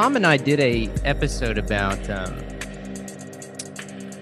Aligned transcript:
Tom 0.00 0.16
and 0.16 0.26
I 0.26 0.38
did 0.38 0.60
a 0.60 0.88
episode 1.04 1.58
about 1.58 1.98
um, 2.08 2.34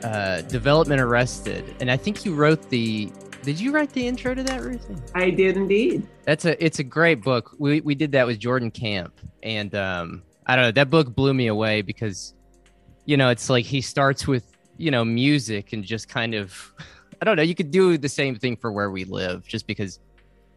uh, 0.03 0.41
development 0.41 1.01
arrested, 1.01 1.73
and 1.79 1.89
I 1.89 1.97
think 1.97 2.25
you 2.25 2.35
wrote 2.35 2.69
the. 2.69 3.13
Did 3.45 3.61
you 3.61 3.71
write 3.71 3.91
the 3.91 4.05
intro 4.05 4.35
to 4.35 4.43
that, 4.43 4.61
Ruthie? 4.61 4.97
I 5.15 5.31
did 5.31 5.57
indeed. 5.57 6.05
That's 6.25 6.47
a. 6.47 6.61
It's 6.63 6.81
a 6.81 6.83
great 6.83 7.23
book. 7.23 7.55
We 7.59 7.81
we 7.83 7.95
did 7.95 8.11
that 8.11 8.27
with 8.27 8.41
Jordan 8.41 8.73
Camp, 8.73 9.21
and 9.45 9.73
um, 9.77 10.25
I 10.49 10.57
don't 10.57 10.65
know. 10.65 10.73
That 10.73 10.91
book 10.91 11.15
blew 11.15 11.33
me 11.33 11.47
away 11.47 11.83
because, 11.83 12.35
you 13.05 13.17
know, 13.17 13.29
it's 13.29 13.49
like 13.49 13.65
he 13.65 13.81
starts 13.81 14.27
with 14.27 14.51
you 14.79 14.91
know 14.91 15.05
music 15.05 15.73
and 15.73 15.85
just 15.85 16.09
kind 16.09 16.35
of, 16.35 16.75
I 17.23 17.25
don't 17.25 17.37
know. 17.37 17.45
You 17.45 17.55
could 17.55 17.71
do 17.71 17.97
the 17.97 18.09
same 18.09 18.35
thing 18.35 18.57
for 18.57 18.73
where 18.73 18.91
we 18.91 19.05
live, 19.05 19.47
just 19.47 19.69
because 19.69 20.01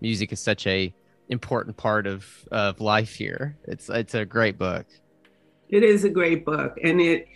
music 0.01 0.33
is 0.33 0.39
such 0.39 0.65
a 0.65 0.91
important 1.29 1.77
part 1.77 2.07
of 2.07 2.25
of 2.51 2.81
life 2.81 3.13
here. 3.13 3.55
It's 3.65 3.87
it's 3.87 4.15
a 4.15 4.25
great 4.25 4.57
book. 4.57 4.87
It 5.71 5.83
is 5.83 6.03
a 6.03 6.09
great 6.09 6.45
book, 6.45 6.77
and 6.83 7.01
it 7.01 7.27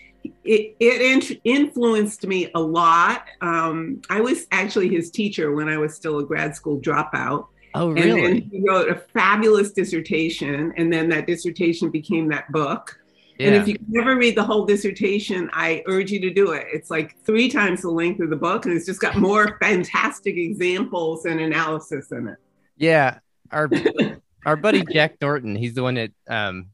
it, 0.43 0.75
it 0.79 1.39
influenced 1.43 2.25
me 2.25 2.49
a 2.55 2.59
lot. 2.59 3.25
Um, 3.41 4.01
I 4.09 4.21
was 4.21 4.47
actually 4.51 4.89
his 4.89 5.11
teacher 5.11 5.53
when 5.53 5.69
I 5.69 5.77
was 5.77 5.95
still 5.95 6.19
a 6.19 6.23
grad 6.23 6.55
school 6.55 6.79
dropout. 6.79 7.47
Oh, 7.73 7.89
really? 7.89 8.25
And 8.25 8.43
he 8.51 8.63
wrote 8.67 8.89
a 8.89 8.95
fabulous 8.95 9.71
dissertation, 9.71 10.73
and 10.77 10.91
then 10.91 11.09
that 11.09 11.27
dissertation 11.27 11.89
became 11.89 12.29
that 12.29 12.51
book. 12.51 12.97
Yeah. 13.37 13.47
And 13.47 13.55
if 13.57 13.67
you 13.67 13.75
never 13.89 14.15
read 14.15 14.37
the 14.37 14.43
whole 14.43 14.65
dissertation, 14.65 15.49
I 15.51 15.83
urge 15.87 16.09
you 16.09 16.21
to 16.21 16.33
do 16.33 16.53
it. 16.53 16.67
It's 16.71 16.89
like 16.89 17.17
three 17.25 17.49
times 17.49 17.81
the 17.81 17.91
length 17.91 18.21
of 18.21 18.29
the 18.29 18.37
book, 18.37 18.65
and 18.65 18.73
it's 18.73 18.85
just 18.85 19.01
got 19.01 19.17
more 19.17 19.57
fantastic 19.61 20.37
examples 20.37 21.25
and 21.25 21.41
analysis 21.41 22.11
in 22.11 22.29
it. 22.29 22.37
Yeah, 22.77 23.19
our 23.51 23.69
our 24.45 24.55
buddy 24.55 24.83
Jack 24.85 25.19
Thornton, 25.19 25.55
he's 25.55 25.73
the 25.73 25.83
one 25.83 25.95
that 25.95 26.11
um, 26.29 26.67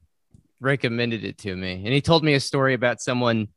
recommended 0.61 1.25
it 1.25 1.37
to 1.39 1.55
me, 1.55 1.73
and 1.73 1.93
he 1.93 2.01
told 2.01 2.23
me 2.23 2.33
a 2.35 2.39
story 2.39 2.73
about 2.73 3.01
someone, 3.01 3.49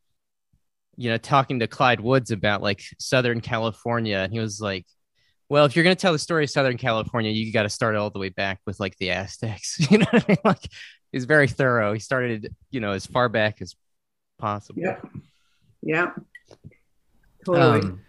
you 0.97 1.09
know, 1.09 1.17
talking 1.17 1.59
to 1.59 1.67
Clyde 1.67 2.01
Woods 2.01 2.31
about 2.31 2.61
like 2.61 2.81
Southern 2.99 3.39
California, 3.39 4.17
and 4.17 4.33
he 4.33 4.39
was 4.39 4.59
like, 4.59 4.85
"Well, 5.47 5.65
if 5.65 5.75
you're 5.75 5.83
gonna 5.83 5.95
tell 5.95 6.13
the 6.13 6.19
story 6.19 6.43
of 6.43 6.49
Southern 6.49 6.77
California, 6.77 7.31
you 7.31 7.53
got 7.53 7.63
to 7.63 7.69
start 7.69 7.95
all 7.95 8.09
the 8.09 8.19
way 8.19 8.29
back 8.29 8.59
with 8.65 8.79
like 8.79 8.97
the 8.97 9.11
Aztecs." 9.11 9.79
You 9.91 9.99
know 9.99 10.07
what 10.11 10.23
I 10.23 10.25
mean? 10.27 10.37
Like, 10.43 10.67
he's 11.11 11.25
very 11.25 11.47
thorough. 11.47 11.93
He 11.93 11.99
started, 11.99 12.53
you 12.71 12.81
know, 12.81 12.91
as 12.91 13.05
far 13.05 13.29
back 13.29 13.61
as 13.61 13.75
possible. 14.37 14.81
Yeah. 14.81 14.99
Yeah. 15.81 16.11
Totally. 17.45 17.81
Um, 17.81 18.01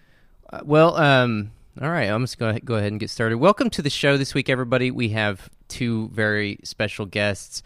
well, 0.65 0.97
um, 0.97 1.53
all 1.81 1.91
right, 1.91 2.09
I'm 2.09 2.23
just 2.23 2.39
going 2.39 2.55
to 2.55 2.61
go 2.61 2.77
ahead 2.77 2.91
and 2.91 2.99
get 2.99 3.11
started. 3.11 3.37
Welcome 3.37 3.69
to 3.71 3.83
the 3.83 3.91
show 3.91 4.17
this 4.17 4.33
week, 4.33 4.49
everybody. 4.49 4.91
We 4.91 5.11
have 5.11 5.51
two 5.69 6.09
very 6.13 6.59
special 6.65 7.05
guests. 7.05 7.63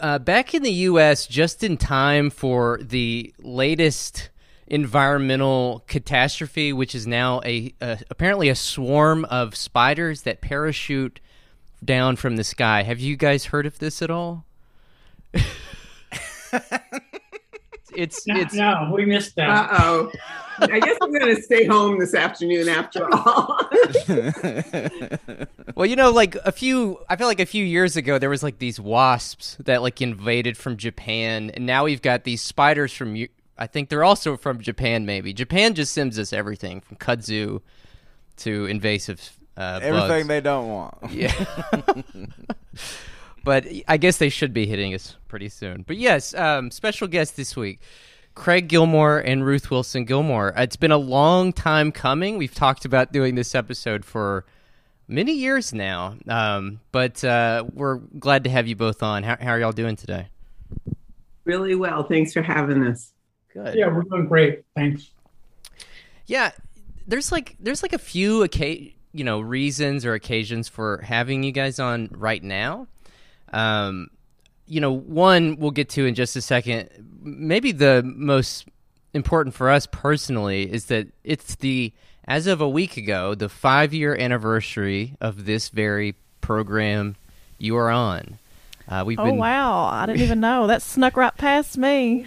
Uh, 0.00 0.18
back 0.18 0.54
in 0.54 0.62
the 0.62 0.72
U.S., 0.72 1.26
just 1.26 1.64
in 1.64 1.76
time 1.76 2.30
for 2.30 2.78
the 2.82 3.32
latest 3.38 4.30
environmental 4.66 5.84
catastrophe, 5.86 6.72
which 6.72 6.94
is 6.94 7.06
now 7.06 7.40
a, 7.44 7.72
a 7.80 7.98
apparently 8.10 8.48
a 8.48 8.54
swarm 8.54 9.24
of 9.26 9.56
spiders 9.56 10.22
that 10.22 10.40
parachute 10.40 11.20
down 11.84 12.16
from 12.16 12.36
the 12.36 12.44
sky. 12.44 12.82
Have 12.82 12.98
you 12.98 13.16
guys 13.16 13.46
heard 13.46 13.66
of 13.66 13.78
this 13.78 14.02
at 14.02 14.10
all? 14.10 14.44
it's 17.94 18.26
no, 18.26 18.36
it's 18.40 18.54
no, 18.54 18.90
we 18.94 19.04
missed 19.04 19.36
that. 19.36 19.70
Uh 19.70 19.78
oh. 19.82 20.12
I 20.58 20.80
guess 20.80 20.96
I'm 21.02 21.12
going 21.12 21.34
to 21.34 21.42
stay 21.42 21.66
home 21.66 21.98
this 21.98 22.14
afternoon 22.14 22.68
after 22.68 23.06
all. 23.12 23.58
well, 25.74 25.86
you 25.86 25.96
know, 25.96 26.10
like 26.10 26.34
a 26.44 26.52
few, 26.52 26.98
I 27.08 27.16
feel 27.16 27.26
like 27.26 27.40
a 27.40 27.46
few 27.46 27.64
years 27.64 27.96
ago, 27.96 28.18
there 28.18 28.30
was 28.30 28.42
like 28.42 28.58
these 28.58 28.78
wasps 28.80 29.56
that 29.60 29.82
like 29.82 30.00
invaded 30.00 30.56
from 30.56 30.76
Japan. 30.76 31.50
And 31.50 31.66
now 31.66 31.84
we've 31.84 32.02
got 32.02 32.24
these 32.24 32.42
spiders 32.42 32.92
from, 32.92 33.16
I 33.58 33.66
think 33.66 33.88
they're 33.88 34.04
also 34.04 34.36
from 34.36 34.60
Japan, 34.60 35.06
maybe. 35.06 35.32
Japan 35.32 35.74
just 35.74 35.92
sends 35.92 36.18
us 36.18 36.32
everything 36.32 36.80
from 36.80 36.96
kudzu 36.96 37.60
to 38.38 38.66
invasive 38.66 39.36
uh, 39.56 39.80
Everything 39.82 40.08
bugs. 40.08 40.28
they 40.28 40.40
don't 40.40 40.68
want. 40.68 40.98
Yeah. 41.10 41.32
but 43.44 43.64
I 43.88 43.96
guess 43.96 44.18
they 44.18 44.28
should 44.28 44.52
be 44.52 44.66
hitting 44.66 44.94
us 44.94 45.16
pretty 45.28 45.48
soon. 45.48 45.82
But 45.86 45.96
yes, 45.96 46.34
um, 46.34 46.70
special 46.70 47.08
guest 47.08 47.36
this 47.36 47.56
week. 47.56 47.80
Craig 48.36 48.68
Gilmore 48.68 49.18
and 49.18 49.44
Ruth 49.44 49.70
Wilson 49.70 50.04
Gilmore. 50.04 50.52
It's 50.56 50.76
been 50.76 50.92
a 50.92 50.98
long 50.98 51.52
time 51.54 51.90
coming. 51.90 52.36
We've 52.36 52.54
talked 52.54 52.84
about 52.84 53.10
doing 53.10 53.34
this 53.34 53.54
episode 53.54 54.04
for 54.04 54.44
many 55.08 55.32
years 55.32 55.72
now, 55.72 56.16
um, 56.28 56.80
but 56.92 57.24
uh, 57.24 57.64
we're 57.72 57.96
glad 57.96 58.44
to 58.44 58.50
have 58.50 58.68
you 58.68 58.76
both 58.76 59.02
on. 59.02 59.22
How, 59.22 59.36
how, 59.40 59.52
are 59.52 59.58
y'all 59.58 59.72
doing 59.72 59.96
today? 59.96 60.28
Really 61.44 61.74
well. 61.74 62.04
Thanks 62.04 62.34
for 62.34 62.42
having 62.42 62.86
us. 62.86 63.12
Good. 63.54 63.74
Yeah, 63.74 63.88
we're 63.88 64.02
doing 64.02 64.26
great. 64.26 64.64
Thanks. 64.76 65.10
Yeah, 66.26 66.50
there's 67.06 67.32
like 67.32 67.56
there's 67.58 67.82
like 67.82 67.94
a 67.94 67.98
few 67.98 68.42
occasion 68.42 68.92
you 69.14 69.24
know 69.24 69.40
reasons 69.40 70.04
or 70.04 70.12
occasions 70.12 70.68
for 70.68 70.98
having 70.98 71.42
you 71.42 71.52
guys 71.52 71.78
on 71.78 72.10
right 72.12 72.42
now. 72.42 72.86
Um, 73.50 74.08
you 74.66 74.80
know, 74.80 74.92
one 74.92 75.56
we'll 75.56 75.70
get 75.70 75.88
to 75.90 76.06
in 76.06 76.14
just 76.14 76.36
a 76.36 76.42
second. 76.42 76.88
Maybe 77.22 77.72
the 77.72 78.02
most 78.04 78.66
important 79.14 79.54
for 79.54 79.70
us 79.70 79.86
personally 79.86 80.70
is 80.70 80.86
that 80.86 81.08
it's 81.24 81.56
the 81.56 81.92
as 82.26 82.46
of 82.46 82.60
a 82.60 82.68
week 82.68 82.96
ago 82.96 83.34
the 83.34 83.48
five 83.48 83.94
year 83.94 84.14
anniversary 84.14 85.16
of 85.20 85.46
this 85.46 85.68
very 85.68 86.14
program 86.40 87.16
you 87.58 87.76
are 87.76 87.90
on. 87.90 88.38
Uh, 88.88 89.02
we've 89.04 89.18
oh 89.18 89.24
been... 89.24 89.36
wow! 89.36 89.86
I 89.86 90.06
didn't 90.06 90.22
even 90.22 90.40
know 90.40 90.66
that 90.68 90.82
snuck 90.82 91.16
right 91.16 91.36
past 91.36 91.76
me. 91.76 92.22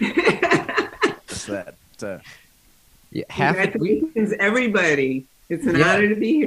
that 1.46 1.74
uh... 2.02 2.18
yeah, 3.10 3.24
half 3.30 3.56
Congratulations, 3.56 4.34
everybody! 4.38 5.24
It's 5.48 5.66
an 5.66 5.76
yeah. 5.76 5.94
honor 5.94 6.08
to 6.08 6.14
be 6.16 6.46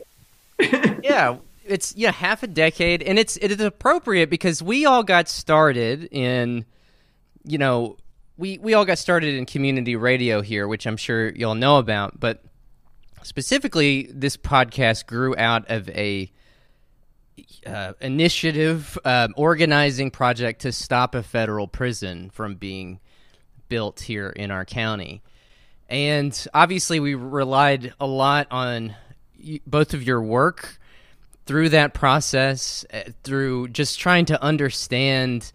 here. 0.60 1.00
yeah, 1.04 1.38
it's 1.66 1.96
yeah 1.96 2.12
half 2.12 2.44
a 2.44 2.48
decade 2.48 3.02
and 3.04 3.18
it's 3.18 3.38
it 3.38 3.52
is 3.52 3.60
appropriate 3.60 4.30
because 4.30 4.62
we 4.62 4.86
all 4.86 5.04
got 5.04 5.28
started 5.28 6.08
in 6.12 6.66
you 7.44 7.58
know 7.58 7.98
we 8.38 8.58
we 8.60 8.74
all 8.74 8.86
got 8.86 8.98
started 8.98 9.36
in 9.36 9.46
community 9.46 9.96
radio 9.96 10.42
here 10.42 10.68
which 10.68 10.86
i'm 10.86 10.98
sure 10.98 11.30
y'all 11.30 11.56
know 11.56 11.78
about 11.78 12.20
but 12.20 12.44
specifically 13.24 14.10
this 14.14 14.38
podcast 14.38 15.06
grew 15.06 15.36
out 15.38 15.70
of 15.70 15.90
a 15.90 16.32
uh, 17.66 17.94
initiative 18.02 18.98
uh, 19.06 19.28
organizing 19.36 20.12
project 20.12 20.62
to 20.62 20.72
stop 20.72 21.16
a 21.16 21.24
federal 21.24 21.68
prison 21.68 22.30
from 22.30 22.56
being 22.56 23.00
built 23.70 24.02
here 24.02 24.30
in 24.30 24.52
our 24.52 24.66
county. 24.66 25.24
And 25.90 26.48
obviously 26.54 27.00
we 27.00 27.16
relied 27.16 27.94
a 28.00 28.06
lot 28.06 28.48
on 28.52 28.96
both 29.66 29.94
of 29.94 30.04
your 30.04 30.22
work 30.22 30.78
through 31.46 31.70
that 31.70 31.94
process, 31.94 32.86
uh, 32.94 33.04
through 33.24 33.70
just 33.70 34.00
trying 34.00 34.26
to 34.26 34.42
understand 34.42 35.52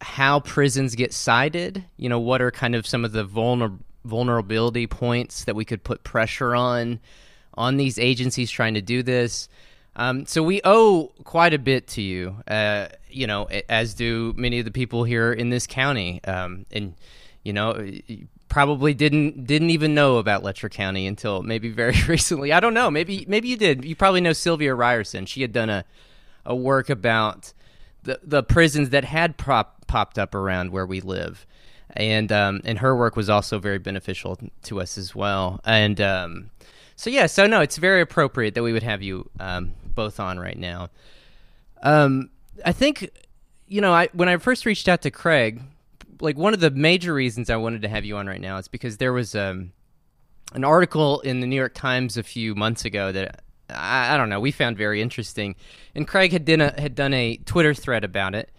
how 0.00 0.40
prisons 0.40 0.94
get 0.94 1.12
sited, 1.12 1.84
you 1.96 2.08
know, 2.08 2.18
what 2.18 2.42
are 2.42 2.50
kind 2.50 2.74
of 2.74 2.86
some 2.86 3.04
of 3.04 3.12
the 3.12 3.24
vulner- 3.24 3.78
vulnerability 4.04 4.86
points 4.86 5.44
that 5.44 5.54
we 5.54 5.64
could 5.64 5.84
put 5.84 6.02
pressure 6.02 6.54
on 6.54 7.00
on 7.54 7.76
these 7.76 7.98
agencies 7.98 8.50
trying 8.50 8.74
to 8.74 8.82
do 8.82 9.02
this. 9.02 9.48
Um, 9.94 10.24
so 10.24 10.42
we 10.42 10.60
owe 10.64 11.12
quite 11.24 11.52
a 11.52 11.58
bit 11.58 11.86
to 11.88 12.02
you, 12.02 12.36
uh, 12.48 12.88
you 13.10 13.26
know, 13.26 13.48
as 13.68 13.94
do 13.94 14.32
many 14.36 14.58
of 14.58 14.64
the 14.64 14.70
people 14.70 15.04
here 15.04 15.32
in 15.32 15.50
this 15.50 15.66
county. 15.66 16.24
Um, 16.24 16.64
and 16.72 16.94
you 17.44 17.52
know, 17.52 17.74
probably 18.52 18.92
didn't 18.92 19.46
didn't 19.46 19.70
even 19.70 19.94
know 19.94 20.18
about 20.18 20.42
Letcher 20.42 20.68
County 20.68 21.06
until 21.06 21.42
maybe 21.42 21.70
very 21.70 21.96
recently. 22.06 22.52
I 22.52 22.60
don't 22.60 22.74
know. 22.74 22.90
Maybe 22.90 23.24
maybe 23.26 23.48
you 23.48 23.56
did. 23.56 23.82
You 23.82 23.96
probably 23.96 24.20
know 24.20 24.34
Sylvia 24.34 24.74
Ryerson. 24.74 25.24
She 25.24 25.40
had 25.40 25.52
done 25.52 25.70
a 25.70 25.86
a 26.44 26.54
work 26.54 26.90
about 26.90 27.54
the 28.02 28.20
the 28.22 28.42
prisons 28.42 28.90
that 28.90 29.04
had 29.04 29.38
prop, 29.38 29.86
popped 29.86 30.18
up 30.18 30.34
around 30.34 30.70
where 30.70 30.84
we 30.84 31.00
live. 31.00 31.46
And 31.94 32.30
um, 32.30 32.60
and 32.64 32.78
her 32.80 32.94
work 32.94 33.16
was 33.16 33.30
also 33.30 33.58
very 33.58 33.78
beneficial 33.78 34.38
to 34.64 34.80
us 34.82 34.98
as 34.98 35.14
well. 35.14 35.60
And 35.64 35.98
um, 36.02 36.50
so 36.94 37.08
yeah, 37.08 37.26
so 37.26 37.46
no, 37.46 37.62
it's 37.62 37.78
very 37.78 38.02
appropriate 38.02 38.54
that 38.54 38.62
we 38.62 38.74
would 38.74 38.82
have 38.82 39.00
you 39.00 39.30
um, 39.40 39.72
both 39.94 40.20
on 40.20 40.38
right 40.38 40.58
now. 40.58 40.90
Um, 41.82 42.28
I 42.66 42.72
think 42.72 43.10
you 43.66 43.80
know, 43.80 43.94
I 43.94 44.10
when 44.12 44.28
I 44.28 44.36
first 44.36 44.66
reached 44.66 44.88
out 44.88 45.00
to 45.02 45.10
Craig, 45.10 45.62
like 46.22 46.38
one 46.38 46.54
of 46.54 46.60
the 46.60 46.70
major 46.70 47.12
reasons 47.12 47.50
I 47.50 47.56
wanted 47.56 47.82
to 47.82 47.88
have 47.88 48.04
you 48.04 48.16
on 48.16 48.26
right 48.26 48.40
now 48.40 48.56
is 48.56 48.68
because 48.68 48.96
there 48.96 49.12
was 49.12 49.34
um, 49.34 49.72
an 50.54 50.64
article 50.64 51.20
in 51.20 51.40
the 51.40 51.46
New 51.46 51.56
York 51.56 51.74
Times 51.74 52.16
a 52.16 52.22
few 52.22 52.54
months 52.54 52.84
ago 52.84 53.10
that 53.10 53.42
I, 53.68 54.14
I 54.14 54.16
don't 54.16 54.28
know 54.28 54.40
we 54.40 54.52
found 54.52 54.78
very 54.78 55.02
interesting, 55.02 55.56
and 55.94 56.06
Craig 56.06 56.32
had 56.32 56.44
done 56.44 56.60
a, 56.60 56.80
had 56.80 56.94
done 56.94 57.12
a 57.12 57.36
Twitter 57.38 57.74
thread 57.74 58.04
about 58.04 58.34
it 58.34 58.50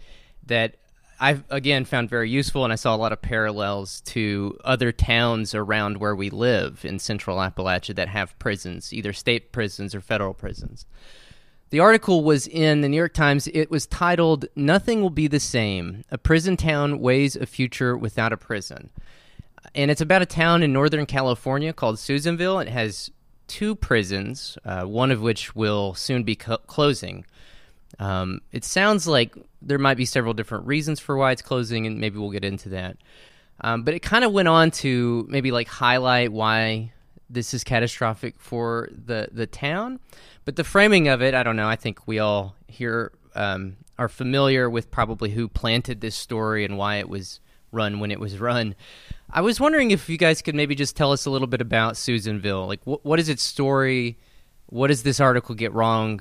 that 0.46 0.76
I've 1.18 1.42
again 1.48 1.86
found 1.86 2.10
very 2.10 2.28
useful, 2.28 2.64
and 2.64 2.72
I 2.72 2.76
saw 2.76 2.94
a 2.94 2.98
lot 2.98 3.12
of 3.12 3.22
parallels 3.22 4.02
to 4.02 4.58
other 4.62 4.92
towns 4.92 5.54
around 5.54 5.96
where 5.96 6.14
we 6.14 6.28
live 6.28 6.84
in 6.84 6.98
Central 6.98 7.38
Appalachia 7.38 7.94
that 7.94 8.08
have 8.08 8.38
prisons, 8.38 8.92
either 8.92 9.14
state 9.14 9.52
prisons 9.52 9.94
or 9.94 10.02
federal 10.02 10.34
prisons. 10.34 10.84
The 11.70 11.80
article 11.80 12.22
was 12.22 12.46
in 12.46 12.82
the 12.82 12.88
New 12.88 12.96
York 12.96 13.14
Times. 13.14 13.48
It 13.48 13.70
was 13.70 13.86
titled 13.86 14.46
"Nothing 14.54 15.00
Will 15.00 15.10
Be 15.10 15.26
the 15.26 15.40
Same: 15.40 16.04
A 16.10 16.18
Prison 16.18 16.56
Town 16.56 17.00
Weighs 17.00 17.36
a 17.36 17.46
Future 17.46 17.96
Without 17.96 18.32
a 18.32 18.36
Prison." 18.36 18.90
And 19.74 19.90
it's 19.90 20.00
about 20.00 20.22
a 20.22 20.26
town 20.26 20.62
in 20.62 20.72
Northern 20.72 21.06
California 21.06 21.72
called 21.72 21.98
Susanville. 21.98 22.60
It 22.60 22.68
has 22.68 23.10
two 23.46 23.74
prisons, 23.74 24.56
uh, 24.64 24.84
one 24.84 25.10
of 25.10 25.20
which 25.20 25.54
will 25.56 25.94
soon 25.94 26.22
be 26.22 26.36
co- 26.36 26.58
closing. 26.58 27.24
Um, 27.98 28.40
it 28.52 28.64
sounds 28.64 29.06
like 29.06 29.34
there 29.62 29.78
might 29.78 29.96
be 29.96 30.04
several 30.04 30.34
different 30.34 30.66
reasons 30.66 31.00
for 31.00 31.16
why 31.16 31.32
it's 31.32 31.42
closing, 31.42 31.86
and 31.86 31.98
maybe 31.98 32.18
we'll 32.18 32.30
get 32.30 32.44
into 32.44 32.68
that. 32.70 32.98
Um, 33.60 33.84
but 33.84 33.94
it 33.94 34.00
kind 34.00 34.24
of 34.24 34.32
went 34.32 34.48
on 34.48 34.70
to 34.72 35.26
maybe 35.28 35.50
like 35.50 35.68
highlight 35.68 36.32
why 36.32 36.92
this 37.30 37.54
is 37.54 37.64
catastrophic 37.64 38.34
for 38.38 38.88
the 38.92 39.28
the 39.32 39.46
town. 39.46 40.00
But 40.44 40.56
the 40.56 40.64
framing 40.64 41.08
of 41.08 41.22
it, 41.22 41.34
I 41.34 41.42
don't 41.42 41.56
know. 41.56 41.68
I 41.68 41.76
think 41.76 42.06
we 42.06 42.18
all 42.18 42.54
here 42.68 43.12
um, 43.34 43.76
are 43.98 44.08
familiar 44.08 44.68
with 44.68 44.90
probably 44.90 45.30
who 45.30 45.48
planted 45.48 46.00
this 46.00 46.14
story 46.14 46.64
and 46.64 46.76
why 46.76 46.96
it 46.96 47.08
was 47.08 47.40
run 47.72 47.98
when 47.98 48.10
it 48.10 48.20
was 48.20 48.38
run. 48.38 48.74
I 49.30 49.40
was 49.40 49.58
wondering 49.58 49.90
if 49.90 50.08
you 50.08 50.16
guys 50.16 50.42
could 50.42 50.54
maybe 50.54 50.74
just 50.74 50.96
tell 50.96 51.12
us 51.12 51.26
a 51.26 51.30
little 51.30 51.48
bit 51.48 51.60
about 51.60 51.96
Susanville. 51.96 52.66
Like, 52.66 52.82
wh- 52.84 53.04
what 53.04 53.18
is 53.18 53.28
its 53.28 53.42
story? 53.42 54.18
What 54.66 54.88
does 54.88 55.02
this 55.02 55.18
article 55.18 55.54
get 55.54 55.72
wrong 55.72 56.20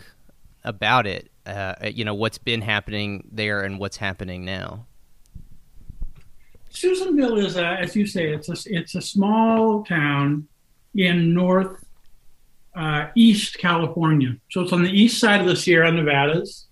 about 0.64 1.06
it? 1.06 1.30
Uh, 1.46 1.76
you 1.94 2.06
know, 2.06 2.14
what's 2.14 2.38
been 2.38 2.62
happening 2.62 3.28
there 3.32 3.62
and 3.62 3.78
what's 3.78 3.98
happening 3.98 4.46
now? 4.46 4.86
Susanville 6.70 7.38
is, 7.38 7.56
a, 7.56 7.66
as 7.66 7.96
you 7.96 8.08
say, 8.08 8.34
it's 8.34 8.50
a 8.50 8.74
it's 8.74 8.96
a 8.96 9.02
small 9.02 9.84
town 9.84 10.48
in 10.96 11.34
north 11.34 11.83
uh, 12.76 13.08
east 13.16 13.58
California. 13.58 14.36
So 14.50 14.62
it's 14.62 14.74
on 14.74 14.84
the 14.84 14.92
east 14.92 15.20
side 15.20 15.42
of 15.42 15.48
the 15.48 15.56
Sierra 15.56 15.92
Nevadas. 15.92 16.68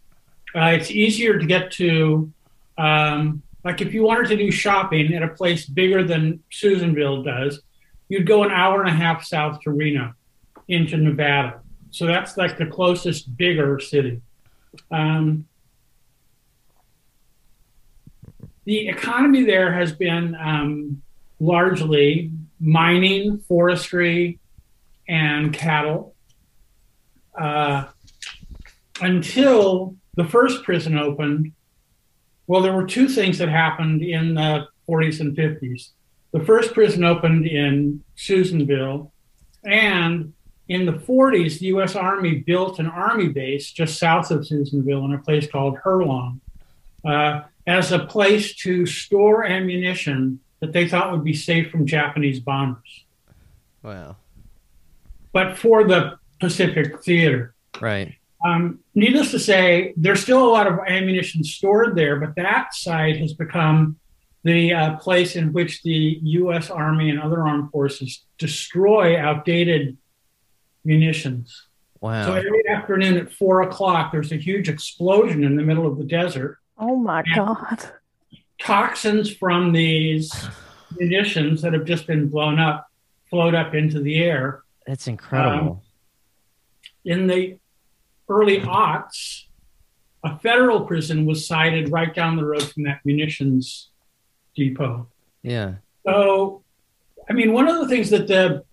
Uh, 0.56 0.72
it's 0.78 0.92
easier 0.92 1.38
to 1.38 1.46
get 1.46 1.72
to. 1.74 2.32
Um, 2.78 3.44
like 3.64 3.82
if 3.82 3.94
you 3.94 4.04
wanted 4.04 4.30
to 4.30 4.38
do 4.38 4.52
shopping 4.52 5.14
at 5.14 5.22
a 5.22 5.28
place 5.28 5.66
bigger 5.66 6.04
than 6.04 6.44
Susanville 6.52 7.24
does, 7.24 7.62
you'd 8.10 8.26
go 8.26 8.44
an 8.44 8.52
hour 8.52 8.82
and 8.82 8.90
a 8.90 8.94
half 8.94 9.24
south 9.24 9.62
to 9.62 9.72
Reno, 9.72 10.14
into 10.68 10.98
Nevada. 10.98 11.62
So 11.92 12.06
that's 12.06 12.38
like 12.38 12.58
the 12.58 12.66
closest 12.66 13.38
bigger 13.38 13.80
city. 13.80 14.22
Um, 14.90 15.46
the 18.66 18.88
economy 18.88 19.44
there 19.44 19.74
has 19.74 19.92
been 19.92 20.36
um, 20.36 21.02
largely 21.40 22.32
mining, 22.60 23.40
forestry, 23.40 24.40
and 25.08 25.54
cattle 25.54 26.16
uh, 27.40 27.86
until 29.02 29.96
the 30.16 30.26
first 30.26 30.64
prison 30.64 30.98
opened. 30.98 31.54
Well, 32.48 32.62
there 32.62 32.74
were 32.74 32.86
two 32.86 33.08
things 33.08 33.38
that 33.38 33.50
happened 33.50 34.02
in 34.02 34.36
the 34.36 34.68
40s 34.88 35.20
and 35.20 35.36
50s. 35.36 35.90
The 36.32 36.44
first 36.44 36.74
prison 36.74 37.04
opened 37.04 37.46
in 37.46 38.04
Susanville, 38.16 39.12
and 39.64 40.34
in 40.68 40.86
the 40.86 40.94
40s, 40.94 41.60
the 41.60 41.68
U.S. 41.68 41.96
Army 41.96 42.36
built 42.36 42.80
an 42.80 42.88
army 42.88 43.28
base 43.30 43.72
just 43.72 44.00
south 44.00 44.32
of 44.32 44.48
Susanville 44.48 45.06
in 45.06 45.14
a 45.14 45.18
place 45.18 45.50
called 45.50 45.78
Herlong. 45.84 46.40
Uh, 47.04 47.42
as 47.68 47.92
a 47.92 48.00
place 48.00 48.56
to 48.56 48.86
store 48.86 49.44
ammunition 49.44 50.40
that 50.60 50.74
they 50.74 50.88
thought 50.88 51.12
would 51.12 51.24
be 51.24 51.34
safe 51.34 51.70
from 51.70 51.86
Japanese 51.86 52.40
bombers. 52.40 53.04
Wow. 53.84 54.16
But 55.34 55.58
for 55.58 55.84
the 55.86 56.18
Pacific 56.40 57.04
Theater. 57.04 57.54
Right. 57.80 58.16
Um, 58.46 58.80
needless 58.96 59.32
to 59.32 59.40
say, 59.40 59.94
there's 59.96 60.22
still 60.22 60.44
a 60.44 60.50
lot 60.50 60.68
of 60.68 60.80
ammunition 60.88 61.44
stored 61.44 61.96
there, 61.96 62.20
but 62.20 62.36
that 62.36 62.74
site 62.74 63.18
has 63.18 63.34
become 63.34 63.98
the 64.44 64.74
uh, 64.74 64.98
place 64.98 65.36
in 65.36 65.54
which 65.54 65.84
the 65.84 66.20
U.S. 66.24 66.72
Army 66.72 67.12
and 67.12 67.22
other 67.22 67.48
armed 67.48 67.70
forces 67.72 68.24
destroy 68.40 69.18
outdated 69.20 69.98
munitions. 70.84 71.68
Wow. 72.00 72.26
So 72.26 72.34
every 72.34 72.68
afternoon 72.68 73.18
at 73.18 73.32
four 73.32 73.62
o'clock, 73.62 74.12
there's 74.12 74.32
a 74.32 74.38
huge 74.38 74.68
explosion 74.68 75.44
in 75.44 75.56
the 75.56 75.62
middle 75.64 75.86
of 75.86 76.00
the 76.00 76.04
desert 76.04 76.58
Oh 76.80 76.96
my 76.96 77.24
God. 77.36 77.78
toxins 78.60 79.32
from 79.32 79.72
these 79.72 80.34
munitions 81.00 81.62
that 81.62 81.74
have 81.74 81.86
just 81.86 82.08
been 82.08 82.28
blown 82.28 82.58
up 82.58 82.88
float 83.30 83.54
up 83.54 83.76
into 83.76 84.02
the 84.02 84.18
air. 84.24 84.64
That's 84.92 85.08
um, 85.08 85.14
incredible. 85.14 85.84
In 87.06 87.28
the 87.28 87.58
early 88.28 88.60
aughts, 88.60 89.44
a 90.22 90.38
federal 90.40 90.82
prison 90.82 91.26
was 91.26 91.48
sited 91.48 91.90
right 91.94 92.14
down 92.14 92.36
the 92.36 92.44
road 92.44 92.64
from 92.64 92.84
that 92.84 93.00
munitions 93.06 93.90
depot. 94.54 95.08
yeah. 95.44 95.76
So, 96.06 96.64
I 97.30 97.34
mean, 97.34 97.54
one 97.54 97.70
of 97.70 97.80
the 97.80 97.88
things 97.88 98.10
that 98.10 98.28
the 98.28 98.66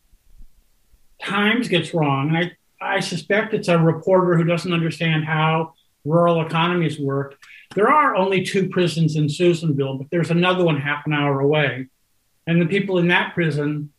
Times 1.22 1.68
gets 1.68 1.94
wrong, 1.94 2.28
and 2.28 2.38
I, 2.38 2.96
I 2.96 3.00
suspect 3.00 3.54
it's 3.54 3.68
a 3.68 3.78
reporter 3.78 4.36
who 4.36 4.44
doesn't 4.44 4.72
understand 4.72 5.24
how 5.24 5.74
rural 6.04 6.44
economies 6.44 6.98
work. 6.98 7.36
There 7.76 7.88
are 7.88 8.16
only 8.16 8.44
two 8.44 8.68
prisons 8.70 9.14
in 9.14 9.28
Susanville, 9.28 9.98
but 9.98 10.08
there's 10.10 10.30
another 10.30 10.64
one 10.64 10.80
half 10.80 11.06
an 11.06 11.12
hour 11.12 11.38
away. 11.40 11.88
And 12.46 12.60
the 12.60 12.66
people 12.66 12.98
in 12.98 13.08
that 13.08 13.34
prison 13.34 13.92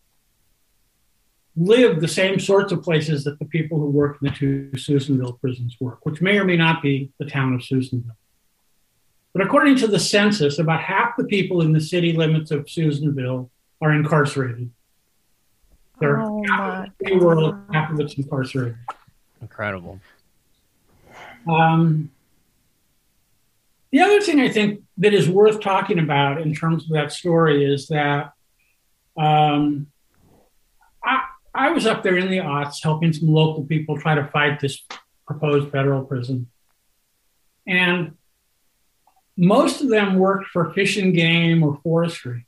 live 1.59 1.99
the 1.99 2.07
same 2.07 2.39
sorts 2.39 2.71
of 2.71 2.81
places 2.81 3.25
that 3.25 3.37
the 3.37 3.45
people 3.45 3.77
who 3.77 3.89
work 3.89 4.17
in 4.21 4.29
the 4.29 4.33
two 4.33 4.71
Susanville 4.77 5.33
prisons 5.33 5.75
work, 5.79 6.05
which 6.05 6.21
may 6.21 6.37
or 6.37 6.45
may 6.45 6.55
not 6.55 6.81
be 6.81 7.11
the 7.19 7.25
town 7.25 7.53
of 7.53 7.63
Susanville. 7.63 8.15
But 9.33 9.45
according 9.45 9.75
to 9.77 9.87
the 9.87 9.99
census, 9.99 10.57
about 10.57 10.81
half 10.81 11.17
the 11.17 11.25
people 11.25 11.61
in 11.61 11.73
the 11.73 11.81
city 11.81 12.13
limits 12.13 12.49
of 12.51 12.69
Susanville 12.69 13.51
are 13.81 13.91
incarcerated. 13.91 14.71
They're 15.99 16.21
Oh 16.21 16.41
half 16.47 16.59
my 16.59 16.85
of 16.85 16.91
the 16.99 17.17
world, 17.17 17.55
half 17.73 17.91
of 17.91 17.99
it's 17.99 18.13
incarcerated. 18.13 18.77
Incredible. 19.41 19.99
Um, 21.47 22.09
the 23.91 23.99
other 23.99 24.21
thing 24.21 24.39
I 24.39 24.49
think 24.49 24.83
that 24.97 25.13
is 25.13 25.27
worth 25.27 25.59
talking 25.59 25.99
about 25.99 26.41
in 26.41 26.53
terms 26.53 26.85
of 26.85 26.91
that 26.91 27.11
story 27.11 27.65
is 27.65 27.87
that 27.87 28.31
um, 29.17 29.87
I, 31.59 31.71
was 31.71 31.85
up 31.85 32.03
there 32.03 32.17
in 32.17 32.29
the 32.29 32.37
aughts 32.37 32.81
helping 32.81 33.13
some 33.13 33.29
local 33.29 33.63
people 33.63 33.99
try 33.99 34.15
to 34.15 34.27
fight 34.27 34.59
this 34.59 34.81
proposed 35.27 35.71
federal 35.71 36.03
prison. 36.03 36.47
And 37.67 38.15
most 39.37 39.81
of 39.81 39.89
them 39.89 40.15
worked 40.15 40.47
for 40.47 40.73
fish 40.73 40.97
and 40.97 41.13
game 41.13 41.63
or 41.63 41.79
forestry. 41.83 42.45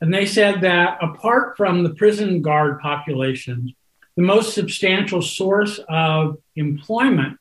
And 0.00 0.12
they 0.12 0.26
said 0.26 0.60
that 0.62 0.98
apart 1.02 1.56
from 1.56 1.82
the 1.82 1.94
prison 1.94 2.42
guard 2.42 2.80
population, 2.80 3.74
the 4.16 4.22
most 4.22 4.54
substantial 4.54 5.22
source 5.22 5.80
of 5.88 6.38
employment 6.56 7.38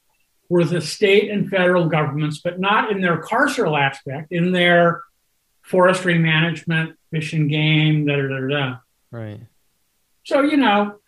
were 0.50 0.66
the 0.66 0.82
state 0.82 1.30
and 1.30 1.50
federal 1.50 1.88
governments, 1.88 2.40
but 2.44 2.60
not 2.60 2.92
in 2.92 3.02
their 3.02 3.22
carceral 3.22 3.80
aspect, 3.80 4.32
in 4.32 4.52
their 4.52 5.04
forestry 5.62 6.18
management, 6.18 6.98
fish 7.12 7.34
and 7.34 7.50
game, 7.50 8.06
da 8.06 8.16
da 8.16 8.28
da 8.28 8.48
da. 8.48 8.78
Right. 9.12 9.42
So, 10.24 10.42
you 10.42 10.58
know, 10.58 11.00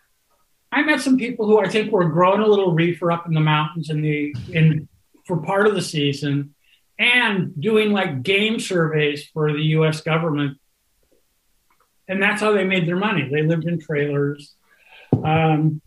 I 0.70 0.82
met 0.82 1.00
some 1.00 1.16
people 1.16 1.46
who 1.46 1.58
I 1.58 1.68
think 1.68 1.90
were 1.90 2.08
growing 2.08 2.40
a 2.40 2.46
little 2.46 2.72
reefer 2.72 3.10
up 3.10 3.26
in 3.26 3.34
the 3.34 3.40
mountains 3.40 3.88
in 3.88 4.02
the 4.02 4.34
in 4.52 4.88
for 5.24 5.38
part 5.38 5.66
of 5.66 5.74
the 5.74 5.82
season 5.82 6.54
and 6.98 7.58
doing 7.60 7.92
like 7.92 8.22
game 8.22 8.60
surveys 8.60 9.26
for 9.26 9.52
the 9.52 9.62
US 9.76 10.00
government. 10.00 10.58
And 12.08 12.22
that's 12.22 12.40
how 12.40 12.52
they 12.52 12.64
made 12.64 12.86
their 12.86 12.96
money. 12.96 13.28
They 13.28 13.42
lived 13.42 13.64
in 13.64 13.80
trailers. 13.80 14.54
Um, 15.12 15.80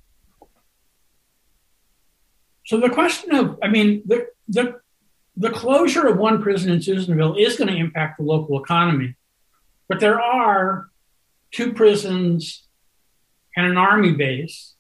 so 2.66 2.80
the 2.80 2.90
question 2.90 3.34
of, 3.34 3.58
I 3.64 3.68
mean, 3.68 4.04
the 4.06 4.28
the 4.48 4.80
the 5.38 5.50
closure 5.50 6.08
of 6.08 6.18
one 6.18 6.42
prison 6.42 6.72
in 6.72 6.82
Susanville 6.82 7.36
is 7.36 7.58
going 7.58 7.70
to 7.70 7.78
impact 7.78 8.18
the 8.18 8.26
local 8.26 8.62
economy, 8.62 9.16
but 9.88 10.00
there 10.00 10.20
are 10.20 10.90
two 11.52 11.74
prisons 11.74 12.68
and 13.56 13.66
an 13.66 13.78
army 13.78 14.12
base 14.14 14.74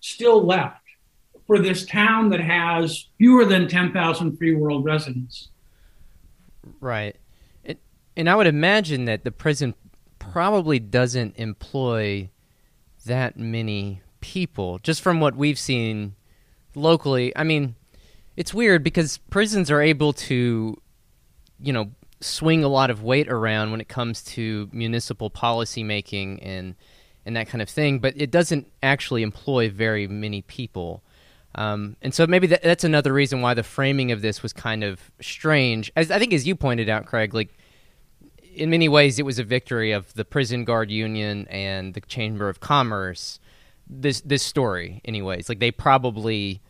still 0.00 0.44
left 0.44 0.82
for 1.46 1.58
this 1.58 1.84
town 1.84 2.30
that 2.30 2.40
has 2.40 3.06
fewer 3.18 3.44
than 3.44 3.68
10,000 3.68 4.36
free 4.36 4.54
world 4.54 4.84
residents. 4.84 5.48
Right. 6.80 7.16
It, 7.64 7.78
and 8.16 8.28
I 8.28 8.34
would 8.34 8.46
imagine 8.46 9.04
that 9.06 9.24
the 9.24 9.32
prison 9.32 9.74
probably 10.18 10.78
doesn't 10.78 11.36
employ 11.36 12.30
that 13.06 13.36
many 13.36 14.00
people, 14.20 14.78
just 14.78 15.02
from 15.02 15.20
what 15.20 15.36
we've 15.36 15.58
seen 15.58 16.14
locally. 16.74 17.36
I 17.36 17.44
mean, 17.44 17.74
it's 18.36 18.54
weird 18.54 18.82
because 18.82 19.18
prisons 19.18 19.70
are 19.70 19.82
able 19.82 20.12
to, 20.14 20.80
you 21.60 21.72
know, 21.72 21.90
swing 22.20 22.62
a 22.62 22.68
lot 22.68 22.90
of 22.90 23.02
weight 23.02 23.28
around 23.28 23.72
when 23.72 23.80
it 23.80 23.88
comes 23.88 24.22
to 24.22 24.70
municipal 24.72 25.28
policy 25.28 25.82
making 25.82 26.40
and 26.42 26.76
and 27.24 27.36
that 27.36 27.48
kind 27.48 27.62
of 27.62 27.68
thing, 27.68 27.98
but 27.98 28.14
it 28.16 28.30
doesn't 28.30 28.66
actually 28.82 29.22
employ 29.22 29.70
very 29.70 30.06
many 30.06 30.42
people. 30.42 31.02
Um, 31.54 31.96
and 32.02 32.14
so 32.14 32.26
maybe 32.26 32.46
that, 32.48 32.62
that's 32.62 32.84
another 32.84 33.12
reason 33.12 33.40
why 33.40 33.54
the 33.54 33.62
framing 33.62 34.10
of 34.10 34.22
this 34.22 34.42
was 34.42 34.52
kind 34.52 34.82
of 34.82 35.10
strange. 35.20 35.92
As 35.96 36.10
I 36.10 36.18
think, 36.18 36.32
as 36.32 36.46
you 36.46 36.56
pointed 36.56 36.88
out, 36.88 37.06
Craig, 37.06 37.34
like 37.34 37.50
in 38.54 38.70
many 38.70 38.88
ways, 38.88 39.18
it 39.18 39.24
was 39.24 39.38
a 39.38 39.44
victory 39.44 39.92
of 39.92 40.12
the 40.14 40.24
prison 40.24 40.64
guard 40.64 40.90
union 40.90 41.46
and 41.48 41.94
the 41.94 42.00
Chamber 42.00 42.48
of 42.48 42.60
Commerce. 42.60 43.38
This 43.86 44.20
this 44.22 44.42
story, 44.42 45.00
anyways, 45.04 45.48
like 45.48 45.58
they 45.58 45.70
probably, 45.70 46.62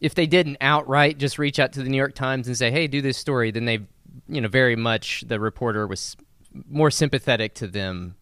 if 0.00 0.14
they 0.14 0.26
didn't 0.26 0.58
outright 0.60 1.18
just 1.18 1.38
reach 1.38 1.58
out 1.58 1.72
to 1.72 1.82
the 1.82 1.88
New 1.88 1.96
York 1.96 2.14
Times 2.14 2.46
and 2.46 2.56
say, 2.56 2.70
"Hey, 2.70 2.86
do 2.86 3.02
this 3.02 3.18
story," 3.18 3.50
then 3.50 3.64
they, 3.64 3.80
you 4.28 4.40
know, 4.40 4.48
very 4.48 4.76
much 4.76 5.24
the 5.26 5.40
reporter 5.40 5.86
was 5.86 6.16
more 6.68 6.90
sympathetic 6.90 7.54
to 7.54 7.66
them 7.66 8.14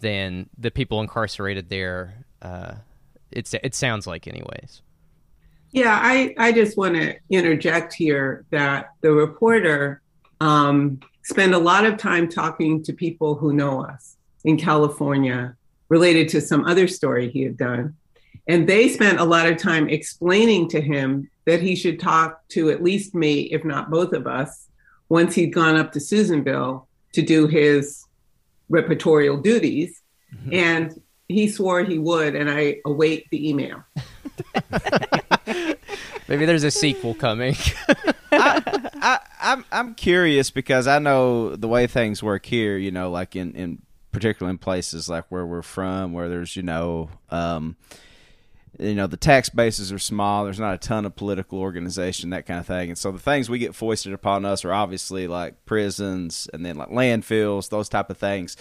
than 0.00 0.48
the 0.56 0.70
people 0.70 1.00
incarcerated 1.00 1.68
there. 1.68 2.24
Uh, 2.40 2.74
it's 3.30 3.54
it 3.54 3.74
sounds 3.74 4.06
like, 4.06 4.26
anyways. 4.26 4.82
Yeah, 5.70 5.98
I 6.00 6.34
I 6.38 6.52
just 6.52 6.76
want 6.76 6.94
to 6.94 7.16
interject 7.30 7.92
here 7.92 8.44
that 8.50 8.92
the 9.00 9.12
reporter 9.12 10.02
um, 10.40 11.00
spend 11.24 11.54
a 11.54 11.58
lot 11.58 11.84
of 11.84 11.98
time 11.98 12.28
talking 12.28 12.82
to 12.84 12.92
people 12.92 13.34
who 13.34 13.52
know 13.52 13.84
us 13.84 14.16
in 14.44 14.56
California 14.56 15.54
related 15.88 16.28
to 16.28 16.40
some 16.40 16.64
other 16.64 16.88
story 16.88 17.30
he 17.30 17.42
had 17.42 17.56
done. 17.56 17.96
And 18.46 18.66
they 18.66 18.88
spent 18.88 19.20
a 19.20 19.24
lot 19.24 19.46
of 19.46 19.58
time 19.58 19.88
explaining 19.90 20.70
to 20.70 20.80
him 20.80 21.28
that 21.44 21.60
he 21.60 21.76
should 21.76 22.00
talk 22.00 22.46
to 22.48 22.70
at 22.70 22.82
least 22.82 23.14
me, 23.14 23.42
if 23.52 23.64
not 23.64 23.90
both 23.90 24.12
of 24.12 24.26
us, 24.26 24.68
once 25.08 25.34
he'd 25.34 25.52
gone 25.52 25.76
up 25.76 25.92
to 25.92 26.00
Susanville 26.00 26.88
to 27.12 27.22
do 27.22 27.46
his 27.46 28.04
reportorial 28.70 29.42
duties. 29.42 30.00
Mm-hmm. 30.34 30.54
And 30.54 31.02
he 31.28 31.48
swore 31.48 31.84
he 31.84 31.98
would, 31.98 32.34
and 32.34 32.50
I 32.50 32.78
await 32.84 33.28
the 33.30 33.48
email. 33.48 33.84
Maybe 36.28 36.44
there's 36.46 36.64
a 36.64 36.70
sequel 36.70 37.14
coming. 37.14 37.56
I, 38.32 38.88
I, 39.00 39.18
I'm 39.40 39.64
I'm 39.72 39.94
curious 39.94 40.50
because 40.50 40.86
I 40.86 40.98
know 40.98 41.56
the 41.56 41.68
way 41.68 41.86
things 41.86 42.22
work 42.22 42.46
here. 42.46 42.76
You 42.76 42.90
know, 42.90 43.10
like 43.10 43.36
in 43.36 43.52
in 43.52 43.82
particularly 44.12 44.52
in 44.52 44.58
places 44.58 45.08
like 45.08 45.24
where 45.30 45.46
we're 45.46 45.62
from, 45.62 46.12
where 46.12 46.28
there's 46.28 46.56
you 46.56 46.62
know. 46.62 47.10
Um, 47.30 47.76
you 48.78 48.94
know 48.94 49.06
the 49.06 49.16
tax 49.16 49.48
bases 49.48 49.92
are 49.92 49.98
small 49.98 50.44
there's 50.44 50.60
not 50.60 50.74
a 50.74 50.78
ton 50.78 51.04
of 51.04 51.16
political 51.16 51.58
organization 51.58 52.30
that 52.30 52.46
kind 52.46 52.60
of 52.60 52.66
thing 52.66 52.90
and 52.90 52.98
so 52.98 53.10
the 53.10 53.18
things 53.18 53.50
we 53.50 53.58
get 53.58 53.74
foisted 53.74 54.12
upon 54.12 54.44
us 54.44 54.64
are 54.64 54.72
obviously 54.72 55.26
like 55.26 55.64
prisons 55.64 56.48
and 56.52 56.64
then 56.64 56.76
like 56.76 56.90
landfills 56.90 57.68
those 57.68 57.88
type 57.88 58.10
of 58.10 58.18
things 58.18 58.56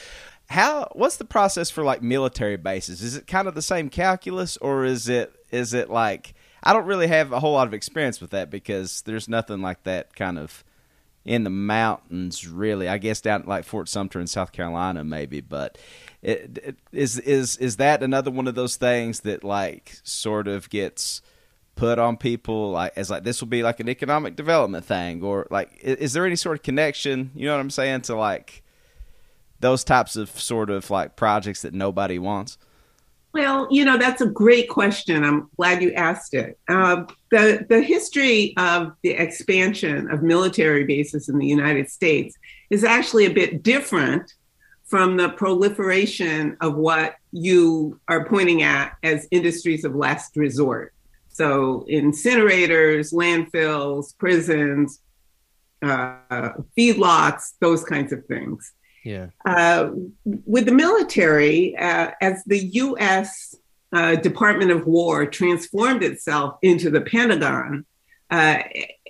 how 0.49 0.87
what's 0.93 1.17
the 1.17 1.25
process 1.25 1.69
for 1.69 1.83
like 1.83 2.01
military 2.01 2.57
bases 2.57 3.01
is 3.01 3.15
it 3.15 3.27
kind 3.27 3.47
of 3.47 3.55
the 3.55 3.61
same 3.61 3.89
calculus 3.89 4.57
or 4.57 4.85
is 4.85 5.07
it 5.07 5.33
is 5.51 5.73
it 5.73 5.89
like 5.89 6.33
I 6.63 6.73
don't 6.73 6.85
really 6.85 7.07
have 7.07 7.31
a 7.31 7.39
whole 7.39 7.53
lot 7.53 7.67
of 7.67 7.73
experience 7.73 8.19
with 8.19 8.31
that 8.31 8.49
because 8.49 9.01
there's 9.03 9.29
nothing 9.29 9.61
like 9.61 9.83
that 9.83 10.15
kind 10.15 10.37
of 10.37 10.63
in 11.23 11.43
the 11.43 11.49
mountains, 11.49 12.47
really. 12.47 12.87
I 12.87 12.97
guess 12.97 13.21
down 13.21 13.43
like 13.45 13.65
Fort 13.65 13.89
Sumter 13.89 14.19
in 14.19 14.27
South 14.27 14.51
Carolina, 14.51 15.03
maybe. 15.03 15.41
But 15.41 15.77
is 16.27 17.19
is 17.19 17.55
is 17.57 17.77
that 17.77 18.03
another 18.03 18.29
one 18.29 18.47
of 18.47 18.55
those 18.55 18.75
things 18.75 19.21
that 19.21 19.43
like 19.43 19.97
sort 20.03 20.47
of 20.47 20.69
gets 20.69 21.21
put 21.75 21.99
on 21.99 22.17
people 22.17 22.71
like 22.71 22.91
as 22.97 23.09
like 23.09 23.23
this 23.23 23.39
will 23.39 23.47
be 23.47 23.63
like 23.63 23.79
an 23.79 23.87
economic 23.87 24.35
development 24.35 24.83
thing 24.83 25.23
or 25.23 25.47
like 25.49 25.77
is, 25.81 25.95
is 25.97 26.13
there 26.13 26.25
any 26.25 26.35
sort 26.35 26.57
of 26.57 26.63
connection? 26.63 27.31
You 27.33 27.45
know 27.45 27.53
what 27.53 27.61
I'm 27.61 27.69
saying 27.69 28.01
to 28.01 28.15
like 28.15 28.63
those 29.61 29.83
types 29.83 30.15
of 30.15 30.29
sort 30.29 30.69
of 30.69 30.89
like 30.89 31.15
projects 31.15 31.61
that 31.61 31.73
nobody 31.73 32.19
wants. 32.19 32.57
Well, 33.33 33.67
you 33.69 33.85
know, 33.85 33.97
that's 33.97 34.21
a 34.21 34.25
great 34.25 34.67
question. 34.67 35.23
I'm 35.23 35.49
glad 35.57 35.81
you 35.81 35.93
asked 35.93 36.33
it. 36.33 36.57
Uh, 36.67 37.03
the, 37.29 37.65
the 37.69 37.81
history 37.81 38.53
of 38.57 38.93
the 39.03 39.11
expansion 39.11 40.09
of 40.09 40.23
military 40.23 40.85
bases 40.85 41.29
in 41.29 41.37
the 41.37 41.45
United 41.45 41.89
States 41.89 42.35
is 42.69 42.83
actually 42.83 43.25
a 43.25 43.29
bit 43.29 43.61
different 43.61 44.33
from 44.87 45.17
the 45.17 45.29
proliferation 45.29 46.57
of 46.61 46.75
what 46.75 47.15
you 47.31 47.99
are 48.07 48.25
pointing 48.25 48.63
at 48.63 48.95
as 49.03 49.27
industries 49.31 49.83
of 49.83 49.95
last 49.95 50.35
resort. 50.35 50.93
So, 51.27 51.85
incinerators, 51.89 53.13
landfills, 53.13 54.17
prisons, 54.17 55.01
uh, 55.81 56.53
feedlots, 56.77 57.53
those 57.59 57.83
kinds 57.83 58.11
of 58.11 58.25
things. 58.25 58.73
Yeah. 59.03 59.27
Uh, 59.45 59.91
with 60.25 60.65
the 60.65 60.71
military, 60.71 61.77
uh, 61.77 62.11
as 62.21 62.43
the 62.45 62.59
U.S. 62.59 63.55
Uh, 63.93 64.15
Department 64.15 64.71
of 64.71 64.87
War 64.87 65.25
transformed 65.25 66.03
itself 66.03 66.57
into 66.61 66.89
the 66.89 67.01
Pentagon 67.01 67.85
uh, 68.29 68.57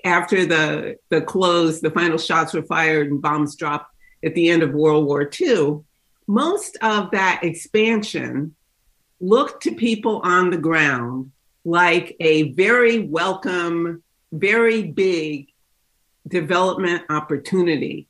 after 0.04 0.46
the 0.46 0.98
the 1.10 1.22
close, 1.22 1.82
the 1.82 1.92
final 1.92 2.18
shots 2.18 2.54
were 2.54 2.64
fired 2.64 3.10
and 3.10 3.22
bombs 3.22 3.56
dropped 3.56 3.92
at 4.24 4.36
the 4.36 4.50
end 4.50 4.64
of 4.64 4.74
World 4.74 5.06
War 5.06 5.30
II. 5.40 5.80
Most 6.28 6.78
of 6.82 7.12
that 7.12 7.44
expansion 7.44 8.56
looked 9.20 9.64
to 9.64 9.74
people 9.74 10.22
on 10.24 10.50
the 10.50 10.58
ground 10.58 11.32
like 11.64 12.16
a 12.20 12.52
very 12.54 13.00
welcome, 13.00 14.04
very 14.32 14.84
big 14.84 15.48
development 16.28 17.04
opportunity 17.10 18.08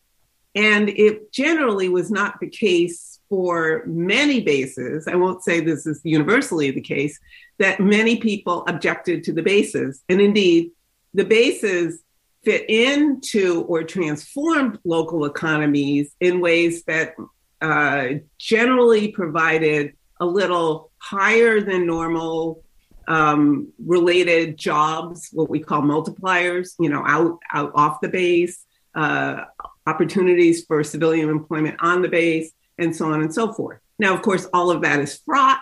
and 0.58 0.90
it 0.90 1.32
generally 1.32 1.88
was 1.88 2.10
not 2.10 2.40
the 2.40 2.50
case 2.50 3.20
for 3.30 3.84
many 3.86 4.42
bases. 4.42 5.08
I 5.08 5.14
won't 5.14 5.44
say 5.44 5.60
this 5.60 5.86
is 5.86 6.02
universally 6.04 6.72
the 6.72 6.82
case, 6.82 7.20
that 7.60 7.80
many 7.80 8.18
people 8.18 8.66
objected 8.68 9.24
to 9.26 9.34
the 9.34 9.44
bases. 9.44 10.02
And 10.10 10.20
indeed, 10.20 10.72
the 11.14 11.26
bases 11.26 12.00
fit 12.44 12.70
into 12.70 13.64
or 13.64 13.84
transformed 13.84 14.80
local 14.84 15.26
economies 15.26 16.14
in 16.20 16.40
ways 16.40 16.84
that 16.84 17.16
uh, 17.62 18.08
generally 18.38 19.10
provided 19.10 19.94
a 20.20 20.26
little 20.26 20.92
higher 21.00 21.60
than 21.62 21.86
normal 21.86 22.64
um, 23.08 23.72
related 23.86 24.58
jobs, 24.58 25.30
what 25.32 25.50
we 25.50 25.60
call 25.60 25.82
multipliers, 25.82 26.76
you 26.80 26.90
know, 26.90 27.04
out, 27.06 27.40
out 27.54 27.72
off 27.76 28.02
the 28.02 28.10
base, 28.10 28.66
uh, 28.96 29.44
opportunities 29.86 30.66
for 30.66 30.84
civilian 30.84 31.30
employment 31.30 31.78
on 31.80 32.02
the 32.02 32.10
base, 32.10 32.52
and 32.78 32.96
so 32.96 33.12
on 33.12 33.22
and 33.22 33.34
so 33.34 33.54
forth. 33.54 33.80
Now, 34.00 34.14
of 34.14 34.22
course, 34.22 34.48
all 34.54 34.70
of 34.70 34.82
that 34.82 35.00
is 35.00 35.18
fraught. 35.26 35.60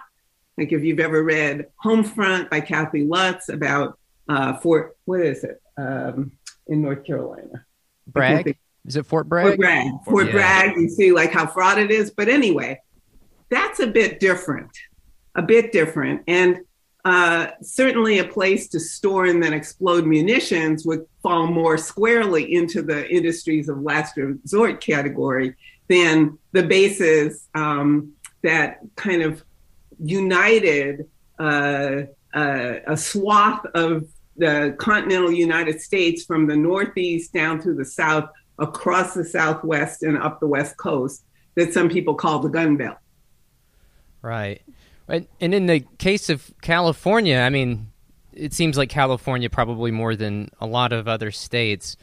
Like 0.57 0.71
if 0.71 0.83
you've 0.83 0.99
ever 0.99 1.23
read 1.23 1.67
Homefront 1.83 2.49
by 2.49 2.61
Kathy 2.61 3.03
Lutz 3.03 3.49
about 3.49 3.99
uh, 4.27 4.57
Fort, 4.57 4.97
what 5.05 5.21
is 5.21 5.43
it, 5.43 5.61
um, 5.77 6.31
in 6.67 6.81
North 6.81 7.05
Carolina? 7.05 7.65
Bragg? 8.07 8.57
Is 8.85 8.95
it 8.95 9.05
Fort 9.05 9.27
Bragg? 9.27 9.47
Fort 9.47 9.59
Bragg. 9.59 9.91
Fort 10.05 10.25
yeah. 10.27 10.31
Bragg, 10.31 10.75
you 10.77 10.89
see 10.89 11.11
like 11.11 11.31
how 11.31 11.47
fraught 11.47 11.79
it 11.79 11.91
is. 11.91 12.11
But 12.11 12.29
anyway, 12.29 12.79
that's 13.49 13.79
a 13.79 13.87
bit 13.87 14.19
different, 14.19 14.71
a 15.35 15.41
bit 15.41 15.71
different. 15.71 16.21
And 16.27 16.59
uh, 17.03 17.51
certainly 17.61 18.17
a 18.17 18.27
place 18.27 18.67
to 18.69 18.79
store 18.79 19.25
and 19.25 19.41
then 19.41 19.53
explode 19.53 20.05
munitions 20.05 20.85
would 20.85 21.05
fall 21.21 21.45
more 21.47 21.77
squarely 21.77 22.55
into 22.55 22.81
the 22.81 23.07
industries 23.09 23.69
of 23.69 23.79
last 23.81 24.17
resort 24.17 24.81
category 24.81 25.55
than 25.87 26.37
the 26.51 26.63
bases 26.63 27.47
um, 27.53 28.11
that 28.41 28.79
kind 28.95 29.21
of 29.21 29.43
united 30.03 31.07
uh, 31.37 32.01
uh, 32.33 32.73
a 32.87 32.97
swath 32.97 33.65
of 33.75 34.07
the 34.37 34.75
continental 34.79 35.31
United 35.31 35.81
States 35.81 36.25
from 36.25 36.47
the 36.47 36.55
Northeast 36.55 37.33
down 37.33 37.61
through 37.61 37.75
the 37.75 37.85
South, 37.85 38.29
across 38.59 39.13
the 39.13 39.23
Southwest, 39.23 40.03
and 40.03 40.17
up 40.17 40.39
the 40.39 40.47
West 40.47 40.77
Coast 40.77 41.23
that 41.55 41.73
some 41.73 41.89
people 41.89 42.15
call 42.15 42.39
the 42.39 42.49
Gun 42.49 42.77
Belt. 42.77 42.97
Right. 44.21 44.61
And, 45.07 45.27
and 45.39 45.53
in 45.53 45.67
the 45.67 45.81
case 45.99 46.29
of 46.29 46.53
California, 46.61 47.37
I 47.37 47.49
mean, 47.49 47.91
it 48.33 48.53
seems 48.53 48.77
like 48.77 48.89
California 48.89 49.49
probably 49.49 49.91
more 49.91 50.15
than 50.15 50.49
a 50.59 50.65
lot 50.65 50.91
of 50.91 51.07
other 51.07 51.31
states. 51.31 51.95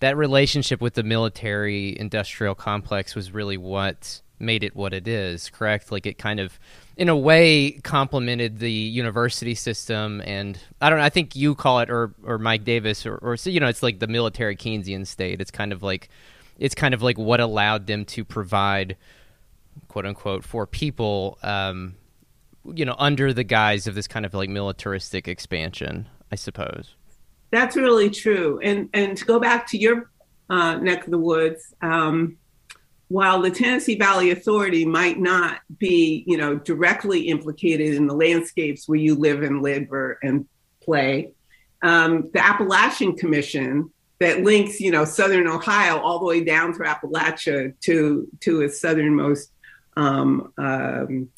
That 0.00 0.16
relationship 0.16 0.80
with 0.80 0.94
the 0.94 1.02
military 1.02 1.98
industrial 1.98 2.54
complex 2.54 3.14
was 3.14 3.32
really 3.32 3.56
what 3.56 4.20
made 4.38 4.64
it 4.64 4.74
what 4.74 4.92
it 4.92 5.06
is, 5.06 5.48
correct? 5.48 5.92
Like 5.92 6.06
it 6.06 6.18
kind 6.18 6.40
of, 6.40 6.58
in 6.96 7.08
a 7.08 7.16
way, 7.16 7.72
complemented 7.82 8.58
the 8.58 8.70
university 8.70 9.54
system. 9.54 10.22
And 10.24 10.58
I 10.80 10.90
don't 10.90 10.98
know, 10.98 11.04
I 11.04 11.10
think 11.10 11.34
you 11.34 11.54
call 11.54 11.80
it, 11.80 11.90
or, 11.90 12.14
or 12.24 12.38
Mike 12.38 12.64
Davis, 12.64 13.04
or, 13.04 13.36
you 13.44 13.60
know, 13.60 13.68
it's 13.68 13.82
like 13.82 13.98
the 13.98 14.06
military 14.06 14.56
Keynesian 14.56 15.06
state. 15.06 15.40
It's 15.40 15.50
kind 15.50 15.72
of 15.72 15.82
like, 15.82 16.08
it's 16.58 16.74
kind 16.74 16.94
of 16.94 17.02
like 17.02 17.18
what 17.18 17.40
allowed 17.40 17.86
them 17.86 18.04
to 18.06 18.24
provide, 18.24 18.96
quote 19.88 20.06
unquote, 20.06 20.44
for 20.44 20.66
people 20.66 21.38
um, 21.42 21.96
you 22.72 22.84
know, 22.84 22.96
under 22.98 23.32
the 23.32 23.44
guise 23.44 23.86
of 23.86 23.94
this 23.94 24.08
kind 24.08 24.24
of 24.24 24.34
like 24.34 24.48
militaristic 24.48 25.28
expansion, 25.28 26.08
I 26.32 26.36
suppose. 26.36 26.94
That's 27.50 27.76
really 27.76 28.10
true. 28.10 28.58
And 28.62 28.88
and 28.92 29.16
to 29.16 29.24
go 29.24 29.38
back 29.38 29.66
to 29.68 29.78
your 29.78 30.10
uh, 30.50 30.76
neck 30.76 31.04
of 31.04 31.10
the 31.10 31.18
woods, 31.18 31.74
um, 31.82 32.36
while 33.08 33.42
the 33.42 33.50
Tennessee 33.50 33.96
Valley 33.96 34.30
Authority 34.30 34.84
might 34.84 35.18
not 35.18 35.60
be, 35.78 36.24
you 36.26 36.36
know, 36.36 36.56
directly 36.56 37.28
implicated 37.28 37.94
in 37.94 38.06
the 38.06 38.14
landscapes 38.14 38.88
where 38.88 38.98
you 38.98 39.14
live 39.14 39.42
and 39.42 39.62
live 39.62 39.92
or, 39.92 40.18
and 40.22 40.46
play. 40.82 41.32
Um, 41.82 42.30
the 42.32 42.44
Appalachian 42.44 43.16
Commission 43.16 43.90
that 44.20 44.42
links, 44.42 44.80
you 44.80 44.90
know, 44.90 45.04
southern 45.04 45.46
Ohio 45.46 45.98
all 45.98 46.18
the 46.18 46.24
way 46.24 46.42
down 46.42 46.72
through 46.72 46.86
Appalachia 46.86 47.78
to 47.80 48.28
to 48.40 48.62
its 48.62 48.80
southernmost 48.80 49.50
um, 49.96 50.52
um, 50.56 51.28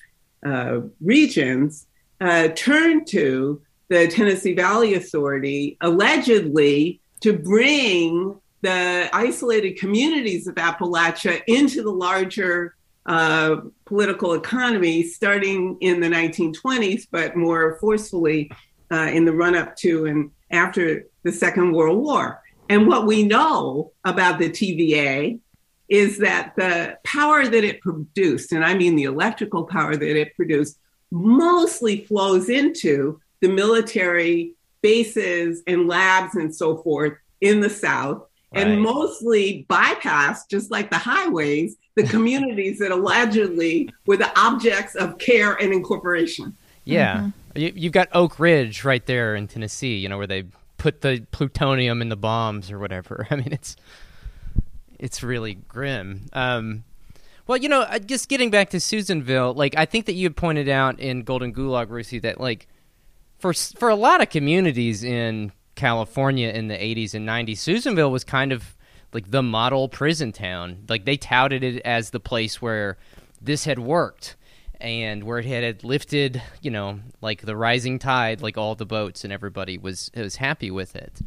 uh, 0.44 0.80
regions, 1.00 1.86
uh, 2.20 2.48
turned 2.54 3.06
to 3.08 3.60
the 3.88 4.08
Tennessee 4.08 4.54
Valley 4.54 4.94
Authority 4.94 5.76
allegedly 5.80 7.00
to 7.20 7.32
bring 7.32 8.40
the 8.66 9.08
isolated 9.12 9.78
communities 9.78 10.48
of 10.48 10.56
Appalachia 10.56 11.40
into 11.46 11.84
the 11.84 11.90
larger 11.90 12.74
uh, 13.06 13.58
political 13.84 14.34
economy 14.34 15.04
starting 15.04 15.76
in 15.80 16.00
the 16.00 16.08
1920s, 16.08 17.06
but 17.08 17.36
more 17.36 17.78
forcefully 17.80 18.50
uh, 18.90 19.08
in 19.12 19.24
the 19.24 19.32
run 19.32 19.54
up 19.54 19.76
to 19.76 20.06
and 20.06 20.32
after 20.50 21.04
the 21.22 21.30
Second 21.30 21.72
World 21.72 22.02
War. 22.02 22.42
And 22.68 22.88
what 22.88 23.06
we 23.06 23.22
know 23.22 23.92
about 24.04 24.40
the 24.40 24.50
TVA 24.50 25.38
is 25.88 26.18
that 26.18 26.54
the 26.56 26.98
power 27.04 27.46
that 27.46 27.62
it 27.62 27.80
produced, 27.80 28.50
and 28.50 28.64
I 28.64 28.74
mean 28.74 28.96
the 28.96 29.04
electrical 29.04 29.62
power 29.62 29.94
that 29.94 30.20
it 30.20 30.34
produced, 30.34 30.80
mostly 31.12 32.04
flows 32.04 32.48
into 32.48 33.20
the 33.40 33.48
military 33.48 34.54
bases 34.82 35.62
and 35.68 35.86
labs 35.86 36.34
and 36.34 36.52
so 36.52 36.78
forth 36.78 37.12
in 37.40 37.60
the 37.60 37.70
South, 37.70 38.25
right. 38.54 38.66
and 38.66 38.80
mostly 38.80 39.64
bypass, 39.68 40.46
just 40.46 40.70
like 40.70 40.90
the 40.90 40.98
highways, 40.98 41.76
the 41.94 42.02
communities 42.08 42.78
that 42.78 42.90
allegedly 42.90 43.90
were 44.06 44.16
the 44.16 44.38
objects 44.38 44.94
of 44.94 45.18
care 45.18 45.54
and 45.54 45.72
incorporation. 45.72 46.56
Yeah. 46.84 47.16
Mm-hmm. 47.16 47.30
You, 47.58 47.84
have 47.84 47.92
got 47.92 48.08
Oak 48.12 48.38
Ridge 48.38 48.84
right 48.84 49.04
there 49.06 49.34
in 49.34 49.48
Tennessee, 49.48 49.96
you 49.96 50.08
know, 50.08 50.18
where 50.18 50.26
they 50.26 50.44
put 50.76 51.00
the 51.00 51.26
plutonium 51.30 52.02
in 52.02 52.08
the 52.10 52.16
bombs 52.16 52.70
or 52.70 52.78
whatever. 52.78 53.26
I 53.30 53.36
mean, 53.36 53.52
it's 53.52 53.76
it's 54.98 55.22
really 55.22 55.54
grim. 55.54 56.26
Um, 56.32 56.84
well, 57.46 57.58
you 57.58 57.68
know, 57.68 57.86
just 58.04 58.28
getting 58.28 58.50
back 58.50 58.70
to 58.70 58.80
Susanville, 58.80 59.54
like 59.54 59.76
I 59.76 59.84
think 59.84 60.06
that 60.06 60.14
you 60.14 60.24
had 60.24 60.36
pointed 60.36 60.68
out 60.68 60.98
in 60.98 61.22
Golden 61.22 61.54
Gulag, 61.54 61.90
Ruthie, 61.90 62.18
that 62.20 62.40
like 62.40 62.66
for 63.38 63.52
for 63.52 63.88
a 63.88 63.94
lot 63.94 64.20
of 64.20 64.30
communities 64.30 65.04
in 65.04 65.52
California 65.76 66.48
in 66.48 66.68
the 66.68 66.74
80s 66.74 67.14
and 67.14 67.28
90s, 67.28 67.58
Susanville 67.58 68.10
was 68.10 68.24
kind 68.24 68.50
of 68.50 68.76
like 69.12 69.30
the 69.30 69.42
model 69.42 69.88
prison 69.88 70.32
town. 70.32 70.84
Like 70.88 71.04
they 71.04 71.16
touted 71.16 71.62
it 71.62 71.80
as 71.84 72.10
the 72.10 72.20
place 72.20 72.60
where 72.60 72.98
this 73.40 73.64
had 73.64 73.78
worked 73.78 74.36
and 74.80 75.24
where 75.24 75.38
it 75.38 75.46
had 75.46 75.84
lifted, 75.84 76.42
you 76.60 76.70
know, 76.70 77.00
like 77.20 77.42
the 77.42 77.56
rising 77.56 77.98
tide, 77.98 78.40
like 78.40 78.58
all 78.58 78.74
the 78.74 78.86
boats 78.86 79.24
and 79.24 79.32
everybody 79.32 79.78
was 79.78 80.10
was 80.16 80.36
happy 80.36 80.70
with 80.70 80.96
it. 80.96 81.20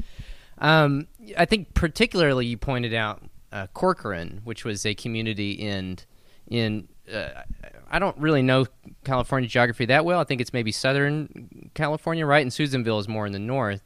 Um, 0.57 1.07
I 1.37 1.45
think 1.45 1.73
particularly 1.73 2.45
you 2.45 2.57
pointed 2.57 2.93
out 2.93 3.23
uh, 3.51 3.67
Corcoran, 3.67 4.41
which 4.43 4.65
was 4.65 4.85
a 4.85 4.93
community 4.93 5.53
in 5.53 5.99
in 6.47 6.87
uh, 7.11 7.43
I 7.89 7.99
don't 7.99 8.17
really 8.17 8.41
know 8.41 8.67
California 9.03 9.49
geography 9.49 9.85
that 9.85 10.05
well. 10.05 10.19
I 10.19 10.23
think 10.23 10.41
it's 10.41 10.53
maybe 10.53 10.71
Southern 10.71 11.71
California, 11.73 12.25
right? 12.25 12.41
And 12.41 12.53
Susanville 12.53 12.99
is 12.99 13.07
more 13.07 13.25
in 13.25 13.33
the 13.33 13.39
north. 13.39 13.81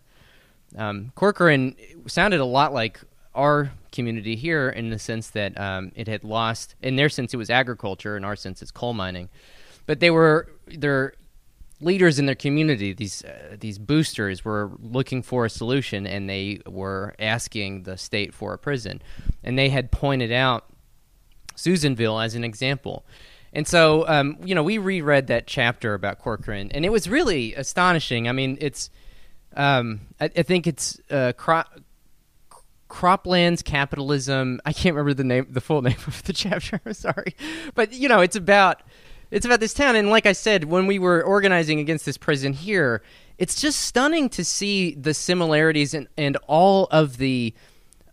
Um, 0.77 1.11
Corcoran 1.15 1.75
sounded 2.07 2.39
a 2.39 2.45
lot 2.45 2.73
like 2.73 2.99
our 3.35 3.71
community 3.91 4.35
here 4.35 4.69
in 4.69 4.89
the 4.89 4.99
sense 4.99 5.29
that 5.31 5.59
um, 5.59 5.91
it 5.95 6.07
had 6.07 6.23
lost, 6.23 6.75
in 6.81 6.95
their 6.95 7.09
sense, 7.09 7.33
it 7.33 7.37
was 7.37 7.49
agriculture, 7.49 8.17
in 8.17 8.23
our 8.23 8.35
sense, 8.35 8.61
it's 8.61 8.71
coal 8.71 8.93
mining. 8.93 9.29
But 9.85 9.99
they 9.99 10.09
were 10.09 10.51
their 10.67 11.13
leaders 11.81 12.19
in 12.19 12.25
their 12.25 12.35
community. 12.35 12.93
These 12.93 13.23
uh, 13.25 13.57
these 13.59 13.77
boosters 13.77 14.45
were 14.45 14.71
looking 14.81 15.21
for 15.21 15.45
a 15.45 15.49
solution, 15.49 16.07
and 16.07 16.29
they 16.29 16.61
were 16.65 17.13
asking 17.19 17.83
the 17.83 17.97
state 17.97 18.33
for 18.33 18.53
a 18.53 18.57
prison, 18.57 19.01
and 19.43 19.57
they 19.57 19.69
had 19.69 19.91
pointed 19.91 20.31
out 20.31 20.65
Susanville 21.55 22.19
as 22.19 22.35
an 22.35 22.43
example. 22.43 23.05
And 23.55 23.67
so, 23.67 24.07
um, 24.07 24.37
you 24.43 24.55
know, 24.55 24.63
we 24.63 24.79
reread 24.79 25.27
that 25.27 25.45
chapter 25.45 25.93
about 25.93 26.19
Corcoran, 26.19 26.71
and 26.71 26.85
it 26.85 26.91
was 26.91 27.07
really 27.07 27.53
astonishing. 27.53 28.27
I 28.27 28.31
mean, 28.31 28.57
it's, 28.59 28.89
um, 29.55 30.01
I, 30.19 30.25
I, 30.25 30.43
think 30.43 30.67
it's 30.67 30.99
uh, 31.09 31.33
cro- 31.37 31.63
croplands 32.89 33.63
capitalism. 33.63 34.61
I 34.65 34.73
can't 34.73 34.95
remember 34.95 35.13
the 35.13 35.23
name, 35.23 35.47
the 35.49 35.61
full 35.61 35.81
name 35.81 35.97
of 36.07 36.23
the 36.23 36.33
chapter. 36.33 36.79
I'm 36.85 36.93
sorry, 36.93 37.35
but 37.75 37.93
you 37.93 38.07
know, 38.07 38.21
it's 38.21 38.35
about 38.35 38.81
it's 39.31 39.45
about 39.45 39.59
this 39.59 39.73
town. 39.73 39.95
And 39.95 40.09
like 40.09 40.25
I 40.25 40.33
said, 40.33 40.65
when 40.65 40.87
we 40.87 40.99
were 40.99 41.23
organizing 41.23 41.79
against 41.79 42.05
this 42.05 42.17
prison 42.17 42.53
here, 42.53 43.01
it's 43.37 43.59
just 43.59 43.81
stunning 43.81 44.29
to 44.29 44.45
see 44.45 44.95
the 44.95 45.13
similarities 45.13 45.93
and 45.93 46.07
and 46.17 46.37
all 46.47 46.87
of 46.91 47.17
the. 47.17 47.53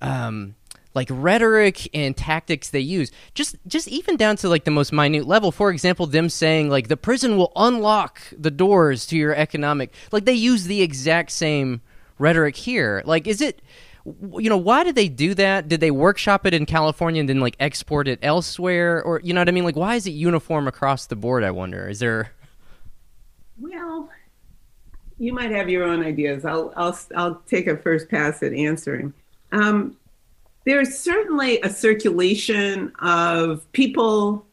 Um, 0.03 0.55
like 0.95 1.09
rhetoric 1.11 1.89
and 1.95 2.17
tactics 2.17 2.71
they 2.71 2.81
use 2.81 3.11
just 3.35 3.57
just 3.67 3.89
even 3.89 4.17
down 4.17 4.37
to 4.37 4.49
like 4.49 4.65
the 4.65 4.71
most 4.71 4.93
minute 4.93 5.27
level. 5.27 5.53
For 5.53 5.71
example 5.71 6.07
them 6.07 6.29
saying 6.29 6.69
like 6.69 6.89
the 6.89 6.97
prison 6.97 7.37
will 7.37 7.53
unlock 7.57 8.21
the 8.37 8.51
doors 8.51 9.07
to 9.07 9.17
your 9.17 9.35
economic 9.35 9.93
like 10.13 10.25
they 10.25 10.35
use 10.35 10.65
the 10.65 10.83
exact 10.83 11.31
same 11.31 11.81
rhetoric 12.19 12.57
here. 12.57 13.03
Like 13.05 13.27
is 13.27 13.41
it 13.41 13.63
you 14.37 14.49
know 14.49 14.57
why 14.57 14.83
did 14.83 14.95
they 14.95 15.09
do 15.09 15.35
that? 15.35 15.69
Did 15.69 15.81
they 15.81 15.91
workshop 15.91 16.47
it 16.47 16.55
in 16.55 16.67
california 16.67 17.21
and 17.21 17.29
then 17.29 17.41
like 17.41 17.57
export 17.61 18.09
it 18.09 18.19
elsewhere? 18.23 19.03
Or 19.03 19.21
you 19.23 19.33
know 19.33 19.41
what 19.41 19.49
i 19.49 19.53
mean? 19.53 19.65
Like 19.65 19.77
why 19.77 19.95
is 19.95 20.07
it 20.07 20.13
uniform 20.13 20.67
across 20.67 21.07
the 21.07 21.17
board 21.17 21.45
i 21.45 21.51
wonder? 21.51 21.89
Is 21.89 22.01
there 22.01 22.33
well 23.59 24.11
you 25.21 25.35
might 25.35 25.51
have 25.51 25.69
your 25.69 25.85
own 25.85 26.03
ideas. 26.03 26.45
I'll 26.45 26.73
i'll 26.77 26.99
i'll 27.15 27.35
take 27.47 27.67
a 27.69 27.77
first 27.77 28.09
pass 28.09 28.43
at 28.43 28.55
answering. 28.55 29.13
Um, 29.53 29.97
there's 30.65 30.99
certainly 30.99 31.61
a 31.63 31.71
circulation 31.71 32.93
of 33.01 33.71
people 33.73 34.47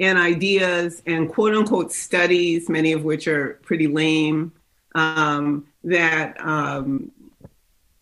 and 0.00 0.18
ideas 0.18 1.02
and 1.06 1.28
quote 1.28 1.54
unquote 1.54 1.92
studies, 1.92 2.68
many 2.68 2.92
of 2.92 3.04
which 3.04 3.28
are 3.28 3.60
pretty 3.62 3.86
lame, 3.86 4.52
um, 4.94 5.66
that 5.84 6.36
um, 6.40 7.10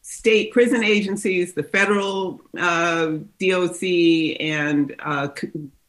state 0.03 0.53
prison 0.53 0.83
agencies, 0.83 1.53
the 1.53 1.63
federal 1.63 2.41
uh, 2.59 3.17
DOC, 3.39 3.83
and 4.41 4.95
uh, 5.01 5.29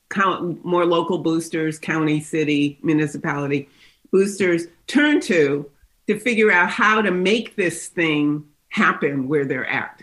count, 0.09 0.63
more 0.65 0.85
local 0.85 1.19
boosters, 1.19 1.79
county, 1.79 2.19
city, 2.19 2.77
municipality 2.83 3.69
boosters 4.11 4.67
turn 4.87 5.21
to 5.21 5.69
to 6.07 6.19
figure 6.19 6.51
out 6.51 6.69
how 6.69 7.01
to 7.01 7.11
make 7.11 7.55
this 7.55 7.87
thing 7.87 8.45
happen 8.69 9.27
where 9.27 9.45
they're 9.45 9.65
at. 9.65 10.00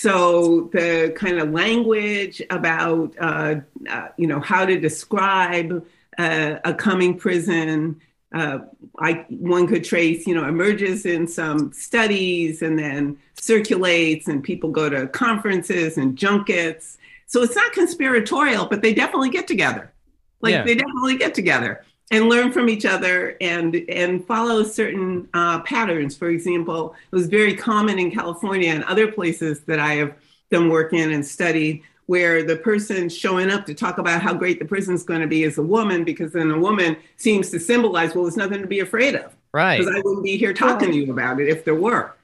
So 0.00 0.70
the 0.72 1.12
kind 1.16 1.40
of 1.40 1.50
language 1.50 2.40
about, 2.50 3.16
uh, 3.18 3.56
uh, 3.90 4.08
you 4.16 4.28
know, 4.28 4.38
how 4.38 4.64
to 4.64 4.78
describe 4.78 5.84
uh, 6.16 6.54
a 6.64 6.72
coming 6.72 7.18
prison, 7.18 8.00
uh, 8.32 8.60
I, 9.00 9.26
one 9.28 9.66
could 9.66 9.82
trace, 9.82 10.24
you 10.24 10.36
know, 10.36 10.46
emerges 10.46 11.04
in 11.04 11.26
some 11.26 11.72
studies 11.72 12.62
and 12.62 12.78
then 12.78 13.18
circulates, 13.34 14.28
and 14.28 14.40
people 14.40 14.70
go 14.70 14.88
to 14.88 15.08
conferences 15.08 15.98
and 15.98 16.16
junkets. 16.16 16.96
So 17.26 17.42
it's 17.42 17.56
not 17.56 17.72
conspiratorial, 17.72 18.66
but 18.66 18.82
they 18.82 18.94
definitely 18.94 19.30
get 19.30 19.48
together. 19.48 19.92
Like 20.40 20.52
yeah. 20.52 20.62
they 20.62 20.76
definitely 20.76 21.16
get 21.16 21.34
together 21.34 21.84
and 22.10 22.28
learn 22.28 22.52
from 22.52 22.68
each 22.68 22.86
other 22.86 23.36
and 23.40 23.74
and 23.88 24.26
follow 24.26 24.62
certain 24.62 25.28
uh, 25.34 25.60
patterns. 25.60 26.16
For 26.16 26.30
example, 26.30 26.94
it 27.10 27.14
was 27.14 27.26
very 27.26 27.54
common 27.54 27.98
in 27.98 28.10
California 28.10 28.70
and 28.70 28.84
other 28.84 29.10
places 29.12 29.60
that 29.60 29.78
I 29.78 29.94
have 29.94 30.14
done 30.50 30.68
work 30.68 30.92
in 30.92 31.12
and 31.12 31.24
studied 31.24 31.82
where 32.06 32.42
the 32.42 32.56
person 32.56 33.08
showing 33.10 33.50
up 33.50 33.66
to 33.66 33.74
talk 33.74 33.98
about 33.98 34.22
how 34.22 34.32
great 34.32 34.58
the 34.58 34.64
prison's 34.64 35.02
going 35.02 35.20
to 35.20 35.26
be 35.26 35.42
is 35.42 35.58
a 35.58 35.62
woman 35.62 36.04
because 36.04 36.32
then 36.32 36.50
a 36.50 36.58
woman 36.58 36.96
seems 37.16 37.50
to 37.50 37.60
symbolize 37.60 38.14
well 38.14 38.24
there's 38.24 38.36
nothing 38.36 38.62
to 38.62 38.66
be 38.66 38.80
afraid 38.80 39.14
of. 39.14 39.34
Right. 39.52 39.78
Because 39.78 39.94
i 39.94 40.00
wouldn't 40.00 40.24
be 40.24 40.38
here 40.38 40.54
talking 40.54 40.90
to 40.90 40.96
you 40.96 41.12
about 41.12 41.40
it 41.40 41.48
if 41.48 41.64
there 41.64 41.74
were 41.74 42.14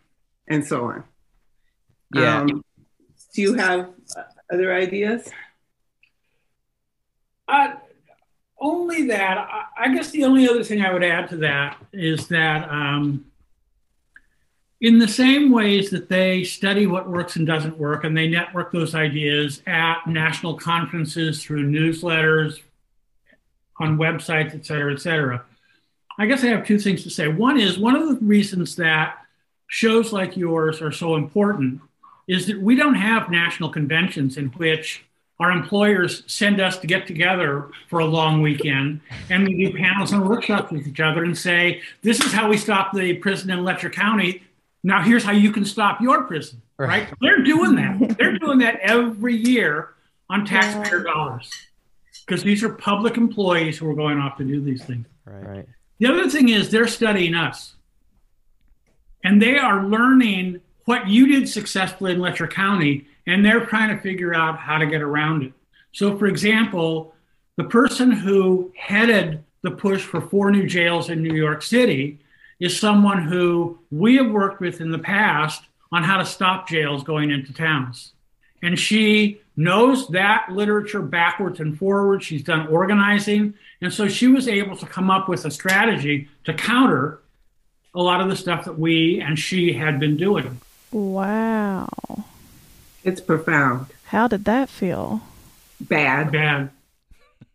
and 0.49 0.65
so 0.65 0.87
on. 0.87 1.05
Yeah. 2.15 2.41
Um, 2.41 2.65
do 3.35 3.43
you 3.43 3.55
have 3.55 3.91
other 4.53 4.73
ideas? 4.73 5.29
Uh, 7.49 7.75
only 8.65 9.07
that. 9.09 9.49
I 9.79 9.95
guess 9.95 10.11
the 10.11 10.25
only 10.25 10.49
other 10.49 10.65
thing 10.65 10.83
I 10.83 10.93
would 10.93 11.05
add 11.05 11.29
to 11.29 11.37
that 11.37 11.77
is 11.93 12.27
that 12.29 12.69
um, 12.69 13.27
in 14.81 14.99
the 14.99 15.09
same 15.09 15.53
ways 15.53 15.91
that 15.91 16.09
they 16.09 16.45
study 16.45 16.87
what 16.87 17.09
works 17.09 17.37
and 17.37 17.47
doesn't 17.47 17.79
work, 17.79 18.05
and 18.05 18.17
they 18.17 18.29
network 18.29 18.73
those 18.73 18.95
ideas 18.95 19.63
at 19.67 20.07
national 20.07 20.55
conferences 20.55 21.43
through 21.43 21.71
newsletters, 21.71 22.61
on 23.81 23.99
websites, 23.99 24.55
et 24.55 24.65
cetera, 24.65 24.93
et 24.93 25.01
cetera. 25.01 25.45
I 26.19 26.27
guess 26.27 26.45
I 26.45 26.47
have 26.47 26.67
two 26.67 26.79
things 26.79 27.03
to 27.03 27.11
say. 27.11 27.29
One 27.29 27.59
is 27.59 27.79
one 27.79 27.97
of 27.97 28.09
the 28.09 28.25
reasons 28.25 28.77
that 28.77 29.19
shows 29.67 30.13
like 30.13 30.37
yours 30.37 30.81
are 30.81 30.93
so 30.93 31.17
important 31.17 31.81
is 32.29 32.47
that 32.47 32.61
we 32.61 32.77
don't 32.77 32.95
have 32.95 33.31
national 33.31 33.71
conventions 33.71 34.37
in 34.37 34.47
which 34.51 35.05
our 35.45 35.51
employers 35.51 36.23
send 36.27 36.59
us 36.59 36.79
to 36.79 36.87
get 36.87 37.07
together 37.07 37.69
for 37.89 37.99
a 37.99 38.05
long 38.07 38.41
weekend 38.41 38.99
and 39.29 39.47
we 39.47 39.67
do 39.67 39.77
panels 39.77 40.11
and 40.11 40.27
workshops 40.27 40.73
with 40.73 40.89
each 40.89 41.01
other 41.01 41.23
and 41.23 41.37
say, 41.37 41.83
this 42.01 42.19
is 42.25 42.33
how 42.33 42.49
we 42.49 42.57
stop 42.57 42.95
the 42.95 43.13
prison 43.15 43.51
in 43.51 43.63
Letcher 43.63 43.91
County. 43.91 44.43
Now 44.83 45.03
here's 45.03 45.23
how 45.23 45.33
you 45.33 45.53
can 45.53 45.67
stop 45.67 46.01
your 46.01 46.25
prison. 46.25 46.63
Right? 46.79 46.89
right? 46.89 47.15
They're 47.21 47.43
doing 47.43 47.75
that. 47.77 48.17
They're 48.19 48.39
doing 48.39 48.59
that 48.61 48.81
every 48.81 49.37
year 49.37 49.91
on 50.31 50.47
taxpayer 50.47 51.03
dollars 51.03 51.51
because 52.27 52.43
these 52.43 52.65
are 52.65 52.71
public 52.71 53.19
employees 53.19 53.77
who 53.77 53.91
are 53.91 53.95
going 53.95 54.19
off 54.19 54.39
to 54.39 54.45
do 54.45 54.63
these 54.63 54.83
things. 54.83 55.07
Right. 55.27 55.47
right. 55.47 55.69
The 55.99 56.07
other 56.07 56.31
thing 56.31 56.49
is 56.49 56.71
they're 56.71 56.89
studying 56.89 57.35
us 57.35 57.75
and 59.23 59.43
they 59.43 59.59
are 59.59 59.85
learning 59.85 60.63
what 60.85 61.09
you 61.09 61.27
did 61.27 61.49
successfully 61.49 62.13
in 62.13 62.21
Letcher 62.21 62.47
County 62.47 63.07
and 63.27 63.45
they're 63.45 63.65
trying 63.65 63.95
to 63.95 64.03
figure 64.03 64.35
out 64.35 64.59
how 64.59 64.79
to 64.79 64.87
get 64.87 65.03
around 65.03 65.45
it. 65.45 65.53
So, 65.93 66.19
for 66.19 66.27
example, 66.27 67.15
the 67.57 67.65
person 67.65 68.11
who 68.11 68.73
headed 68.77 69.43
the 69.63 69.71
push 69.71 70.03
for 70.03 70.21
four 70.21 70.51
new 70.51 70.67
jails 70.67 71.09
in 71.09 71.23
New 71.23 71.35
York 71.35 71.63
City 71.63 72.19
is 72.61 72.79
someone 72.79 73.23
who 73.23 73.79
we 73.91 74.17
have 74.17 74.31
worked 74.31 74.61
with 74.61 74.81
in 74.81 74.91
the 74.91 74.99
past 74.99 75.63
on 75.91 76.03
how 76.03 76.19
to 76.19 76.27
stop 76.27 76.69
jails 76.69 77.03
going 77.05 77.31
into 77.31 77.53
towns. 77.53 78.13
And 78.63 78.79
she 78.79 79.41
knows 79.57 80.09
that 80.09 80.49
literature 80.51 81.03
backwards 81.03 81.61
and 81.61 81.79
forwards. 81.79 82.25
She's 82.25 82.43
done 82.43 82.67
organizing. 82.67 83.55
And 83.81 83.93
so 83.93 84.09
she 84.09 84.27
was 84.27 84.49
able 84.49 84.77
to 84.77 84.87
come 84.87 85.11
up 85.11 85.29
with 85.29 85.45
a 85.45 85.51
strategy 85.51 86.29
to 86.45 86.55
counter 86.55 87.21
a 87.95 88.03
lot 88.03 88.21
of 88.21 88.29
the 88.29 88.37
stuff 88.37 88.65
that 88.65 88.79
we 88.79 89.21
and 89.21 89.39
she 89.39 89.73
had 89.73 90.01
been 90.01 90.17
doing. 90.17 90.61
Wow. 90.95 91.89
It's 93.03 93.21
profound. 93.21 93.87
How 94.05 94.29
did 94.29 94.45
that 94.45 94.69
feel? 94.69 95.23
Bad. 95.81 96.31
Bad. 96.31 96.71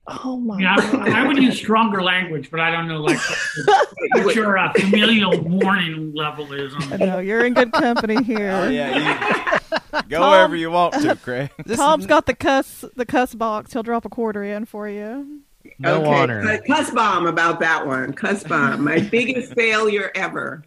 Oh 0.08 0.38
my 0.38 0.60
yeah, 0.60 0.75
god! 0.75 1.08
I, 1.08 1.23
I, 1.23 1.28
would 1.28 1.38
use 1.38 1.56
stronger 1.56 2.02
language, 2.02 2.49
but 2.49 2.60
I 2.60 2.71
don't 2.71 2.88
know 2.88 2.99
like 2.99 3.19
what 4.12 4.36
your 4.36 4.58
uh, 4.58 4.73
familial 4.73 5.39
warning 5.39 6.13
level 6.15 6.52
is. 6.52 6.73
On 6.73 6.93
I 6.93 6.97
know 6.97 7.19
you're 7.19 7.45
in 7.45 7.54
good 7.54 7.71
company 7.71 8.23
here. 8.23 8.52
Oh, 8.52 8.67
yeah, 8.67 8.97
you, 8.97 9.99
go 10.10 10.17
Tom, 10.17 10.32
wherever 10.32 10.56
you 10.56 10.71
want 10.71 10.95
to, 10.95 11.15
Craig. 11.15 11.52
Tom's 11.75 12.08
got 12.08 12.25
the 12.25 12.34
cuss 12.34 12.84
the 12.95 13.06
cuss 13.06 13.36
box. 13.36 13.71
He'll 13.71 13.84
drop 13.84 14.04
a 14.04 14.10
quarter 14.10 14.43
in 14.43 14.65
for 14.65 14.89
you. 14.89 15.43
No 15.78 16.02
okay, 16.02 16.10
honor. 16.10 16.62
Cuss 16.65 16.89
bomb 16.89 17.28
about 17.28 17.60
that 17.60 17.86
one. 17.86 18.12
Cuss 18.13 18.43
bomb. 18.43 18.84
My 18.84 18.99
biggest 18.99 19.54
failure 19.54 20.12
ever. 20.15 20.63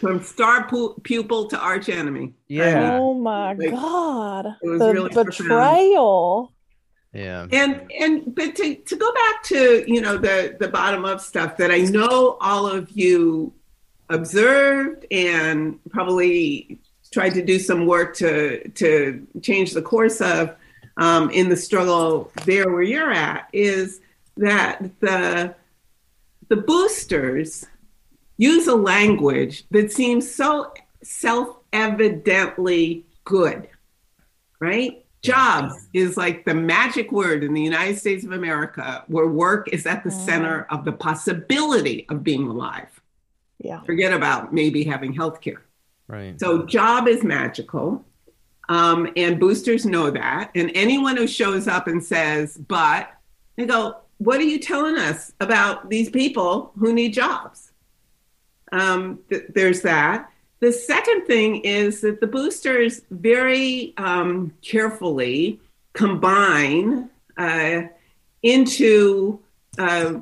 From 0.00 0.22
star 0.22 0.68
pu- 0.68 0.94
pupil 1.02 1.48
to 1.48 1.58
arch 1.58 1.88
enemy. 1.88 2.34
Yeah. 2.48 2.98
Oh 2.98 3.14
my 3.14 3.54
like, 3.54 3.70
god. 3.70 4.46
It 4.62 4.68
was 4.68 4.80
the 4.80 4.92
really 4.92 5.10
betrayal. 5.10 6.52
Yeah. 7.12 7.46
And 7.52 7.90
and 7.98 8.34
but 8.34 8.54
to, 8.56 8.74
to 8.74 8.96
go 8.96 9.12
back 9.12 9.42
to, 9.44 9.84
you 9.86 10.00
know, 10.00 10.18
the 10.18 10.56
the 10.58 10.68
bottom 10.68 11.04
up 11.04 11.20
stuff 11.20 11.56
that 11.56 11.70
I 11.70 11.78
know 11.78 12.36
all 12.40 12.66
of 12.66 12.90
you 12.90 13.52
observed 14.10 15.06
and 15.10 15.78
probably 15.90 16.78
tried 17.10 17.34
to 17.34 17.44
do 17.44 17.58
some 17.58 17.86
work 17.86 18.16
to 18.16 18.68
to 18.68 19.26
change 19.42 19.72
the 19.72 19.82
course 19.82 20.20
of 20.20 20.54
um, 20.98 21.30
in 21.30 21.48
the 21.48 21.56
struggle 21.56 22.30
there 22.44 22.70
where 22.70 22.82
you're 22.82 23.12
at 23.12 23.48
is 23.52 24.00
that 24.36 24.82
the 25.00 25.54
the 26.48 26.56
boosters 26.56 27.66
use 28.38 28.66
a 28.66 28.74
language 28.74 29.64
that 29.70 29.92
seems 29.92 30.34
so 30.34 30.72
self-evidently 31.02 33.04
good 33.24 33.68
right? 34.60 35.04
Jobs 35.20 35.88
is 35.92 36.16
like 36.16 36.44
the 36.44 36.54
magic 36.54 37.10
word 37.10 37.42
in 37.42 37.52
the 37.52 37.60
united 37.60 37.98
states 37.98 38.24
of 38.24 38.30
america 38.30 39.02
where 39.08 39.26
work 39.26 39.68
is 39.72 39.84
at 39.84 40.04
the 40.04 40.10
mm. 40.10 40.24
center 40.24 40.64
of 40.70 40.84
the 40.84 40.92
possibility 40.92 42.06
of 42.08 42.22
being 42.22 42.46
alive. 42.46 42.88
Yeah. 43.58 43.82
Forget 43.82 44.12
about 44.12 44.54
maybe 44.54 44.84
having 44.84 45.12
health 45.12 45.40
care 45.40 45.64
right. 46.06 46.38
So 46.38 46.64
job 46.64 47.08
is 47.08 47.24
magical 47.24 48.04
um, 48.68 49.10
and 49.16 49.40
boosters 49.40 49.86
know 49.86 50.10
that. 50.10 50.50
And 50.54 50.70
anyone 50.74 51.16
who 51.16 51.26
shows 51.26 51.66
up 51.66 51.88
and 51.88 52.02
says 52.02 52.56
but 52.56 53.10
they 53.56 53.66
go 53.66 53.96
what 54.18 54.38
are 54.38 54.44
you 54.44 54.60
telling 54.60 54.96
us 54.96 55.32
about 55.40 55.90
these 55.90 56.10
people 56.10 56.72
who 56.78 56.92
need 56.92 57.12
jobs? 57.12 57.72
Um, 58.72 59.20
th- 59.28 59.44
there's 59.54 59.82
that. 59.82 60.30
The 60.60 60.72
second 60.72 61.26
thing 61.26 61.60
is 61.62 62.00
that 62.00 62.20
the 62.20 62.26
boosters 62.26 63.02
very 63.10 63.94
um, 63.96 64.52
carefully 64.62 65.60
combine 65.92 67.10
uh, 67.36 67.82
into 68.42 69.40
uh, 69.78 70.14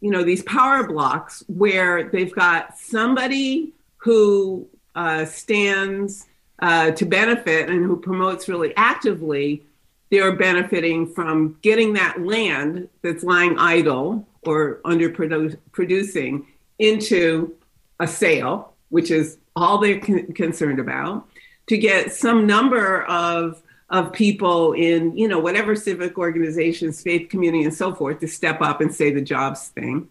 you 0.00 0.10
know 0.10 0.22
these 0.22 0.42
power 0.44 0.86
blocs 0.86 1.42
where 1.48 2.08
they've 2.10 2.34
got 2.34 2.78
somebody 2.78 3.72
who 3.96 4.66
uh, 4.94 5.24
stands 5.24 6.26
uh, 6.60 6.92
to 6.92 7.04
benefit 7.04 7.68
and 7.68 7.84
who 7.84 7.96
promotes 7.96 8.48
really 8.48 8.72
actively 8.76 9.62
they're 10.10 10.36
benefiting 10.36 11.06
from 11.06 11.58
getting 11.62 11.92
that 11.92 12.20
land 12.20 12.88
that's 13.02 13.22
lying 13.22 13.58
idle 13.58 14.26
or 14.42 14.80
underproducing 14.84 16.46
into 16.78 17.54
a 18.00 18.06
sale, 18.06 18.74
which 18.88 19.10
is 19.10 19.38
all 19.56 19.78
they're 19.78 20.00
con- 20.00 20.32
concerned 20.32 20.78
about, 20.78 21.28
to 21.66 21.76
get 21.76 22.12
some 22.12 22.46
number 22.46 23.02
of 23.04 23.62
of 23.90 24.12
people 24.12 24.74
in 24.74 25.16
you 25.16 25.26
know 25.26 25.38
whatever 25.38 25.74
civic 25.74 26.18
organizations, 26.18 27.02
faith 27.02 27.28
community, 27.28 27.64
and 27.64 27.74
so 27.74 27.94
forth 27.94 28.20
to 28.20 28.28
step 28.28 28.60
up 28.60 28.80
and 28.80 28.94
say 28.94 29.10
the 29.10 29.20
jobs 29.20 29.68
thing, 29.68 30.08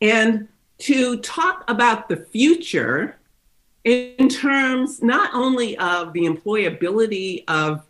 and 0.00 0.48
to 0.78 1.18
talk 1.18 1.64
about 1.68 2.08
the 2.08 2.16
future 2.16 3.16
in 3.84 4.28
terms 4.28 5.02
not 5.02 5.30
only 5.34 5.76
of 5.78 6.12
the 6.12 6.22
employability 6.22 7.44
of 7.48 7.84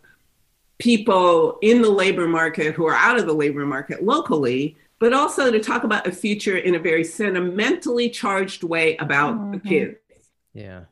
people 0.79 1.59
in 1.63 1.81
the 1.81 1.91
labor 1.91 2.27
market 2.27 2.75
who 2.75 2.87
are 2.87 2.95
out 2.95 3.19
of 3.19 3.27
the 3.27 3.33
labor 3.33 3.65
market 3.65 4.03
locally, 4.03 4.77
but 5.03 5.13
also 5.13 5.51
to 5.51 5.59
talk 5.59 5.83
about 5.83 6.07
a 6.07 6.13
future 6.13 6.57
in 6.57 6.77
a 6.77 6.79
very 6.79 7.03
sentimentally 7.03 8.09
charged 8.09 8.63
way 8.63 8.97
about 8.99 9.35
mm-hmm. 9.35 9.51
the 9.51 9.59
kids. 9.59 9.97
Yeah. 10.55 10.83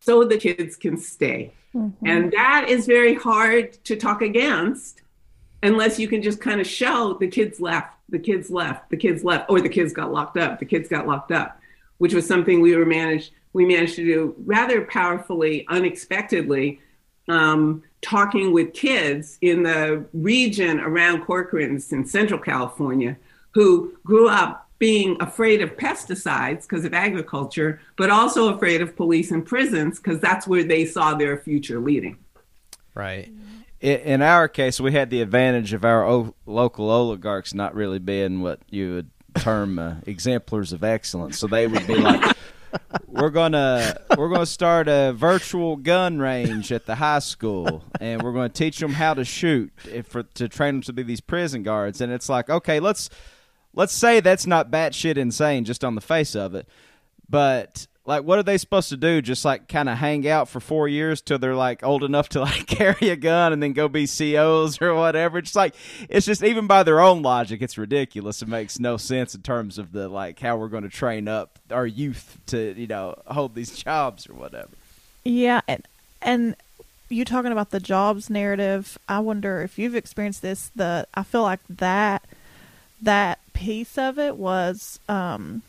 So 0.00 0.24
the 0.24 0.38
kids 0.38 0.74
can 0.74 0.96
stay. 0.96 1.52
Mm-hmm. 1.74 2.06
And 2.06 2.32
that 2.32 2.70
is 2.70 2.86
very 2.86 3.12
hard 3.12 3.74
to 3.84 3.94
talk 3.94 4.22
against 4.22 5.02
unless 5.62 5.98
you 5.98 6.08
can 6.08 6.22
just 6.22 6.40
kind 6.40 6.62
of 6.62 6.66
show 6.66 7.18
the 7.20 7.28
kids 7.28 7.60
left, 7.60 7.94
the 8.08 8.18
kids 8.18 8.50
left, 8.50 8.88
the 8.88 8.96
kids 8.96 9.22
left, 9.22 9.50
or 9.50 9.60
the 9.60 9.68
kids 9.68 9.92
got 9.92 10.10
locked 10.10 10.38
up, 10.38 10.58
the 10.58 10.64
kids 10.64 10.88
got 10.88 11.06
locked 11.06 11.30
up, 11.30 11.60
which 11.98 12.14
was 12.14 12.26
something 12.26 12.62
we 12.62 12.74
were 12.74 12.86
managed, 12.86 13.32
we 13.52 13.66
managed 13.66 13.96
to 13.96 14.04
do 14.06 14.34
rather 14.46 14.80
powerfully, 14.80 15.66
unexpectedly. 15.68 16.80
Um, 17.28 17.82
talking 18.00 18.52
with 18.52 18.72
kids 18.72 19.38
in 19.42 19.62
the 19.62 20.06
region 20.14 20.80
around 20.80 21.24
Corcoran 21.24 21.80
in 21.90 22.06
Central 22.06 22.40
California 22.40 23.16
who 23.52 23.96
grew 24.04 24.28
up 24.28 24.68
being 24.78 25.16
afraid 25.20 25.62
of 25.62 25.76
pesticides 25.76 26.62
because 26.62 26.84
of 26.84 26.92
agriculture, 26.92 27.80
but 27.96 28.10
also 28.10 28.52
afraid 28.52 28.80
of 28.80 28.96
police 28.96 29.30
and 29.30 29.46
prisons 29.46 30.00
because 30.00 30.18
that's 30.18 30.46
where 30.46 30.64
they 30.64 30.84
saw 30.84 31.14
their 31.14 31.38
future 31.38 31.78
leading. 31.78 32.18
Right. 32.94 33.30
In 33.80 34.22
our 34.22 34.48
case, 34.48 34.80
we 34.80 34.92
had 34.92 35.10
the 35.10 35.22
advantage 35.22 35.72
of 35.72 35.84
our 35.84 36.32
local 36.46 36.90
oligarchs 36.90 37.54
not 37.54 37.74
really 37.74 37.98
being 37.98 38.40
what 38.40 38.60
you 38.70 38.94
would 38.94 39.10
term 39.40 39.78
uh, 39.78 39.94
exemplars 40.06 40.72
of 40.72 40.84
excellence. 40.84 41.38
So 41.38 41.46
they 41.46 41.66
would 41.66 41.86
be 41.86 41.96
like, 41.96 42.36
we're 43.06 43.30
gonna 43.30 43.96
we're 44.16 44.28
gonna 44.28 44.46
start 44.46 44.88
a 44.88 45.12
virtual 45.12 45.76
gun 45.76 46.18
range 46.18 46.72
at 46.72 46.86
the 46.86 46.94
high 46.94 47.18
school, 47.20 47.84
and 48.00 48.22
we're 48.22 48.32
gonna 48.32 48.48
teach 48.48 48.78
them 48.78 48.92
how 48.92 49.14
to 49.14 49.24
shoot 49.24 49.72
if, 49.90 50.06
for, 50.06 50.22
to 50.22 50.48
train 50.48 50.74
them 50.74 50.82
to 50.82 50.92
be 50.92 51.02
these 51.02 51.20
prison 51.20 51.62
guards. 51.62 52.00
And 52.00 52.12
it's 52.12 52.28
like, 52.28 52.50
okay, 52.50 52.80
let's 52.80 53.10
let's 53.74 53.92
say 53.92 54.20
that's 54.20 54.46
not 54.46 54.70
batshit 54.70 55.16
insane 55.16 55.64
just 55.64 55.84
on 55.84 55.94
the 55.94 56.00
face 56.00 56.34
of 56.34 56.54
it, 56.54 56.66
but 57.28 57.86
like 58.04 58.24
what 58.24 58.38
are 58.38 58.42
they 58.42 58.58
supposed 58.58 58.88
to 58.88 58.96
do? 58.96 59.22
Just 59.22 59.44
like 59.44 59.68
kind 59.68 59.88
of 59.88 59.98
hang 59.98 60.26
out 60.28 60.48
for 60.48 60.60
four 60.60 60.88
years 60.88 61.20
till 61.20 61.38
they're 61.38 61.54
like 61.54 61.84
old 61.84 62.02
enough 62.02 62.28
to 62.30 62.40
like 62.42 62.66
carry 62.66 63.10
a 63.10 63.16
gun 63.16 63.52
and 63.52 63.62
then 63.62 63.72
go 63.72 63.88
be 63.88 64.06
COs 64.06 64.80
or 64.82 64.94
whatever? 64.94 65.38
It's 65.38 65.54
like 65.54 65.74
it's 66.08 66.26
just 66.26 66.42
even 66.42 66.66
by 66.66 66.82
their 66.82 67.00
own 67.00 67.22
logic 67.22 67.62
it's 67.62 67.78
ridiculous. 67.78 68.42
It 68.42 68.48
makes 68.48 68.78
no 68.78 68.96
sense 68.96 69.34
in 69.34 69.42
terms 69.42 69.78
of 69.78 69.92
the 69.92 70.08
like 70.08 70.40
how 70.40 70.56
we're 70.56 70.68
going 70.68 70.82
to 70.82 70.88
train 70.88 71.28
up 71.28 71.58
our 71.70 71.86
youth 71.86 72.38
to 72.46 72.74
you 72.76 72.86
know 72.86 73.14
hold 73.26 73.54
these 73.54 73.76
jobs 73.76 74.28
or 74.28 74.34
whatever. 74.34 74.70
Yeah 75.24 75.60
and 75.68 75.86
and 76.20 76.56
you 77.08 77.24
talking 77.24 77.52
about 77.52 77.70
the 77.70 77.80
jobs 77.80 78.30
narrative 78.30 78.98
i 79.06 79.18
wonder 79.18 79.60
if 79.60 79.78
you've 79.78 79.94
experienced 79.94 80.40
this 80.40 80.70
the 80.74 81.06
i 81.12 81.22
feel 81.22 81.42
like 81.42 81.60
that 81.68 82.24
that 83.02 83.40
piece 83.52 83.98
of 83.98 84.18
it 84.18 84.36
was 84.36 84.98
um 85.08 85.62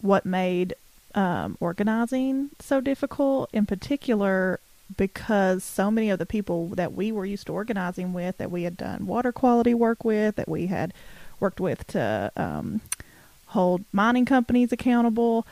what 0.00 0.26
made 0.26 0.74
um, 1.14 1.56
organizing 1.60 2.50
so 2.60 2.80
difficult. 2.80 3.50
In 3.52 3.66
particular, 3.66 4.60
because 4.96 5.64
so 5.64 5.90
many 5.90 6.10
of 6.10 6.18
the 6.18 6.26
people 6.26 6.68
that 6.68 6.92
we 6.92 7.12
were 7.12 7.26
used 7.26 7.46
to 7.46 7.52
organizing 7.52 8.12
with, 8.12 8.38
that 8.38 8.50
we 8.50 8.62
had 8.62 8.76
done 8.76 9.06
water 9.06 9.32
quality 9.32 9.74
work 9.74 10.04
with, 10.04 10.36
that 10.36 10.48
we 10.48 10.66
had 10.66 10.94
worked 11.40 11.60
with 11.60 11.86
to 11.88 12.32
um, 12.36 12.80
hold 13.46 13.84
mining 13.92 14.24
companies 14.24 14.72
accountable, 14.72 15.46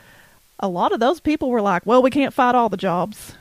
a 0.59 0.67
lot 0.67 0.91
of 0.91 0.99
those 0.99 1.19
people 1.19 1.49
were 1.49 1.61
like, 1.61 1.85
well, 1.85 2.01
we 2.01 2.09
can't 2.09 2.33
fight 2.33 2.55
all 2.55 2.69
the 2.69 2.77
jobs 2.77 3.33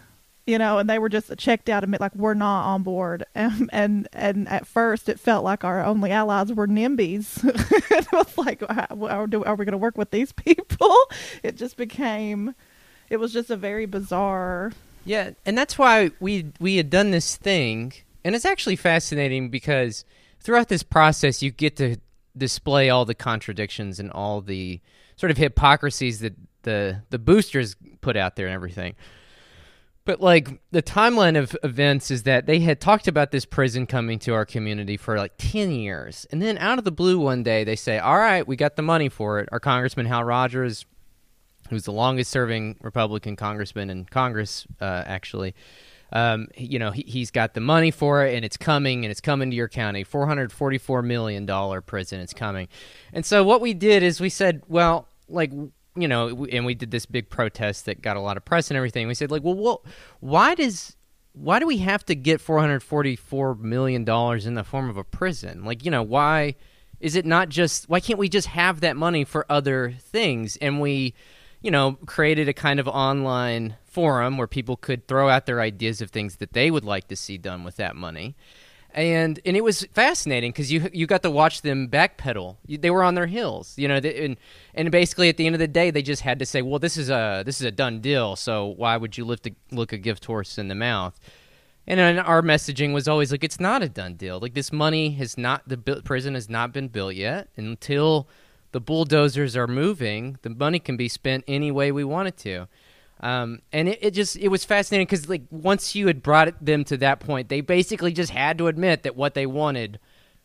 you 0.46 0.58
know, 0.58 0.78
and 0.78 0.88
they 0.88 0.98
were 0.98 1.08
just 1.08 1.36
checked 1.38 1.68
out 1.68 1.82
and 1.82 1.96
like 1.98 2.14
we're 2.14 2.34
not 2.34 2.66
on 2.66 2.82
board. 2.82 3.24
And 3.34 3.68
and, 3.72 4.08
and 4.12 4.48
at 4.48 4.66
first 4.66 5.08
it 5.08 5.20
felt 5.20 5.44
like 5.44 5.62
our 5.62 5.84
only 5.84 6.10
allies 6.10 6.52
were 6.52 6.66
NIMBYs. 6.66 7.44
it 7.90 8.12
was 8.12 8.38
like, 8.38 8.62
are, 8.62 8.86
are 8.90 9.26
we 9.26 9.64
going 9.64 9.72
to 9.72 9.78
work 9.78 9.98
with 9.98 10.10
these 10.10 10.32
people? 10.44 10.96
It 11.42 11.56
just 11.56 11.76
became, 11.76 12.54
it 13.10 13.18
was 13.18 13.32
just 13.32 13.50
a 13.50 13.56
very 13.56 13.86
bizarre. 13.86 14.72
Yeah, 15.04 15.30
and 15.44 15.56
that's 15.56 15.78
why 15.78 16.10
we 16.18 16.52
we 16.58 16.76
had 16.76 16.90
done 16.90 17.10
this 17.10 17.36
thing, 17.36 17.92
and 18.24 18.34
it's 18.34 18.44
actually 18.44 18.76
fascinating 18.76 19.50
because 19.50 20.04
throughout 20.40 20.68
this 20.68 20.82
process 20.82 21.42
you 21.42 21.50
get 21.50 21.76
to 21.76 21.96
display 22.36 22.90
all 22.90 23.04
the 23.04 23.14
contradictions 23.14 24.00
and 24.00 24.10
all 24.10 24.40
the 24.40 24.80
sort 25.16 25.30
of 25.30 25.36
hypocrisies 25.36 26.20
that 26.20 26.34
the 26.62 27.02
the 27.10 27.18
boosters 27.18 27.76
put 28.00 28.16
out 28.16 28.36
there 28.36 28.46
and 28.46 28.54
everything. 28.54 28.94
But 30.06 30.22
like 30.22 30.60
the 30.70 30.82
timeline 30.82 31.36
of 31.36 31.54
events 31.62 32.10
is 32.10 32.22
that 32.22 32.46
they 32.46 32.60
had 32.60 32.80
talked 32.80 33.08
about 33.08 33.32
this 33.32 33.44
prison 33.44 33.86
coming 33.86 34.18
to 34.20 34.32
our 34.32 34.46
community 34.46 34.96
for 34.96 35.18
like 35.18 35.32
10 35.36 35.72
years. 35.72 36.26
And 36.30 36.40
then 36.40 36.56
out 36.56 36.78
of 36.78 36.84
the 36.84 36.92
blue 36.92 37.18
one 37.18 37.42
day 37.42 37.64
they 37.64 37.76
say, 37.76 37.98
"All 37.98 38.16
right, 38.16 38.46
we 38.46 38.56
got 38.56 38.76
the 38.76 38.82
money 38.82 39.10
for 39.10 39.40
it." 39.40 39.48
Our 39.52 39.60
congressman 39.60 40.06
Hal 40.06 40.24
Rogers, 40.24 40.86
who's 41.68 41.84
the 41.84 41.92
longest 41.92 42.30
serving 42.30 42.76
Republican 42.80 43.36
congressman 43.36 43.90
in 43.90 44.04
Congress 44.04 44.66
uh, 44.80 45.02
actually, 45.04 45.54
um, 46.12 46.48
you 46.56 46.78
know, 46.78 46.92
he, 46.92 47.20
has 47.20 47.30
got 47.30 47.54
the 47.54 47.60
money 47.60 47.90
for 47.90 48.24
it 48.24 48.34
and 48.34 48.44
it's 48.44 48.56
coming 48.56 49.04
and 49.04 49.10
it's 49.10 49.20
coming 49.20 49.50
to 49.50 49.56
your 49.56 49.68
county. 49.68 50.04
$444 50.04 51.04
million 51.04 51.82
prison 51.82 52.20
is 52.20 52.32
coming. 52.32 52.68
And 53.12 53.26
so 53.26 53.42
what 53.42 53.60
we 53.60 53.74
did 53.74 54.02
is 54.02 54.20
we 54.20 54.28
said, 54.28 54.62
well, 54.68 55.08
like 55.28 55.50
you 55.96 56.08
know, 56.08 56.46
and 56.46 56.64
we 56.64 56.74
did 56.74 56.90
this 56.90 57.06
big 57.06 57.28
protest 57.30 57.86
that 57.86 58.02
got 58.02 58.16
a 58.16 58.20
lot 58.20 58.36
of 58.36 58.44
press 58.44 58.70
and 58.70 58.76
everything. 58.76 59.08
We 59.08 59.14
said 59.14 59.30
like, 59.30 59.42
well, 59.42 59.54
well 59.54 59.84
why 60.20 60.54
does 60.54 60.96
why 61.32 61.58
do 61.58 61.66
we 61.66 61.78
have 61.78 62.04
to 62.06 62.14
get 62.14 62.40
444 62.40 63.56
million 63.56 64.04
dollars 64.04 64.46
in 64.46 64.54
the 64.54 64.64
form 64.64 64.88
of 64.88 64.96
a 64.96 65.04
prison? 65.04 65.64
Like, 65.64 65.84
you 65.84 65.90
know, 65.90 66.02
why 66.02 66.54
is 67.00 67.14
it 67.14 67.26
not 67.26 67.48
just 67.48 67.88
why 67.88 68.00
can't 68.00 68.18
we 68.18 68.28
just 68.28 68.48
have 68.48 68.80
that 68.80 68.96
money 68.96 69.24
for 69.24 69.44
other 69.50 69.92
things? 69.98 70.56
And 70.58 70.80
we, 70.80 71.14
you 71.60 71.70
know, 71.70 71.98
created 72.06 72.48
a 72.48 72.54
kind 72.54 72.80
of 72.80 72.88
online 72.88 73.76
forum 73.84 74.38
where 74.38 74.46
people 74.46 74.76
could 74.76 75.06
throw 75.08 75.28
out 75.28 75.46
their 75.46 75.60
ideas 75.60 76.00
of 76.00 76.10
things 76.10 76.36
that 76.36 76.52
they 76.52 76.70
would 76.70 76.84
like 76.84 77.08
to 77.08 77.16
see 77.16 77.38
done 77.38 77.64
with 77.64 77.76
that 77.76 77.96
money 77.96 78.36
and 78.96 79.38
and 79.44 79.56
it 79.56 79.62
was 79.62 79.86
fascinating 79.92 80.52
because 80.52 80.72
you 80.72 80.88
you 80.92 81.06
got 81.06 81.22
to 81.22 81.30
watch 81.30 81.60
them 81.60 81.88
backpedal. 81.88 82.56
They 82.66 82.90
were 82.90 83.02
on 83.02 83.14
their 83.14 83.26
heels, 83.26 83.74
you 83.76 83.86
know, 83.86 83.96
and 83.96 84.36
and 84.74 84.90
basically 84.90 85.28
at 85.28 85.36
the 85.36 85.44
end 85.46 85.54
of 85.54 85.58
the 85.58 85.68
day, 85.68 85.90
they 85.90 86.02
just 86.02 86.22
had 86.22 86.38
to 86.38 86.46
say, 86.46 86.62
well, 86.62 86.78
this 86.78 86.96
is 86.96 87.10
a 87.10 87.42
this 87.44 87.60
is 87.60 87.66
a 87.66 87.70
done 87.70 88.00
deal. 88.00 88.36
So 88.36 88.66
why 88.66 88.96
would 88.96 89.18
you 89.18 89.26
lift 89.26 89.46
a, 89.46 89.54
look 89.70 89.92
a 89.92 89.98
gift 89.98 90.24
horse 90.24 90.56
in 90.56 90.68
the 90.68 90.74
mouth? 90.74 91.20
And 91.86 92.00
then 92.00 92.18
our 92.18 92.42
messaging 92.42 92.94
was 92.94 93.06
always 93.06 93.30
like, 93.30 93.44
it's 93.44 93.60
not 93.60 93.82
a 93.82 93.88
done 93.88 94.14
deal. 94.14 94.40
Like 94.40 94.54
this 94.54 94.72
money 94.72 95.10
has 95.12 95.36
not 95.36 95.68
the 95.68 95.76
prison 95.76 96.34
has 96.34 96.48
not 96.48 96.72
been 96.72 96.88
built 96.88 97.14
yet 97.14 97.48
until 97.56 98.28
the 98.72 98.80
bulldozers 98.80 99.56
are 99.56 99.68
moving. 99.68 100.38
The 100.40 100.50
money 100.50 100.78
can 100.78 100.96
be 100.96 101.08
spent 101.08 101.44
any 101.46 101.70
way 101.70 101.92
we 101.92 102.02
want 102.02 102.28
it 102.28 102.36
to. 102.38 102.66
Um, 103.20 103.60
and 103.72 103.88
it, 103.88 103.98
it 104.02 104.10
just 104.12 104.36
it 104.36 104.48
was 104.48 104.64
fascinating 104.64 105.06
because 105.06 105.28
like 105.28 105.42
once 105.50 105.94
you 105.94 106.06
had 106.06 106.22
brought 106.22 106.64
them 106.64 106.84
to 106.84 106.96
that 106.98 107.20
point, 107.20 107.48
they 107.48 107.60
basically 107.60 108.12
just 108.12 108.30
had 108.30 108.58
to 108.58 108.66
admit 108.66 109.02
that 109.04 109.16
what 109.16 109.34
they 109.34 109.46
wanted 109.46 109.98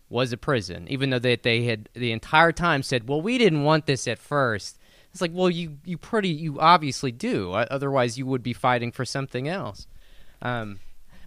was 0.09 0.31
a 0.31 0.37
prison, 0.37 0.87
even 0.89 1.09
though 1.09 1.19
that 1.19 1.43
they, 1.43 1.59
they 1.59 1.65
had 1.65 1.89
the 1.93 2.11
entire 2.11 2.51
time 2.51 2.83
said, 2.83 3.07
"Well, 3.07 3.21
we 3.21 3.37
didn't 3.37 3.63
want 3.63 3.85
this 3.85 4.07
at 4.07 4.19
first. 4.19 4.77
It's 5.11 5.21
like, 5.21 5.31
well, 5.33 5.49
you 5.49 5.77
you 5.83 5.97
pretty 5.97 6.29
you 6.29 6.59
obviously 6.59 7.11
do. 7.11 7.51
Otherwise, 7.51 8.17
you 8.17 8.25
would 8.25 8.43
be 8.43 8.53
fighting 8.53 8.91
for 8.91 9.03
something 9.03 9.47
else. 9.47 9.87
Um, 10.41 10.79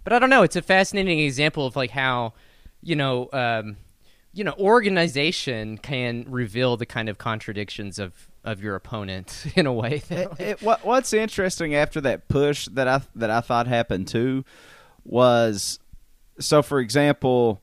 but 0.04 0.12
I 0.12 0.18
don't 0.18 0.30
know. 0.30 0.42
It's 0.42 0.56
a 0.56 0.62
fascinating 0.62 1.18
example 1.20 1.66
of 1.66 1.76
like 1.76 1.90
how 1.90 2.32
you 2.82 2.96
know 2.96 3.28
um, 3.32 3.76
you 4.34 4.44
know 4.44 4.54
organization 4.58 5.78
can 5.78 6.26
reveal 6.28 6.76
the 6.76 6.86
kind 6.86 7.08
of 7.08 7.18
contradictions 7.18 7.98
of 7.98 8.28
of 8.44 8.62
your 8.62 8.74
opponent 8.74 9.46
in 9.56 9.66
a 9.66 9.72
way. 9.72 10.02
It, 10.10 10.28
it, 10.38 10.62
what, 10.62 10.84
what's 10.84 11.12
interesting 11.12 11.74
after 11.74 12.00
that 12.02 12.28
push 12.28 12.68
that 12.72 12.86
I 12.88 13.00
that 13.14 13.30
I 13.30 13.40
thought 13.40 13.66
happened 13.66 14.08
too 14.08 14.44
was 15.04 15.78
so. 16.38 16.62
For 16.62 16.80
example, 16.80 17.62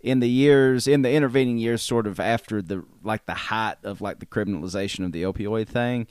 in 0.00 0.20
the 0.20 0.28
years 0.28 0.86
in 0.86 1.02
the 1.02 1.12
intervening 1.12 1.58
years, 1.58 1.82
sort 1.82 2.06
of 2.06 2.20
after 2.20 2.62
the 2.62 2.84
like 3.02 3.26
the 3.26 3.34
height 3.34 3.76
of 3.82 4.00
like 4.00 4.20
the 4.20 4.26
criminalization 4.26 5.04
of 5.04 5.12
the 5.12 5.22
opioid 5.22 5.68
thing. 5.68 6.06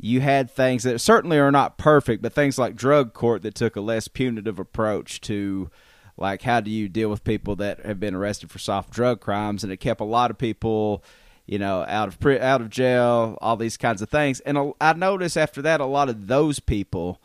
You 0.00 0.20
had 0.20 0.48
things 0.48 0.84
that 0.84 1.00
certainly 1.00 1.40
are 1.40 1.50
not 1.50 1.76
perfect, 1.76 2.22
but 2.22 2.32
things 2.32 2.56
like 2.56 2.76
drug 2.76 3.14
court 3.14 3.42
that 3.42 3.56
took 3.56 3.74
a 3.74 3.80
less 3.80 4.06
punitive 4.06 4.60
approach 4.60 5.20
to 5.22 5.70
like 6.18 6.42
how 6.42 6.60
do 6.60 6.70
you 6.70 6.88
deal 6.88 7.08
with 7.08 7.24
people 7.24 7.56
that 7.56 7.84
have 7.86 7.98
been 7.98 8.14
arrested 8.14 8.50
for 8.50 8.58
soft 8.58 8.90
drug 8.90 9.20
crimes 9.20 9.64
and 9.64 9.72
it 9.72 9.78
kept 9.78 10.00
a 10.00 10.04
lot 10.04 10.30
of 10.30 10.38
people 10.38 11.02
you 11.48 11.58
know, 11.58 11.82
out 11.88 12.08
of 12.08 12.26
out 12.42 12.60
of 12.60 12.68
jail, 12.68 13.38
all 13.40 13.56
these 13.56 13.78
kinds 13.78 14.02
of 14.02 14.10
things. 14.10 14.40
And 14.40 14.74
I 14.82 14.92
noticed 14.92 15.38
after 15.38 15.62
that, 15.62 15.80
a 15.80 15.86
lot 15.86 16.10
of 16.10 16.26
those 16.26 16.60
people 16.60 17.22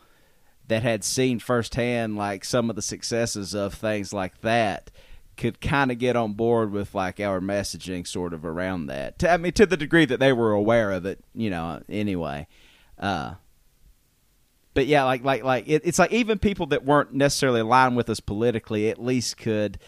that 0.66 0.82
had 0.82 1.04
seen 1.04 1.38
firsthand 1.38 2.16
like 2.16 2.42
some 2.42 2.70
of 2.70 2.76
the 2.76 2.80
successes 2.80 3.54
of 3.54 3.74
things 3.74 4.14
like 4.14 4.40
that 4.40 4.90
could 5.36 5.60
kind 5.60 5.92
of 5.92 5.98
get 5.98 6.16
on 6.16 6.32
board 6.32 6.70
with 6.70 6.94
like 6.94 7.20
our 7.20 7.38
messaging 7.38 8.06
sort 8.06 8.32
of 8.32 8.46
around 8.46 8.86
that. 8.86 9.22
I 9.22 9.36
mean, 9.36 9.52
to 9.52 9.66
the 9.66 9.76
degree 9.76 10.06
that 10.06 10.20
they 10.20 10.32
were 10.32 10.52
aware 10.52 10.90
of 10.90 11.04
it, 11.04 11.22
you 11.34 11.50
know. 11.50 11.82
Anyway, 11.86 12.46
uh, 12.98 13.34
but 14.74 14.86
yeah, 14.86 15.04
like 15.04 15.24
like 15.24 15.44
like 15.44 15.68
it, 15.68 15.82
it's 15.84 15.98
like 15.98 16.12
even 16.12 16.38
people 16.38 16.66
that 16.66 16.84
weren't 16.84 17.14
necessarily 17.14 17.60
aligned 17.60 17.96
with 17.96 18.10
us 18.10 18.20
politically, 18.20 18.90
at 18.90 19.02
least 19.02 19.36
could 19.36 19.78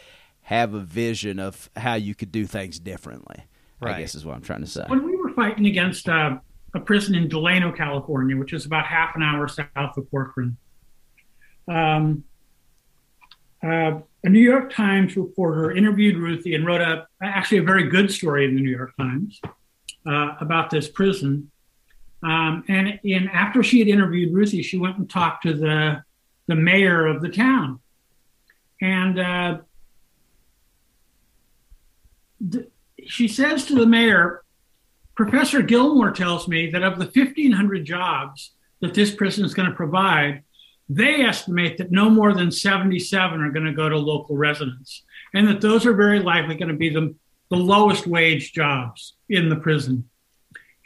have 0.42 0.75
a 0.75 0.81
vision 0.81 1.40
of 1.40 1.68
how 1.77 1.94
you 1.94 2.14
could 2.14 2.31
do 2.31 2.46
things 2.46 2.79
differently. 2.79 3.44
Right. 3.81 3.96
I 3.96 4.01
guess 4.01 4.14
is 4.14 4.25
what 4.25 4.37
I'm 4.37 4.42
trying 4.42 4.61
to 4.61 4.66
say. 4.66 4.85
When 4.87 5.05
we 5.05 5.16
were 5.16 5.33
fighting 5.33 5.66
against 5.66 6.09
uh, 6.09 6.38
a 6.75 6.81
prison 6.81 7.14
in 7.14 7.29
Delano, 7.29 7.72
California, 7.72 8.37
which 8.37 8.53
is 8.53 8.64
about 8.64 8.87
half 8.87 9.16
an 9.16 9.22
hour 9.22 9.49
south 9.49 9.96
of 9.96 10.11
Corcoran, 10.11 10.57
um, 11.68 12.25
uh, 13.62 13.99
a 14.22 14.29
New 14.29 14.40
York 14.40 14.72
Times 14.72 15.16
reporter 15.16 15.72
interviewed 15.72 16.16
Ruthie 16.16 16.55
and 16.55 16.64
wrote 16.64 16.81
a 16.81 17.07
actually 17.22 17.59
a 17.59 17.62
very 17.62 17.88
good 17.88 18.11
story 18.11 18.44
in 18.44 18.55
the 18.55 18.61
New 18.61 18.70
York 18.70 18.96
Times 18.96 19.40
uh, 20.07 20.37
about 20.40 20.70
this 20.70 20.88
prison. 20.88 21.51
Um, 22.27 22.65
and 22.67 22.99
after 23.33 23.62
she 23.62 23.79
had 23.79 23.87
interviewed 23.87 24.35
Ruthie, 24.35 24.62
she 24.62 24.79
went 24.79 24.99
and 24.99 25.09
talked 25.09 25.45
to 25.45 25.55
the 25.55 26.03
the 26.49 26.57
mayor 26.57 27.07
of 27.07 27.23
the 27.23 27.29
town, 27.29 27.81
and 28.81 29.19
uh, 29.19 29.59
she 33.07 33.29
says 33.29 33.65
to 33.67 33.75
the 33.75 33.87
mayor, 33.87 34.43
Professor 35.15 35.62
Gilmore 35.62 36.11
tells 36.11 36.47
me 36.47 36.71
that 36.71 36.83
of 36.83 36.99
the 36.99 37.07
1,500 37.07 37.85
jobs 37.85 38.53
that 38.81 38.95
this 38.95 39.15
prison 39.15 39.45
is 39.45 39.55
going 39.55 39.69
to 39.69 39.75
provide, 39.75 40.43
they 40.89 41.23
estimate 41.23 41.79
that 41.79 41.91
no 41.91 42.11
more 42.11 42.33
than 42.33 42.51
77 42.51 43.41
are 43.41 43.51
going 43.51 43.67
to 43.67 43.73
go 43.73 43.89
to 43.89 43.99
local 43.99 44.37
residents, 44.37 45.03
and 45.35 45.49
that 45.49 45.61
those 45.61 45.87
are 45.87 45.95
very 45.95 46.21
likely 46.21 46.55
going 46.55 46.69
to 46.69 46.75
be 46.75 46.91
the, 46.91 47.15
the 47.51 47.57
lowest 47.57 48.07
wage 48.07 48.53
jobs 48.53 49.15
in 49.29 49.49
the 49.49 49.57
prison. 49.57 50.09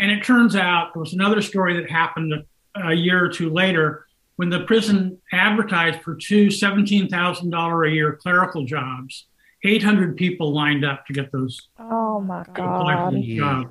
And 0.00 0.10
it 0.10 0.24
turns 0.24 0.56
out 0.56 0.94
there 0.94 1.00
was 1.00 1.12
another 1.12 1.42
story 1.42 1.76
that 1.80 1.90
happened 1.90 2.32
a 2.74 2.94
year 2.94 3.22
or 3.24 3.28
two 3.28 3.50
later 3.50 4.06
when 4.36 4.48
the 4.48 4.60
prison 4.60 5.18
advertised 5.32 6.00
for 6.00 6.14
two 6.14 6.46
$17,000 6.46 7.86
a 7.86 7.94
year 7.94 8.16
clerical 8.16 8.64
jobs 8.64 9.26
800 9.62 10.16
people 10.16 10.54
lined 10.54 10.86
up 10.86 11.04
to 11.06 11.12
get 11.12 11.30
those. 11.32 11.68
Oh 11.78 12.20
my 12.20 12.44
God. 12.54 13.68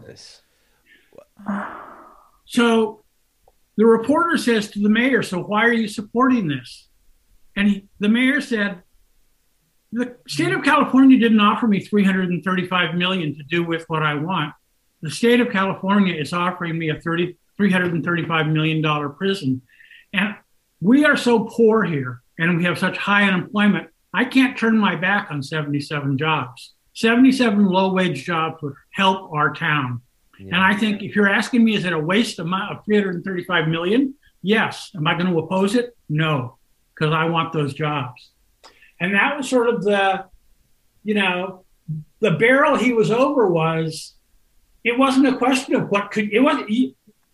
So 2.52 3.04
the 3.78 3.86
reporter 3.86 4.36
says 4.38 4.72
to 4.72 4.80
the 4.80 4.89
mayor, 4.89 5.22
So 5.22 5.39
why 5.39 5.65
are 5.65 5.74
you 5.74 5.88
supporting 5.88 6.48
this? 6.48 6.88
And 7.56 7.68
he, 7.68 7.88
the 8.00 8.10
mayor 8.10 8.42
said, 8.42 8.82
The 9.92 10.15
state 10.28 10.52
of 10.52 10.63
California 10.63 11.20
didn't 11.20 11.39
offer 11.39 11.68
me 11.68 11.80
335 11.80 12.96
million 12.96 13.36
to 13.36 13.44
do 13.44 13.63
with 13.63 13.86
what 13.88 14.02
I 14.02 14.15
want. 14.15 14.56
The 15.02 15.12
state 15.12 15.40
of 15.40 15.50
California 15.50 16.14
is 16.14 16.34
offering 16.34 16.78
me 16.78 16.90
a 16.90 17.00
30, 17.00 17.38
$335 17.60 18.52
million 18.52 19.14
prison. 19.14 19.62
And 20.14 20.36
we 20.82 21.06
are 21.06 21.18
so 21.18 21.46
poor 21.46 21.84
here 21.84 22.22
and 22.38 22.58
we 22.58 22.64
have 22.66 22.80
such 22.80 22.98
high 22.98 23.24
unemployment 23.24 23.90
I 24.14 24.26
can't 24.26 24.58
turn 24.58 24.78
my 24.78 24.96
back 24.96 25.30
on 25.30 25.44
77 25.44 26.18
jobs. 26.18 26.74
77 26.96 27.66
low 27.66 27.94
wage 27.94 28.26
jobs 28.26 28.62
would 28.62 28.74
help 28.92 29.32
our 29.32 29.54
town. 29.54 30.02
Yeah. 30.40 30.48
And 30.48 30.56
I 30.58 30.76
think 30.76 31.02
if 31.02 31.16
you're 31.16 31.30
asking 31.30 31.64
me, 31.64 31.76
is 31.76 31.86
it 31.86 31.94
a 31.94 32.00
waste 32.00 32.40
amount 32.40 32.78
of 32.78 32.86
335 32.86 33.68
million? 33.68 34.16
Yes. 34.42 34.92
Am 34.96 35.06
I 35.06 35.14
going 35.14 35.32
to 35.32 35.40
oppose 35.40 35.76
it? 35.76 35.96
No, 36.08 36.58
because 36.96 37.14
I 37.14 37.26
want 37.26 37.54
those 37.54 37.74
jobs. 37.74 38.32
And 39.00 39.14
that 39.14 39.38
was 39.38 39.50
sort 39.50 39.70
of 39.70 39.84
the, 39.84 40.26
you 41.04 41.14
know, 41.14 41.64
the 42.20 42.32
barrel 42.32 42.78
he 42.78 42.94
was 42.94 43.12
over 43.12 43.48
was 43.48 44.16
it 44.84 44.98
wasn't 44.98 45.28
a 45.28 45.38
question 45.38 45.76
of 45.76 45.89
what 45.89 46.12
could 46.12 46.32
it 46.32 46.39
was 46.39 46.63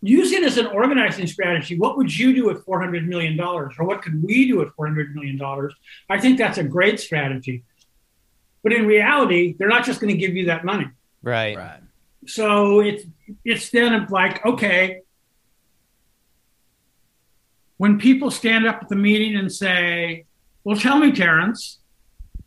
use 0.01 0.31
it 0.31 0.43
as 0.43 0.58
an 0.58 0.67
organizing 0.67 1.27
strategy. 1.27 1.77
What 1.77 1.97
would 1.97 2.15
you 2.15 2.34
do 2.34 2.45
with 2.45 2.63
four 2.63 2.79
hundred 2.79 3.08
million 3.08 3.38
dollars, 3.38 3.75
or 3.79 3.86
what 3.86 4.01
could 4.01 4.23
we 4.23 4.47
do 4.47 4.58
with 4.58 4.73
four 4.75 4.88
hundred 4.88 5.15
million 5.15 5.38
dollars? 5.38 5.73
I 6.10 6.19
think 6.19 6.38
that's 6.38 6.58
a 6.58 6.63
great 6.63 6.99
strategy. 6.99 7.63
But 8.63 8.73
in 8.73 8.86
reality, 8.88 9.55
they're 9.58 9.67
not 9.67 9.86
just 9.86 9.99
going 9.99 10.13
to 10.13 10.17
give 10.19 10.36
you 10.36 10.45
that 10.47 10.65
money. 10.65 10.88
Right. 11.21 11.55
Right. 11.58 11.81
So 12.27 12.81
it's 12.81 13.05
it's 13.43 13.69
then 13.69 14.08
like 14.10 14.45
okay, 14.45 15.01
when 17.77 17.99
people 17.99 18.31
stand 18.31 18.65
up 18.65 18.81
at 18.81 18.89
the 18.89 18.95
meeting 18.95 19.36
and 19.36 19.51
say, 19.51 20.25
"Well, 20.63 20.77
tell 20.77 20.97
me, 20.97 21.12
Terrence, 21.12 21.79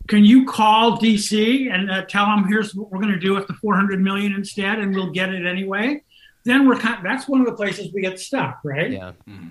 can 0.09 0.25
you 0.25 0.43
call 0.45 0.97
DC 0.97 1.71
and 1.71 1.89
uh, 1.89 2.03
tell 2.05 2.25
them 2.25 2.47
here's 2.47 2.73
what 2.73 2.91
we're 2.91 2.99
going 2.99 3.13
to 3.13 3.19
do 3.19 3.35
with 3.35 3.45
the 3.47 3.53
400 3.53 4.01
million 4.01 4.33
instead, 4.33 4.79
and 4.79 4.93
we'll 4.93 5.11
get 5.11 5.29
it 5.29 5.45
anyway?" 5.45 6.01
Then 6.45 6.67
we're 6.67 6.77
kind. 6.77 6.97
Of, 6.97 7.03
that's 7.03 7.27
one 7.27 7.41
of 7.41 7.45
the 7.45 7.53
places 7.53 7.93
we 7.93 8.01
get 8.01 8.19
stuck, 8.19 8.59
right? 8.63 8.91
Yeah. 8.91 9.11
Mm-hmm. 9.29 9.49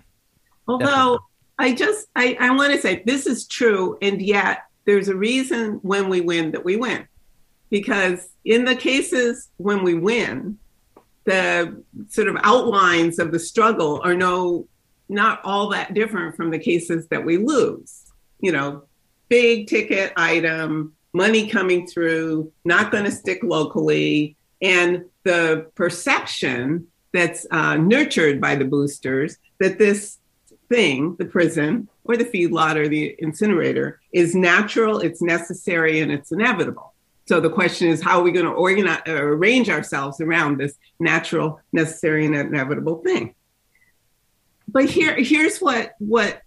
Although 0.66 0.86
Definitely. 0.86 1.18
I 1.58 1.74
just 1.74 2.06
I, 2.16 2.36
I 2.40 2.50
want 2.56 2.72
to 2.72 2.80
say 2.80 3.02
this 3.06 3.26
is 3.26 3.46
true, 3.46 3.98
and 4.02 4.20
yet 4.20 4.64
there's 4.84 5.08
a 5.08 5.16
reason 5.16 5.74
when 5.82 6.08
we 6.08 6.20
win 6.20 6.50
that 6.52 6.64
we 6.64 6.76
win, 6.76 7.06
because 7.70 8.28
in 8.44 8.64
the 8.64 8.74
cases 8.74 9.50
when 9.58 9.84
we 9.84 9.94
win, 9.94 10.58
the 11.24 11.84
sort 12.08 12.26
of 12.26 12.36
outlines 12.42 13.20
of 13.20 13.30
the 13.30 13.38
struggle 13.38 14.00
are 14.02 14.14
no 14.14 14.66
not 15.08 15.40
all 15.44 15.68
that 15.68 15.94
different 15.94 16.36
from 16.36 16.50
the 16.50 16.58
cases 16.58 17.06
that 17.08 17.24
we 17.24 17.36
lose. 17.36 18.04
You 18.40 18.52
know, 18.52 18.87
big 19.28 19.66
ticket 19.66 20.12
item, 20.16 20.94
money 21.12 21.48
coming 21.48 21.86
through, 21.86 22.52
not 22.64 22.90
going 22.90 23.04
to 23.04 23.10
stick 23.10 23.42
locally, 23.42 24.36
and 24.60 25.04
the 25.24 25.70
perception 25.74 26.86
that's 27.12 27.46
uh, 27.50 27.76
nurtured 27.76 28.40
by 28.40 28.54
the 28.54 28.64
boosters 28.64 29.36
that 29.58 29.78
this 29.78 30.18
thing, 30.68 31.16
the 31.18 31.24
prison 31.24 31.88
or 32.04 32.16
the 32.16 32.24
feedlot 32.24 32.76
or 32.76 32.88
the 32.88 33.14
incinerator, 33.18 34.00
is 34.12 34.34
natural, 34.34 35.00
it's 35.00 35.22
necessary, 35.22 36.00
and 36.00 36.12
it's 36.12 36.32
inevitable. 36.32 36.94
So 37.26 37.40
the 37.40 37.50
question 37.50 37.88
is, 37.88 38.02
how 38.02 38.20
are 38.20 38.22
we 38.22 38.32
going 38.32 38.46
to 38.46 38.52
organize, 38.52 39.02
uh, 39.06 39.12
arrange 39.12 39.68
ourselves 39.68 40.20
around 40.20 40.58
this 40.58 40.74
natural, 40.98 41.60
necessary, 41.72 42.24
and 42.24 42.34
inevitable 42.34 43.02
thing? 43.02 43.34
but 44.68 44.84
here 44.84 45.16
here's 45.16 45.58
what 45.58 45.94
what 45.98 46.42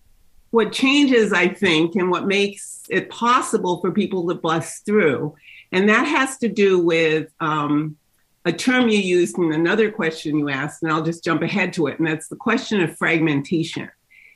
what 0.51 0.71
changes 0.71 1.33
i 1.33 1.47
think 1.47 1.95
and 1.95 2.11
what 2.11 2.27
makes 2.27 2.83
it 2.89 3.09
possible 3.09 3.79
for 3.79 3.91
people 3.91 4.27
to 4.27 4.35
bust 4.35 4.85
through. 4.85 5.33
And 5.71 5.87
that 5.87 6.05
has 6.05 6.37
to 6.39 6.49
do 6.49 6.77
with 6.79 7.31
um, 7.39 7.95
a 8.43 8.51
term 8.51 8.89
you 8.89 8.99
used 8.99 9.37
in 9.37 9.53
another 9.53 9.89
question 9.89 10.37
you 10.37 10.49
asked 10.49 10.83
and 10.83 10.91
i'll 10.91 11.03
just 11.03 11.23
jump 11.23 11.41
ahead 11.41 11.73
to 11.73 11.87
it 11.87 11.99
and 11.99 12.07
that's 12.07 12.27
the 12.27 12.35
question 12.35 12.81
of 12.81 12.97
fragmentation 12.97 13.89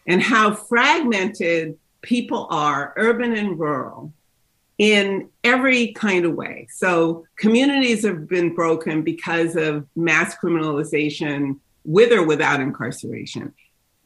and 0.07 0.21
how 0.21 0.53
fragmented 0.53 1.77
people 2.01 2.47
are 2.49 2.93
urban 2.95 3.33
and 3.33 3.59
rural 3.59 4.13
in 4.77 5.29
every 5.43 5.93
kind 5.93 6.25
of 6.25 6.33
way. 6.33 6.67
So 6.69 7.25
communities 7.37 8.03
have 8.05 8.27
been 8.27 8.53
broken 8.53 9.03
because 9.03 9.55
of 9.55 9.87
mass 9.95 10.35
criminalization 10.35 11.59
with 11.83 12.11
or 12.11 12.25
without 12.25 12.59
incarceration 12.59 13.53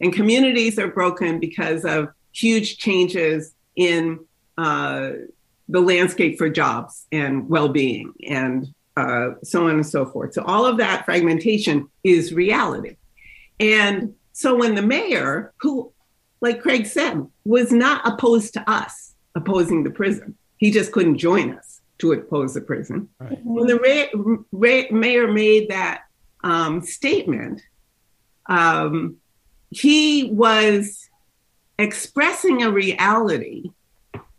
and 0.02 0.14
communities 0.14 0.80
are 0.80 0.88
broken 0.88 1.40
because 1.40 1.86
of 1.86 2.10
huge 2.32 2.78
changes 2.78 3.54
in 3.76 4.20
uh, 4.58 5.12
the 5.68 5.80
landscape 5.80 6.38
for 6.38 6.50
jobs 6.50 7.06
and 7.12 7.48
well-being 7.50 8.14
and 8.28 8.74
uh, 8.98 9.32
so 9.44 9.68
on 9.68 9.76
and 9.76 9.86
so 9.86 10.06
forth. 10.06 10.34
So 10.34 10.44
all 10.44 10.66
of 10.66 10.78
that 10.78 11.06
fragmentation 11.06 11.90
is 12.04 12.34
reality. 12.34 12.98
And 13.60 14.16
so 14.34 14.56
when 14.56 14.76
the 14.76 14.82
mayor, 14.82 15.54
who, 15.62 15.92
like 16.42 16.62
Craig 16.62 16.86
said, 16.86 17.26
was 17.46 17.72
not 17.72 18.08
opposed 18.08 18.54
to 18.54 18.70
us 18.70 19.14
opposing 19.36 19.84
the 19.84 19.90
prison, 19.90 20.36
he 20.58 20.72
just 20.72 20.92
couldn't 20.92 21.18
join 21.18 21.56
us 21.56 21.82
to 22.00 22.14
oppose 22.14 22.54
the 22.54 22.62
prison. 22.62 23.10
Right. 23.20 23.40
When 23.44 23.68
the 23.68 23.78
ra- 23.78 24.44
ra- 24.52 24.92
mayor 24.92 25.32
made 25.32 25.70
that 25.70 26.04
um, 26.44 26.82
statement, 26.82 27.62
um, 28.48 29.18
he 29.72 30.30
was 30.32 31.10
expressing 31.78 32.64
a 32.64 32.72
reality 32.72 33.72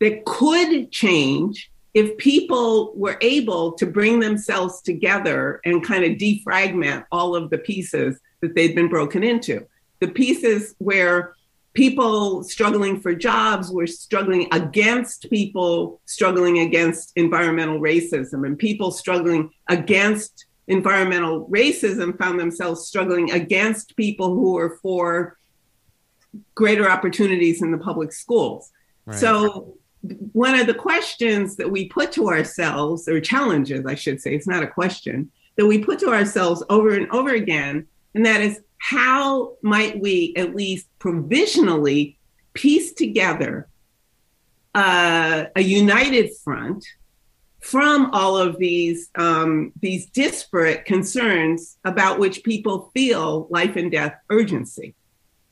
that 0.00 0.24
could 0.24 0.90
change 0.90 1.70
if 1.94 2.16
people 2.18 2.92
were 2.94 3.18
able 3.20 3.72
to 3.72 3.86
bring 3.86 4.20
themselves 4.20 4.80
together 4.82 5.60
and 5.64 5.84
kind 5.84 6.04
of 6.04 6.18
defragment 6.18 7.04
all 7.10 7.34
of 7.34 7.50
the 7.50 7.58
pieces 7.58 8.20
that 8.40 8.54
they'd 8.54 8.74
been 8.74 8.88
broken 8.88 9.24
into. 9.24 9.66
The 10.00 10.08
pieces 10.08 10.74
where 10.78 11.34
people 11.74 12.42
struggling 12.42 13.00
for 13.00 13.14
jobs 13.14 13.70
were 13.70 13.86
struggling 13.86 14.48
against 14.52 15.28
people 15.30 16.00
struggling 16.06 16.60
against 16.60 17.12
environmental 17.16 17.80
racism, 17.80 18.46
and 18.46 18.58
people 18.58 18.90
struggling 18.90 19.50
against 19.68 20.46
environmental 20.70 21.48
racism 21.48 22.16
found 22.16 22.38
themselves 22.38 22.86
struggling 22.86 23.32
against 23.32 23.96
people 23.96 24.34
who 24.34 24.52
were 24.52 24.78
for 24.80 25.36
greater 26.54 26.88
opportunities 26.88 27.60
in 27.60 27.72
the 27.72 27.78
public 27.78 28.12
schools. 28.12 28.70
Right. 29.04 29.18
So, 29.18 29.76
one 30.32 30.58
of 30.58 30.66
the 30.66 30.74
questions 30.74 31.56
that 31.56 31.70
we 31.70 31.88
put 31.88 32.12
to 32.12 32.28
ourselves, 32.28 33.06
or 33.06 33.20
challenges, 33.20 33.84
I 33.84 33.96
should 33.96 34.22
say, 34.22 34.34
it's 34.34 34.46
not 34.46 34.62
a 34.62 34.66
question, 34.66 35.30
that 35.56 35.66
we 35.66 35.84
put 35.84 35.98
to 35.98 36.08
ourselves 36.08 36.62
over 36.70 36.94
and 36.94 37.10
over 37.10 37.30
again, 37.30 37.86
and 38.14 38.24
that 38.24 38.40
is 38.40 38.60
how 38.78 39.56
might 39.62 40.00
we 40.00 40.32
at 40.36 40.54
least 40.54 40.86
provisionally 40.98 42.16
piece 42.54 42.94
together 42.94 43.68
uh, 44.74 45.44
a 45.56 45.60
united 45.60 46.30
front 46.42 46.84
from 47.60 48.10
all 48.12 48.36
of 48.36 48.58
these 48.58 49.10
um, 49.16 49.72
these 49.80 50.06
disparate 50.06 50.84
concerns 50.84 51.76
about 51.84 52.18
which 52.18 52.42
people 52.42 52.90
feel 52.94 53.46
life 53.50 53.76
and 53.76 53.90
death 53.90 54.14
urgency, 54.30 54.94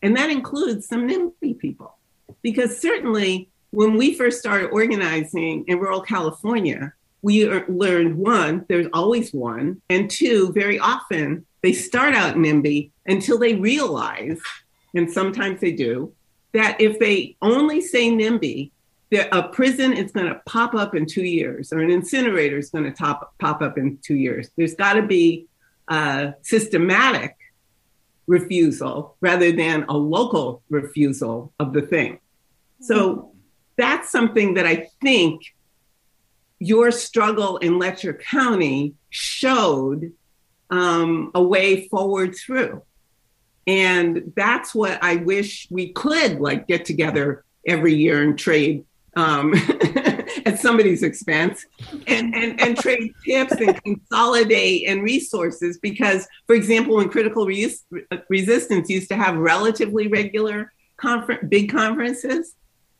and 0.02 0.16
that 0.16 0.30
includes 0.30 0.86
some 0.86 1.06
NIMBY 1.06 1.58
people, 1.58 1.96
because 2.42 2.78
certainly 2.78 3.48
when 3.70 3.96
we 3.96 4.14
first 4.14 4.38
started 4.38 4.70
organizing 4.70 5.64
in 5.66 5.78
rural 5.78 6.00
California, 6.00 6.92
we 7.20 7.46
learned 7.46 8.16
one, 8.16 8.64
there's 8.68 8.86
always 8.92 9.34
one, 9.34 9.82
and 9.90 10.10
two, 10.10 10.52
very 10.52 10.78
often 10.78 11.44
they 11.62 11.72
start 11.72 12.14
out 12.14 12.36
NIMBY 12.36 12.90
until 13.06 13.38
they 13.38 13.56
realize, 13.56 14.40
and 14.94 15.10
sometimes 15.10 15.60
they 15.60 15.72
do, 15.72 16.12
that 16.54 16.80
if 16.80 16.98
they 16.98 17.36
only 17.42 17.80
say 17.80 18.08
NIMBY, 18.08 18.70
that 19.10 19.34
a 19.34 19.48
prison 19.48 19.92
is 19.92 20.12
going 20.12 20.26
to 20.26 20.40
pop 20.46 20.74
up 20.74 20.94
in 20.94 21.06
two 21.06 21.24
years 21.24 21.72
or 21.72 21.78
an 21.80 21.90
incinerator 21.90 22.58
is 22.58 22.70
going 22.70 22.84
to 22.84 22.90
top, 22.90 23.34
pop 23.38 23.62
up 23.62 23.78
in 23.78 23.98
two 24.02 24.16
years. 24.16 24.50
There's 24.56 24.74
got 24.74 24.94
to 24.94 25.02
be 25.02 25.46
a 25.88 26.34
systematic 26.42 27.34
refusal 28.26 29.16
rather 29.20 29.50
than 29.50 29.84
a 29.88 29.96
local 29.96 30.62
refusal 30.68 31.52
of 31.58 31.72
the 31.72 31.82
thing. 31.82 32.20
So 32.80 33.32
that's 33.76 34.10
something 34.10 34.54
that 34.54 34.66
I 34.66 34.88
think 35.00 35.42
your 36.58 36.90
struggle 36.90 37.56
in 37.58 37.78
Letcher 37.78 38.12
County 38.12 38.94
showed 39.08 40.12
um, 40.70 41.30
a 41.34 41.42
way 41.42 41.88
forward 41.88 42.34
through. 42.34 42.82
And 43.66 44.32
that's 44.36 44.74
what 44.74 44.98
I 45.02 45.16
wish 45.16 45.68
we 45.70 45.92
could 45.92 46.40
like 46.40 46.66
get 46.66 46.84
together 46.84 47.44
every 47.66 47.94
year 47.94 48.22
and 48.22 48.38
trade 48.38 48.84
um, 49.18 49.52
at 50.46 50.60
somebody's 50.60 51.02
expense 51.02 51.66
and, 52.06 52.34
and, 52.34 52.60
and 52.60 52.78
trade 52.78 53.12
tips 53.24 53.52
and 53.54 53.82
consolidate 53.82 54.88
and 54.88 55.02
resources. 55.02 55.78
Because, 55.78 56.26
for 56.46 56.54
example, 56.54 56.96
when 56.96 57.08
critical 57.08 57.44
res- 57.44 57.84
resistance 58.28 58.88
used 58.88 59.08
to 59.08 59.16
have 59.16 59.36
relatively 59.36 60.06
regular 60.06 60.72
confer- 60.96 61.42
big 61.42 61.70
conferences, 61.70 62.54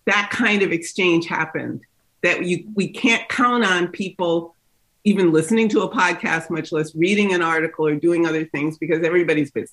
that 0.07 0.31
kind 0.31 0.63
of 0.63 0.73
exchange 0.73 1.27
happened. 1.27 1.83
That 2.25 2.45
you 2.45 2.67
we 2.75 2.89
can't 2.89 3.29
count 3.29 3.65
on 3.65 3.89
people 3.89 4.57
even 5.05 5.31
listening 5.31 5.69
to 5.69 5.83
a 5.83 5.89
podcast, 5.89 6.51
much 6.51 6.73
less 6.73 6.93
reading 6.97 7.33
an 7.33 7.43
article 7.43 7.87
or 7.87 7.95
doing 7.95 8.27
other 8.27 8.45
things 8.45 8.77
because 8.77 9.05
everybody's 9.05 9.53
busy. 9.53 9.73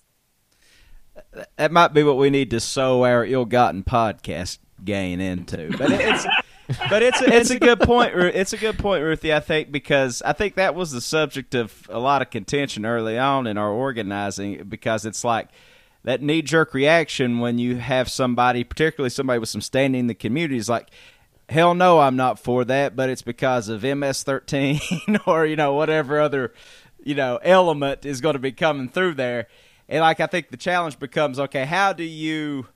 That 1.58 1.72
might 1.72 1.94
be 1.94 2.04
what 2.04 2.18
we 2.18 2.30
need 2.30 2.52
to 2.52 2.60
sow 2.60 3.04
our 3.04 3.26
ill-gotten 3.26 3.84
podcast 3.84 4.60
gain 4.86 5.20
into. 5.20 5.76
But 5.78 5.92
it's 5.92 6.26
but 6.90 7.04
it's 7.04 7.22
a, 7.22 7.34
it's 7.36 7.50
a 7.50 7.60
good 7.60 7.80
point. 7.80 8.14
It's 8.16 8.54
a 8.54 8.58
good 8.58 8.78
point, 8.80 9.04
Ruthie. 9.04 9.34
I 9.34 9.40
think 9.40 9.72
because 9.72 10.22
I 10.22 10.34
think 10.34 10.56
that 10.56 10.76
was 10.76 10.92
the 10.92 11.02
subject 11.02 11.54
of 11.54 11.88
a 11.90 12.00
lot 12.00 12.22
of 12.22 12.30
contention 12.30 12.86
early 12.86 13.18
on 13.18 13.48
in 13.48 13.58
our 13.58 13.72
organizing 13.72 14.64
because 14.64 15.06
it's 15.06 15.24
like 15.24 15.50
that 16.06 16.22
knee 16.22 16.42
jerk 16.42 16.74
reaction 16.74 17.40
when 17.40 17.60
you 17.60 17.78
have 17.78 18.10
somebody, 18.10 18.64
particularly 18.64 19.10
somebody 19.10 19.40
with 19.40 19.50
some 19.50 19.62
standing 19.62 20.02
in 20.02 20.08
the 20.08 20.14
community, 20.14 20.58
is 20.58 20.70
like, 20.70 20.90
hell 21.50 21.74
no, 21.74 22.00
I'm 22.00 22.16
not 22.16 22.40
for 22.40 22.64
that, 22.66 22.96
but 22.96 23.10
it's 23.10 23.24
because 23.24 23.70
of 23.70 23.82
MS13 23.82 25.22
or, 25.28 25.46
you 25.46 25.56
know, 25.56 25.74
whatever 25.74 26.20
other, 26.20 26.54
you 27.04 27.16
know, 27.16 27.40
element 27.44 28.06
is 28.06 28.22
going 28.22 28.34
to 28.34 28.40
be 28.40 28.52
coming 28.52 28.90
through 28.90 29.16
there. 29.16 29.48
And 29.90 30.02
like, 30.02 30.20
I 30.20 30.28
think 30.28 30.50
the 30.50 30.58
challenge 30.58 31.00
becomes, 31.00 31.40
okay, 31.40 31.66
how 31.66 31.94
do 31.94 32.04
you, 32.04 32.68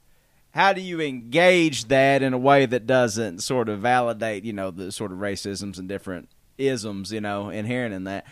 how 0.52 0.74
do 0.74 0.82
you 0.82 1.00
engage 1.00 1.86
that 1.86 2.22
in 2.22 2.34
a 2.34 2.38
way 2.38 2.66
that 2.66 2.88
doesn't 2.88 3.40
sort 3.40 3.70
of 3.70 3.80
validate, 3.80 4.44
you 4.44 4.54
know, 4.54 4.72
the 4.72 4.92
sort 4.92 5.12
of 5.12 5.20
racisms 5.20 5.78
and 5.78 5.88
different 5.88 6.30
isms, 6.58 7.12
you 7.12 7.22
know, 7.22 7.50
inherent 7.50 7.94
in 7.94 8.06
that? 8.06 8.26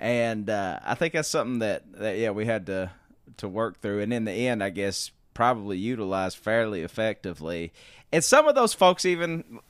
And 0.00 0.48
uh, 0.48 0.80
I 0.84 0.94
think 0.94 1.14
that's 1.14 1.28
something 1.28 1.58
that, 1.58 1.82
that, 1.94 2.18
yeah, 2.18 2.30
we 2.30 2.46
had 2.46 2.66
to, 2.66 2.90
to 3.38 3.48
work 3.48 3.80
through, 3.80 4.00
and 4.00 4.12
in 4.12 4.24
the 4.24 4.32
end, 4.32 4.62
I 4.62 4.70
guess 4.70 5.10
probably 5.34 5.78
utilized 5.78 6.36
fairly 6.36 6.82
effectively. 6.82 7.72
And 8.12 8.24
some 8.24 8.48
of 8.48 8.54
those 8.54 8.74
folks 8.74 9.04
even 9.04 9.60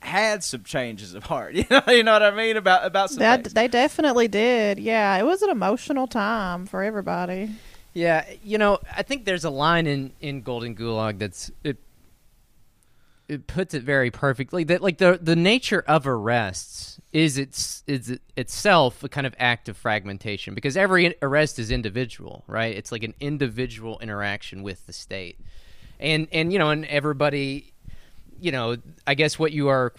had 0.00 0.42
some 0.42 0.64
changes 0.64 1.14
of 1.14 1.24
heart. 1.24 1.54
You 1.62 1.64
know, 1.70 1.82
you 1.88 2.02
know 2.02 2.12
what 2.12 2.22
I 2.22 2.30
mean 2.32 2.56
about 2.56 2.84
about 2.84 3.10
some. 3.10 3.20
That, 3.20 3.44
they 3.44 3.68
definitely 3.68 4.26
did. 4.26 4.78
Yeah, 4.78 5.16
it 5.16 5.24
was 5.24 5.42
an 5.42 5.50
emotional 5.50 6.06
time 6.06 6.66
for 6.66 6.82
everybody. 6.82 7.50
Yeah, 7.94 8.24
you 8.42 8.58
know, 8.58 8.78
I 8.96 9.02
think 9.02 9.24
there's 9.24 9.44
a 9.44 9.50
line 9.50 9.86
in 9.86 10.12
in 10.20 10.42
Golden 10.42 10.74
Gulag 10.74 11.18
that's 11.18 11.50
it 11.62 11.78
it 13.28 13.46
puts 13.46 13.72
it 13.72 13.82
very 13.82 14.10
perfectly 14.10 14.64
that 14.64 14.82
like 14.82 14.98
the 14.98 15.18
the 15.20 15.36
nature 15.36 15.82
of 15.86 16.06
arrests 16.06 17.00
is 17.12 17.38
its 17.38 17.82
is 17.86 18.10
it 18.10 18.22
itself 18.36 19.02
a 19.04 19.08
kind 19.08 19.26
of 19.26 19.34
act 19.38 19.68
of 19.68 19.76
fragmentation 19.76 20.54
because 20.54 20.76
every 20.76 21.14
arrest 21.22 21.58
is 21.58 21.70
individual, 21.70 22.44
right? 22.46 22.76
It's 22.76 22.92
like 22.92 23.02
an 23.02 23.14
individual 23.20 23.98
interaction 24.00 24.62
with 24.62 24.86
the 24.86 24.92
state. 24.92 25.38
And 26.00 26.28
and 26.32 26.52
you 26.52 26.58
know, 26.58 26.70
and 26.70 26.84
everybody 26.86 27.72
you 28.40 28.52
know, 28.52 28.76
I 29.06 29.14
guess 29.14 29.38
what 29.38 29.52
you 29.52 29.68
are 29.68 29.92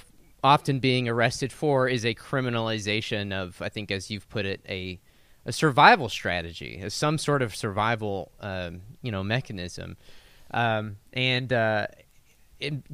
often 0.44 0.80
being 0.80 1.08
arrested 1.08 1.54
for 1.54 1.88
is 1.88 2.06
a 2.06 2.14
criminalization 2.14 3.32
of 3.32 3.62
I 3.62 3.70
think 3.70 3.92
as 3.92 4.12
you've 4.12 4.28
put 4.30 4.46
it 4.46 4.62
a 4.68 5.00
a 5.46 5.52
survival 5.52 6.10
strategy, 6.10 6.80
as 6.82 6.94
some 6.94 7.18
sort 7.18 7.42
of 7.42 7.56
survival 7.56 8.32
um, 8.40 8.82
you 9.02 9.12
know 9.12 9.24
mechanism. 9.24 9.98
Um, 10.52 10.98
and 11.14 11.52
uh, 11.52 11.88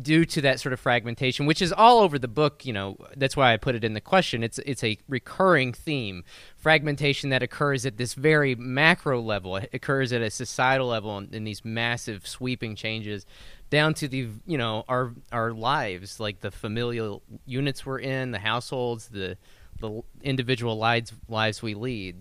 due 0.02 0.26
to 0.26 0.42
that 0.42 0.60
sort 0.60 0.74
of 0.74 0.80
fragmentation, 0.80 1.46
which 1.46 1.62
is 1.62 1.72
all 1.72 2.00
over 2.00 2.18
the 2.18 2.28
book, 2.28 2.66
you 2.66 2.74
know, 2.74 2.98
that's 3.16 3.36
why 3.36 3.54
I 3.54 3.58
put 3.58 3.76
it 3.76 3.84
in 3.84 3.94
the 3.94 4.02
question. 4.02 4.44
It's 4.44 4.60
it's 4.60 4.84
a 4.84 4.98
recurring 5.08 5.74
theme, 5.74 6.24
fragmentation 6.58 7.30
that 7.30 7.44
occurs 7.44 7.86
at 7.86 7.98
this 7.98 8.14
very 8.14 8.56
macro 8.56 9.22
level. 9.22 9.58
It 9.58 9.70
occurs 9.74 10.12
at 10.14 10.22
a 10.22 10.30
societal 10.30 10.88
level 10.88 11.18
in, 11.18 11.34
in 11.34 11.44
these 11.44 11.64
massive 11.64 12.28
sweeping 12.28 12.76
changes 12.76 13.26
down 13.70 13.94
to 13.96 14.08
the 14.08 14.30
you 14.46 14.58
know 14.58 14.84
our 14.88 15.14
our 15.32 15.52
lives, 15.52 16.20
like 16.20 16.42
the 16.42 16.52
familial 16.52 17.22
units 17.46 17.86
we're 17.86 18.00
in, 18.00 18.32
the 18.32 18.40
households, 18.40 19.10
the 19.10 19.38
the 19.80 20.02
individual 20.22 20.78
lives 20.78 21.14
lives 21.28 21.62
we 21.62 21.74
lead. 21.74 22.16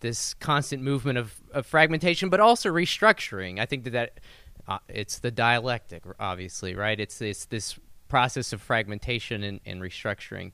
This 0.00 0.34
constant 0.34 0.82
movement 0.82 1.18
of, 1.18 1.34
of 1.52 1.66
fragmentation, 1.66 2.28
but 2.28 2.40
also 2.40 2.70
restructuring. 2.70 3.58
I 3.58 3.66
think 3.66 3.84
that 3.84 3.90
that 3.90 4.20
uh, 4.66 4.78
it's 4.88 5.18
the 5.18 5.30
dialectic, 5.30 6.02
obviously, 6.20 6.74
right? 6.74 6.98
It's 6.98 7.18
this 7.18 7.46
this 7.46 7.78
process 8.08 8.52
of 8.52 8.60
fragmentation 8.60 9.42
and, 9.42 9.60
and 9.66 9.80
restructuring, 9.80 10.52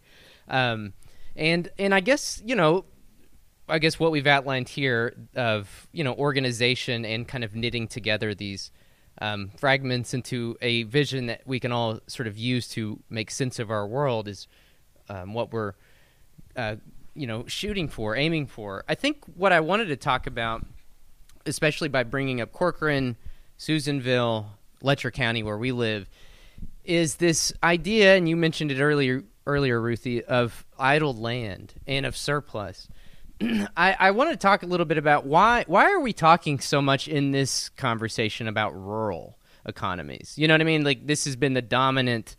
um, 0.48 0.92
and 1.36 1.68
and 1.78 1.94
I 1.94 2.00
guess 2.00 2.42
you 2.44 2.54
know, 2.54 2.84
I 3.68 3.78
guess 3.78 3.98
what 3.98 4.12
we've 4.12 4.26
outlined 4.26 4.68
here 4.68 5.14
of 5.34 5.88
you 5.92 6.04
know 6.04 6.14
organization 6.14 7.04
and 7.04 7.26
kind 7.26 7.44
of 7.44 7.54
knitting 7.54 7.88
together 7.88 8.34
these 8.34 8.70
um, 9.20 9.50
fragments 9.56 10.14
into 10.14 10.56
a 10.60 10.84
vision 10.84 11.26
that 11.26 11.42
we 11.46 11.60
can 11.60 11.72
all 11.72 12.00
sort 12.06 12.26
of 12.26 12.36
use 12.36 12.68
to 12.68 13.00
make 13.10 13.30
sense 13.30 13.58
of 13.58 13.70
our 13.70 13.86
world 13.86 14.28
is 14.28 14.48
um, 15.08 15.34
what 15.34 15.52
we're 15.52 15.74
uh, 16.56 16.76
you 17.14 17.26
know 17.26 17.44
shooting 17.46 17.88
for, 17.88 18.16
aiming 18.16 18.46
for. 18.46 18.84
I 18.88 18.94
think 18.94 19.24
what 19.34 19.52
I 19.52 19.60
wanted 19.60 19.86
to 19.86 19.96
talk 19.96 20.26
about, 20.26 20.64
especially 21.46 21.88
by 21.88 22.02
bringing 22.02 22.40
up 22.40 22.52
Corcoran 22.52 23.16
Susanville, 23.56 24.50
Letcher 24.82 25.10
County, 25.10 25.42
where 25.42 25.58
we 25.58 25.72
live, 25.72 26.08
is 26.84 27.16
this 27.16 27.52
idea, 27.62 28.16
and 28.16 28.28
you 28.28 28.36
mentioned 28.36 28.70
it 28.70 28.80
earlier, 28.80 29.24
earlier, 29.46 29.80
Ruthie, 29.80 30.24
of 30.24 30.64
idle 30.78 31.14
land 31.14 31.74
and 31.86 32.04
of 32.04 32.16
surplus. 32.16 32.88
I, 33.40 33.96
I 33.98 34.10
want 34.10 34.30
to 34.30 34.36
talk 34.36 34.62
a 34.62 34.66
little 34.66 34.86
bit 34.86 34.98
about 34.98 35.26
why 35.26 35.64
why 35.66 35.90
are 35.90 36.00
we 36.00 36.12
talking 36.12 36.60
so 36.60 36.80
much 36.80 37.08
in 37.08 37.32
this 37.32 37.68
conversation 37.70 38.48
about 38.48 38.74
rural 38.74 39.38
economies? 39.66 40.34
You 40.36 40.48
know 40.48 40.54
what 40.54 40.60
I 40.60 40.64
mean? 40.64 40.84
Like 40.84 41.06
this 41.06 41.24
has 41.24 41.36
been 41.36 41.54
the 41.54 41.62
dominant 41.62 42.36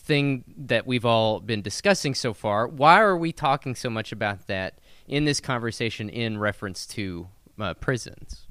thing 0.00 0.44
that 0.56 0.86
we've 0.86 1.04
all 1.04 1.40
been 1.40 1.62
discussing 1.62 2.14
so 2.14 2.32
far. 2.32 2.66
Why 2.66 3.00
are 3.00 3.16
we 3.16 3.32
talking 3.32 3.74
so 3.74 3.90
much 3.90 4.12
about 4.12 4.46
that 4.46 4.78
in 5.06 5.24
this 5.24 5.40
conversation 5.40 6.08
in 6.08 6.38
reference 6.38 6.86
to 6.88 7.28
uh, 7.58 7.74
prisons? 7.74 8.46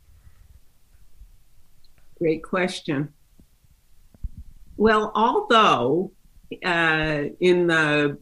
Great 2.19 2.43
question. 2.43 3.13
Well, 4.77 5.11
although 5.15 6.11
uh, 6.63 7.23
in 7.39 7.67
the 7.67 8.17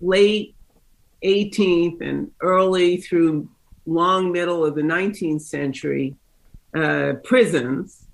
late 0.00 0.54
18th 1.24 2.00
and 2.00 2.30
early 2.40 2.98
through 2.98 3.48
long 3.86 4.32
middle 4.32 4.64
of 4.64 4.74
the 4.74 4.82
19th 4.82 5.42
century, 5.42 6.14
uh, 6.74 7.14
prisons 7.24 8.06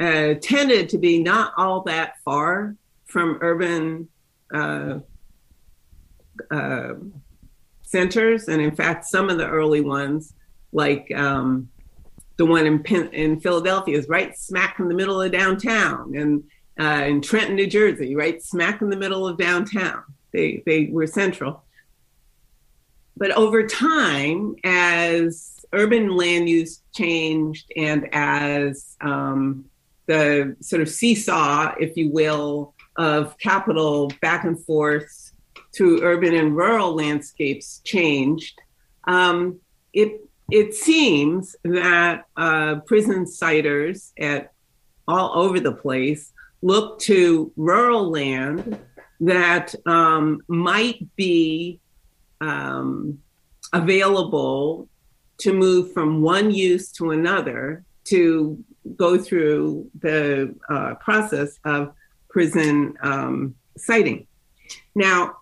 uh, 0.00 0.34
tended 0.40 0.88
to 0.88 0.98
be 0.98 1.22
not 1.22 1.52
all 1.56 1.82
that 1.82 2.14
far 2.24 2.74
from 3.12 3.38
urban 3.42 4.08
uh, 4.52 4.98
uh 6.50 6.94
centers. 7.82 8.48
And 8.48 8.60
in 8.60 8.74
fact, 8.74 9.04
some 9.04 9.28
of 9.28 9.36
the 9.36 9.46
early 9.46 9.82
ones, 9.82 10.32
like 10.72 11.12
um, 11.14 11.68
the 12.38 12.46
one 12.46 12.66
in 12.66 12.82
in 13.12 13.40
Philadelphia 13.40 13.96
is 13.96 14.08
right 14.08 14.36
smack 14.36 14.80
in 14.80 14.88
the 14.88 14.94
middle 14.94 15.20
of 15.20 15.30
downtown, 15.30 16.14
and 16.16 16.42
uh, 16.80 17.04
in 17.04 17.20
Trenton, 17.20 17.54
New 17.54 17.66
Jersey, 17.66 18.16
right 18.16 18.42
smack 18.42 18.80
in 18.80 18.88
the 18.88 18.96
middle 18.96 19.28
of 19.28 19.36
downtown. 19.36 20.02
They 20.32 20.62
they 20.64 20.86
were 20.90 21.06
central. 21.06 21.62
But 23.14 23.32
over 23.32 23.66
time, 23.66 24.56
as 24.64 25.64
urban 25.74 26.16
land 26.16 26.48
use 26.48 26.82
changed 26.94 27.70
and 27.76 28.08
as 28.12 28.96
um, 29.02 29.66
the 30.06 30.56
sort 30.60 30.82
of 30.82 30.88
seesaw, 30.88 31.74
if 31.78 31.96
you 31.96 32.10
will, 32.10 32.74
of 32.96 33.36
capital 33.38 34.10
back 34.20 34.44
and 34.44 34.58
forth 34.64 35.32
to 35.72 36.00
urban 36.02 36.34
and 36.34 36.56
rural 36.56 36.94
landscapes 36.94 37.80
changed, 37.84 38.60
um, 39.04 39.58
it 39.92 40.20
it 40.50 40.74
seems 40.74 41.56
that 41.64 42.24
uh, 42.36 42.76
prison 42.86 43.24
siters 43.24 44.12
at 44.18 44.52
all 45.08 45.32
over 45.34 45.58
the 45.58 45.72
place 45.72 46.32
look 46.60 46.98
to 47.00 47.52
rural 47.56 48.10
land 48.10 48.78
that 49.20 49.74
um, 49.86 50.40
might 50.48 51.04
be 51.16 51.80
um, 52.40 53.18
available 53.72 54.88
to 55.38 55.52
move 55.52 55.92
from 55.92 56.22
one 56.22 56.50
use 56.50 56.90
to 56.92 57.10
another 57.12 57.84
to 58.04 58.62
go 58.96 59.16
through 59.16 59.88
the 60.00 60.54
uh, 60.68 60.94
process 60.96 61.58
of 61.64 61.94
prison 62.32 62.96
um, 63.02 63.54
siting. 63.76 64.26
Now, 64.94 65.36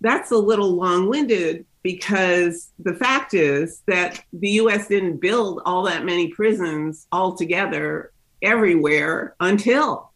that's 0.00 0.30
a 0.30 0.38
little 0.38 0.70
long 0.70 1.08
winded 1.08 1.66
because 1.82 2.72
the 2.78 2.94
fact 2.94 3.34
is 3.34 3.82
that 3.86 4.22
the 4.32 4.50
US 4.50 4.88
didn't 4.88 5.18
build 5.18 5.62
all 5.66 5.82
that 5.84 6.04
many 6.04 6.28
prisons 6.28 7.06
altogether 7.12 8.12
everywhere 8.42 9.34
until 9.40 10.12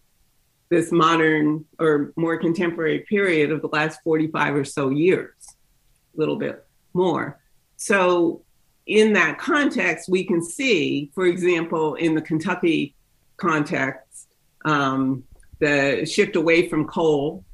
this 0.71 0.91
modern 0.91 1.65
or 1.79 2.13
more 2.17 2.39
contemporary 2.39 3.01
period 3.01 3.51
of 3.53 3.61
the 3.61 3.69
last 3.69 4.01
45 4.03 4.55
or 4.55 4.65
so 4.65 4.91
years, 4.91 5.35
a 6.17 6.19
little 6.19 6.37
bit 6.37 6.67
more. 6.93 7.41
So, 7.77 8.43
in 8.87 9.15
that 9.15 9.39
context, 9.39 10.11
we 10.11 10.25
can 10.25 10.43
see, 10.43 11.11
for 11.15 11.25
example, 11.25 11.95
in 11.95 12.15
the 12.15 12.21
Kentucky 12.21 12.95
context, 13.39 14.29
um, 14.67 15.25
the 15.61 16.05
shift 16.07 16.37
away 16.37 16.69
from 16.69 16.87
coal, 16.87 17.45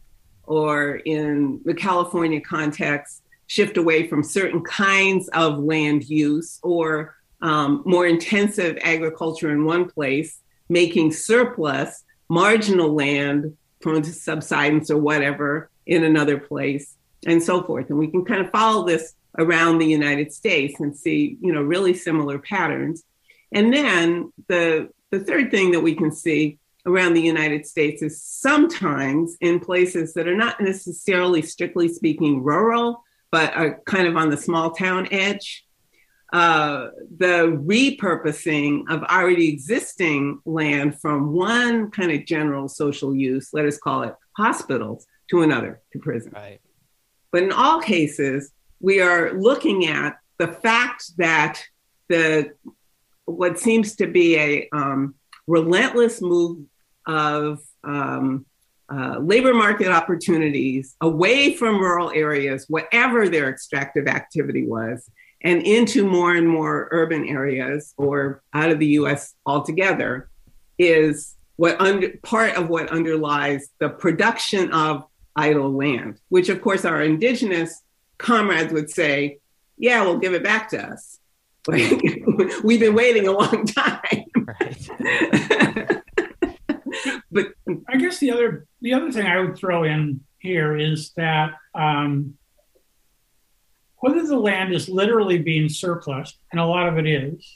or 0.44 0.96
in 0.96 1.60
the 1.64 1.74
California 1.74 2.40
context, 2.40 3.22
shift 3.46 3.76
away 3.76 4.06
from 4.06 4.22
certain 4.22 4.62
kinds 4.62 5.28
of 5.28 5.58
land 5.58 6.08
use 6.08 6.58
or 6.62 7.16
um, 7.42 7.82
more 7.84 8.06
intensive 8.06 8.78
agriculture 8.82 9.50
in 9.50 9.64
one 9.64 9.88
place, 9.88 10.40
making 10.68 11.12
surplus 11.12 12.04
marginal 12.28 12.94
land 12.94 13.56
prone 13.80 14.02
to 14.02 14.12
subsidence 14.12 14.90
or 14.90 14.98
whatever 14.98 15.70
in 15.86 16.04
another 16.04 16.38
place, 16.38 16.96
and 17.26 17.42
so 17.42 17.62
forth. 17.62 17.90
And 17.90 17.98
we 17.98 18.08
can 18.08 18.24
kind 18.24 18.40
of 18.40 18.50
follow 18.50 18.86
this 18.86 19.14
around 19.38 19.78
the 19.78 19.86
United 19.86 20.32
States 20.32 20.78
and 20.80 20.96
see, 20.96 21.36
you 21.40 21.52
know, 21.52 21.62
really 21.62 21.94
similar 21.94 22.38
patterns. 22.38 23.04
And 23.52 23.72
then 23.72 24.32
the 24.48 24.90
the 25.10 25.20
third 25.20 25.50
thing 25.50 25.72
that 25.72 25.80
we 25.80 25.94
can 25.94 26.12
see 26.12 26.58
around 26.90 27.14
the 27.14 27.22
United 27.22 27.66
States 27.66 28.02
is 28.02 28.22
sometimes 28.22 29.36
in 29.40 29.60
places 29.60 30.14
that 30.14 30.28
are 30.28 30.36
not 30.36 30.60
necessarily 30.60 31.42
strictly 31.42 31.88
speaking 31.88 32.42
rural, 32.42 33.02
but 33.30 33.54
are 33.54 33.80
kind 33.86 34.06
of 34.06 34.16
on 34.16 34.30
the 34.30 34.36
small 34.36 34.72
town 34.72 35.08
edge. 35.10 35.64
Uh, 36.32 36.88
the 37.18 37.60
repurposing 37.66 38.84
of 38.88 39.02
already 39.04 39.48
existing 39.48 40.40
land 40.44 41.00
from 41.00 41.32
one 41.32 41.90
kind 41.90 42.12
of 42.12 42.24
general 42.24 42.68
social 42.68 43.14
use, 43.14 43.50
let 43.52 43.64
us 43.64 43.78
call 43.78 44.02
it 44.02 44.14
hospitals, 44.36 45.06
to 45.28 45.42
another, 45.42 45.80
to 45.92 45.98
prison. 45.98 46.32
Right. 46.34 46.60
But 47.32 47.44
in 47.44 47.52
all 47.52 47.80
cases, 47.80 48.52
we 48.80 49.00
are 49.00 49.32
looking 49.34 49.86
at 49.86 50.18
the 50.38 50.48
fact 50.48 51.16
that 51.18 51.62
the 52.08 52.52
what 53.24 53.58
seems 53.58 53.94
to 53.96 54.06
be 54.06 54.36
a 54.36 54.68
um, 54.72 55.14
relentless 55.46 56.20
move 56.20 56.64
of 57.10 57.58
um, 57.82 58.46
uh, 58.92 59.18
labor 59.18 59.52
market 59.52 59.88
opportunities 59.88 60.96
away 61.00 61.54
from 61.54 61.80
rural 61.80 62.10
areas, 62.14 62.66
whatever 62.68 63.28
their 63.28 63.48
extractive 63.48 64.06
activity 64.06 64.66
was, 64.66 65.10
and 65.42 65.62
into 65.62 66.06
more 66.06 66.34
and 66.34 66.48
more 66.48 66.88
urban 66.90 67.26
areas 67.26 67.94
or 67.96 68.42
out 68.52 68.70
of 68.70 68.78
the 68.78 68.86
US 68.86 69.34
altogether, 69.46 70.28
is 70.78 71.36
what 71.56 71.80
under, 71.80 72.10
part 72.22 72.56
of 72.56 72.68
what 72.68 72.88
underlies 72.90 73.68
the 73.78 73.88
production 73.88 74.72
of 74.72 75.04
idle 75.36 75.72
land, 75.72 76.18
which 76.28 76.48
of 76.48 76.60
course 76.60 76.84
our 76.84 77.02
indigenous 77.02 77.82
comrades 78.18 78.72
would 78.72 78.90
say, 78.90 79.38
yeah, 79.78 80.02
we'll 80.02 80.18
give 80.18 80.34
it 80.34 80.42
back 80.42 80.68
to 80.70 80.82
us. 80.82 81.18
We've 81.68 82.80
been 82.80 82.94
waiting 82.94 83.28
a 83.28 83.32
long 83.32 83.66
time. 83.66 84.24
Right. 84.36 85.99
but 87.30 87.48
I 87.88 87.96
guess 87.96 88.18
the 88.18 88.30
other 88.30 88.66
the 88.80 88.94
other 88.94 89.10
thing 89.12 89.26
I 89.26 89.40
would 89.40 89.56
throw 89.56 89.84
in 89.84 90.20
here 90.38 90.76
is 90.76 91.12
that 91.16 91.52
um, 91.74 92.34
whether 93.98 94.26
the 94.26 94.38
land 94.38 94.72
is 94.72 94.88
literally 94.88 95.38
being 95.38 95.68
surplus, 95.68 96.38
and 96.50 96.60
a 96.60 96.66
lot 96.66 96.88
of 96.88 96.98
it 96.98 97.06
is. 97.06 97.54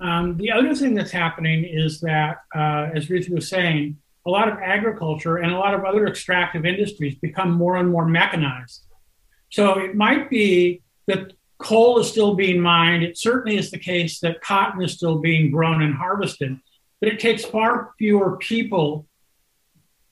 Um, 0.00 0.36
the 0.36 0.52
other 0.52 0.74
thing 0.74 0.94
that's 0.94 1.10
happening 1.10 1.64
is 1.64 2.00
that, 2.00 2.38
uh, 2.54 2.88
as 2.94 3.10
Ruth 3.10 3.28
was 3.28 3.48
saying, 3.48 3.98
a 4.26 4.30
lot 4.30 4.48
of 4.48 4.58
agriculture 4.58 5.38
and 5.38 5.52
a 5.52 5.58
lot 5.58 5.74
of 5.74 5.84
other 5.84 6.06
extractive 6.06 6.64
industries 6.64 7.16
become 7.16 7.50
more 7.50 7.76
and 7.76 7.90
more 7.90 8.06
mechanized. 8.06 8.86
So 9.50 9.78
it 9.78 9.94
might 9.94 10.30
be 10.30 10.82
that 11.06 11.32
coal 11.58 11.98
is 11.98 12.08
still 12.08 12.34
being 12.34 12.60
mined. 12.60 13.02
It 13.02 13.18
certainly 13.18 13.56
is 13.56 13.70
the 13.70 13.78
case 13.78 14.20
that 14.20 14.40
cotton 14.40 14.82
is 14.82 14.92
still 14.92 15.18
being 15.18 15.50
grown 15.50 15.82
and 15.82 15.94
harvested, 15.94 16.58
but 17.00 17.08
it 17.08 17.20
takes 17.20 17.44
far 17.44 17.92
fewer 17.98 18.36
people 18.36 19.06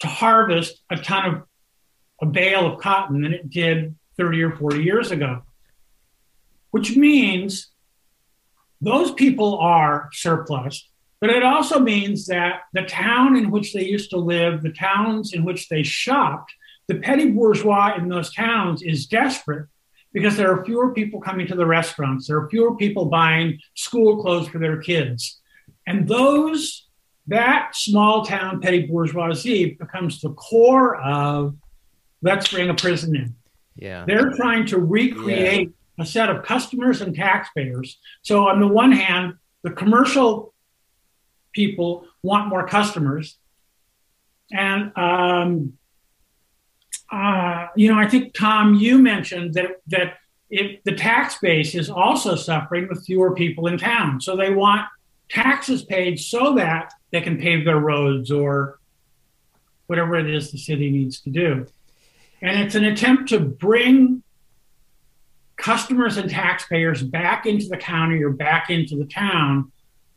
to 0.00 0.06
harvest 0.06 0.82
a 0.90 0.96
ton 0.96 1.34
of 1.34 1.42
a 2.22 2.26
bale 2.26 2.66
of 2.66 2.80
cotton 2.80 3.22
than 3.22 3.32
it 3.32 3.50
did 3.50 3.94
30 4.16 4.42
or 4.42 4.56
40 4.56 4.82
years 4.82 5.10
ago, 5.10 5.42
which 6.70 6.96
means 6.96 7.70
those 8.80 9.12
people 9.12 9.58
are 9.58 10.08
surplus. 10.12 10.88
But 11.20 11.30
it 11.30 11.42
also 11.42 11.78
means 11.78 12.26
that 12.26 12.62
the 12.72 12.82
town 12.82 13.36
in 13.36 13.50
which 13.50 13.72
they 13.72 13.84
used 13.84 14.10
to 14.10 14.18
live, 14.18 14.62
the 14.62 14.72
towns 14.72 15.32
in 15.32 15.44
which 15.44 15.68
they 15.68 15.82
shopped, 15.82 16.52
the 16.88 16.96
petty 16.96 17.30
bourgeois 17.30 17.94
in 17.96 18.08
those 18.08 18.32
towns 18.32 18.82
is 18.82 19.06
desperate 19.06 19.66
because 20.12 20.36
there 20.36 20.52
are 20.52 20.64
fewer 20.64 20.92
people 20.92 21.20
coming 21.20 21.46
to 21.46 21.54
the 21.54 21.66
restaurants. 21.66 22.26
There 22.26 22.38
are 22.38 22.48
fewer 22.48 22.76
people 22.76 23.06
buying 23.06 23.58
school 23.74 24.22
clothes 24.22 24.48
for 24.48 24.58
their 24.58 24.80
kids. 24.80 25.40
And 25.86 26.08
those, 26.08 26.86
that 27.26 27.74
small 27.74 28.24
town 28.24 28.60
petty 28.60 28.86
bourgeoisie 28.86 29.74
becomes 29.74 30.20
the 30.20 30.30
core 30.30 30.96
of 30.96 31.56
let's 32.22 32.48
bring 32.48 32.68
a 32.68 32.74
prison 32.74 33.14
in. 33.14 33.34
Yeah. 33.76 34.04
They're 34.06 34.30
trying 34.30 34.66
to 34.66 34.78
recreate 34.78 35.68
yeah. 35.68 36.02
a 36.02 36.06
set 36.06 36.30
of 36.30 36.44
customers 36.44 37.00
and 37.00 37.14
taxpayers. 37.14 37.98
So, 38.22 38.48
on 38.48 38.60
the 38.60 38.66
one 38.66 38.92
hand, 38.92 39.34
the 39.62 39.70
commercial 39.70 40.54
people 41.52 42.06
want 42.22 42.48
more 42.48 42.66
customers. 42.66 43.38
And 44.52 44.96
um, 44.96 45.74
uh, 47.10 47.68
you 47.76 47.92
know, 47.92 47.98
I 47.98 48.08
think 48.08 48.34
Tom, 48.34 48.74
you 48.74 48.98
mentioned 48.98 49.54
that 49.54 49.82
that 49.88 50.18
if 50.50 50.82
the 50.84 50.94
tax 50.94 51.38
base 51.38 51.74
is 51.74 51.90
also 51.90 52.36
suffering 52.36 52.88
with 52.88 53.04
fewer 53.04 53.34
people 53.34 53.66
in 53.66 53.78
town, 53.78 54.20
so 54.20 54.36
they 54.36 54.50
want 54.50 54.86
taxes 55.28 55.84
paid 55.84 56.18
so 56.18 56.54
that 56.54 56.92
they 57.10 57.20
can 57.20 57.38
pave 57.38 57.64
their 57.64 57.78
roads 57.78 58.30
or 58.30 58.78
whatever 59.86 60.16
it 60.16 60.28
is 60.28 60.50
the 60.50 60.58
city 60.58 60.90
needs 60.90 61.20
to 61.20 61.30
do. 61.30 61.66
And 62.42 62.60
it's 62.60 62.74
an 62.74 62.84
attempt 62.84 63.28
to 63.30 63.40
bring 63.40 64.22
customers 65.56 66.16
and 66.16 66.28
taxpayers 66.28 67.02
back 67.02 67.46
into 67.46 67.66
the 67.68 67.76
county 67.76 68.22
or 68.22 68.30
back 68.30 68.70
into 68.70 68.96
the 68.96 69.06
town 69.06 69.72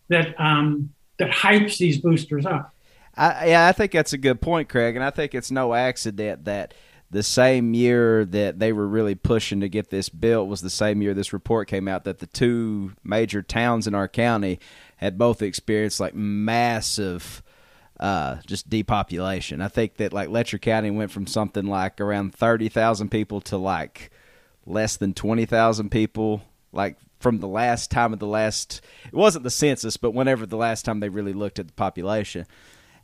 that 0.10 0.40
um, 0.40 0.94
that 1.18 1.30
hypes 1.32 1.78
these 1.78 2.00
boosters 2.00 2.46
up. 2.46 2.74
I, 3.16 3.48
yeah, 3.50 3.68
I 3.68 3.72
think 3.72 3.92
that's 3.92 4.14
a 4.14 4.18
good 4.18 4.42
point, 4.42 4.70
Craig, 4.70 4.96
and 4.96 5.04
I 5.04 5.10
think 5.10 5.36
it's 5.36 5.52
no 5.52 5.74
accident 5.74 6.46
that 6.46 6.74
the 7.12 7.24
same 7.24 7.74
year 7.74 8.24
that 8.26 8.60
they 8.60 8.72
were 8.72 8.88
really 8.88 9.16
pushing 9.16 9.62
to 9.62 9.70
get 9.70 9.90
this 9.90 10.10
built 10.10 10.48
was 10.48 10.62
the 10.62 10.70
same 10.70 11.02
year 11.02 11.14
this 11.14 11.34
report 11.34 11.68
came 11.68 11.88
out 11.88 12.04
that 12.04 12.20
the 12.20 12.28
two 12.28 12.94
major 13.04 13.42
towns 13.42 13.88
in 13.88 13.96
our 13.96 14.08
county 14.08 14.60
had 15.00 15.18
both 15.18 15.42
experienced 15.42 16.00
like 16.00 16.14
massive 16.14 17.42
uh, 18.00 18.38
just 18.46 18.70
depopulation. 18.70 19.62
I 19.62 19.68
think 19.68 19.96
that 19.96 20.14
like 20.14 20.30
Letcher 20.30 20.58
County 20.58 20.92
went 20.92 21.12
from 21.12 21.28
something 21.28 21.66
like 21.66 22.00
around 22.00 22.34
thirty 22.34 22.70
thousand 22.70 23.10
people 23.10 23.42
to 23.42 23.58
like 23.58 24.12
less 24.66 24.98
than 24.98 25.14
twenty 25.14 25.46
thousand 25.46 25.90
people, 25.90 26.42
like 26.72 26.98
from 27.20 27.40
the 27.40 27.48
last 27.48 27.92
time 27.92 28.14
of 28.14 28.20
the 28.20 28.28
last. 28.28 28.82
It 29.06 29.14
wasn't 29.14 29.44
the 29.44 29.50
census, 29.50 29.98
but 29.98 30.14
whenever 30.14 30.46
the 30.46 30.58
last 30.58 30.86
time 30.86 31.00
they 31.00 31.10
really 31.10 31.34
looked 31.34 31.60
at 31.60 31.68
the 31.68 31.74
population 31.74 32.46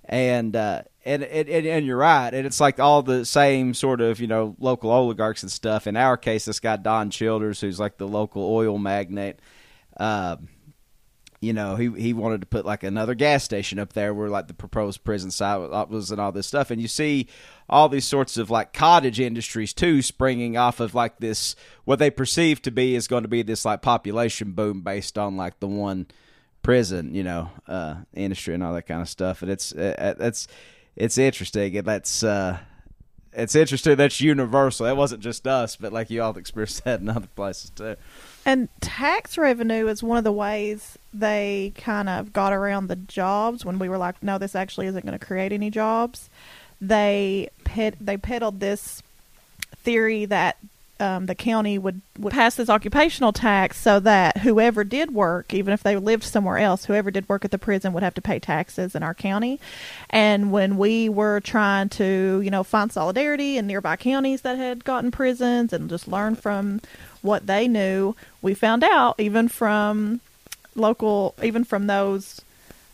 and 0.08 0.56
uh, 0.56 0.84
and, 1.04 1.24
and 1.24 1.50
and 1.50 1.86
you're 1.86 1.98
right, 1.98 2.34
and 2.34 2.46
it's 2.46 2.60
like 2.60 2.80
all 2.80 3.02
the 3.02 3.26
same 3.26 3.74
sort 3.74 4.02
of 4.02 4.20
you 4.20 4.28
know 4.28 4.56
local 4.60 4.92
oligarchs 4.92 5.44
and 5.44 5.52
stuff. 5.52 5.88
In 5.88 5.98
our 5.98 6.18
case, 6.18 6.46
this 6.46 6.60
guy 6.60 6.78
Don 6.78 7.10
Childers, 7.10 7.62
who's 7.62 7.80
like 7.80 7.98
the 7.98 8.08
local 8.08 8.44
oil 8.44 8.78
magnate, 8.78 9.40
uh, 9.98 10.38
you 11.46 11.54
know, 11.54 11.76
he 11.76 11.90
he 11.92 12.14
wanted 12.14 12.42
to 12.42 12.48
put 12.48 12.66
like 12.66 12.84
another 12.84 13.14
gas 13.14 13.44
station 13.44 13.78
up 13.78 13.94
there 13.94 14.14
where 14.14 14.30
like 14.30 14.48
the 14.48 14.54
proposed 14.54 15.04
prison 15.04 15.30
site 15.30 15.60
was 15.90 16.10
and 16.10 16.20
all 16.20 16.32
this 16.32 16.48
stuff, 16.48 16.72
and 16.72 16.82
you 16.82 16.88
see 16.88 17.28
all 17.70 17.88
these 17.88 18.06
sorts 18.06 18.38
of 18.38 18.50
like 18.50 18.74
cottage 18.74 19.20
industries 19.20 19.74
too 19.74 20.02
springing 20.02 20.58
off 20.58 20.80
of 20.80 20.96
like 20.96 21.18
this 21.20 21.56
what 21.84 22.00
they 22.00 22.10
perceive 22.10 22.62
to 22.64 22.72
be 22.72 22.96
is 22.96 23.08
going 23.08 23.24
to 23.24 23.30
be 23.30 23.44
this 23.44 23.64
like 23.64 23.82
population 23.82 24.54
boom 24.54 24.82
based 24.82 25.18
on 25.18 25.38
like 25.38 25.60
the 25.60 25.68
one 25.68 26.08
prison, 26.64 27.14
you 27.14 27.24
know, 27.24 27.52
uh, 27.68 27.96
industry 28.16 28.56
and 28.56 28.64
all 28.64 28.74
that 28.74 28.88
kind 28.88 29.02
of 29.02 29.08
stuff. 29.08 29.44
And 29.44 29.52
it's 29.52 29.72
uh, 29.72 30.16
it's 30.20 30.48
it's 30.96 31.18
interesting, 31.20 31.78
and 31.78 31.86
that's 31.86 32.24
uh, 32.24 32.58
it's 33.34 33.56
interesting. 33.56 33.96
That's 33.98 34.20
universal. 34.20 34.88
That 34.88 34.98
wasn't 34.98 35.22
just 35.22 35.46
us, 35.46 35.76
but 35.76 35.94
like 35.94 36.10
you 36.10 36.24
all 36.24 36.36
experienced 36.38 36.84
that 36.86 37.02
in 37.02 37.10
other 37.10 37.28
places 37.36 37.70
too. 37.70 37.96
And 38.46 38.70
tax 38.80 39.40
revenue 39.40 39.88
is 39.88 40.04
one 40.04 40.20
of 40.20 40.24
the 40.24 40.32
ways 40.32 41.00
they 41.12 41.74
kind 41.76 42.08
of 42.08 42.32
got 42.32 42.54
around 42.54 42.88
the 42.88 42.96
jobs 42.96 43.66
when 43.66 43.80
we 43.80 43.90
were 43.90 43.98
like, 43.98 44.22
no, 44.22 44.38
this 44.38 44.56
actually 44.56 44.86
isn't 44.86 45.04
going 45.04 45.18
to 45.18 45.26
create 45.26 45.52
any 45.52 45.72
jobs. 45.72 46.30
They 46.80 47.50
they 48.00 48.18
peddled 48.18 48.60
this 48.60 49.02
theory 49.78 50.26
that 50.26 50.58
um, 51.00 51.26
the 51.26 51.36
county 51.36 51.78
would, 51.78 52.02
would 52.18 52.34
pass 52.34 52.56
this 52.56 52.70
occupational 52.70 53.34
tax 53.34 53.78
so 53.78 54.00
that 54.00 54.40
whoever 54.40 54.84
did 54.84 55.14
work, 55.14 55.54
even 55.54 55.74
if 55.74 55.84
they 55.84 55.96
lived 55.98 56.24
somewhere 56.24 56.58
else, 56.58 56.86
whoever 56.86 57.12
did 57.12 57.28
work 57.28 57.44
at 57.44 57.52
the 57.52 57.58
prison 57.58 57.92
would 57.94 58.04
have 58.04 58.14
to 58.14 58.22
pay 58.22 58.40
taxes 58.40 58.96
in 58.96 59.04
our 59.04 59.14
county. 59.14 59.60
And 60.10 60.52
when 60.52 60.78
we 60.78 61.10
were 61.10 61.42
trying 61.42 61.90
to, 61.90 62.42
you 62.44 62.50
know, 62.50 62.64
find 62.64 62.92
solidarity 62.92 63.58
in 63.58 63.68
nearby 63.68 63.98
counties 63.98 64.42
that 64.42 64.58
had 64.58 64.86
gotten 64.86 65.12
prisons 65.12 65.74
and 65.74 65.90
just 65.90 66.08
learn 66.08 66.36
from 66.36 66.82
what 67.22 67.48
they 67.48 67.68
knew, 67.68 68.16
we 68.42 68.54
found 68.54 68.84
out 68.84 69.16
even 69.20 69.50
from 69.50 70.22
local, 70.76 71.36
even 71.44 71.64
from 71.64 71.88
those 71.88 72.42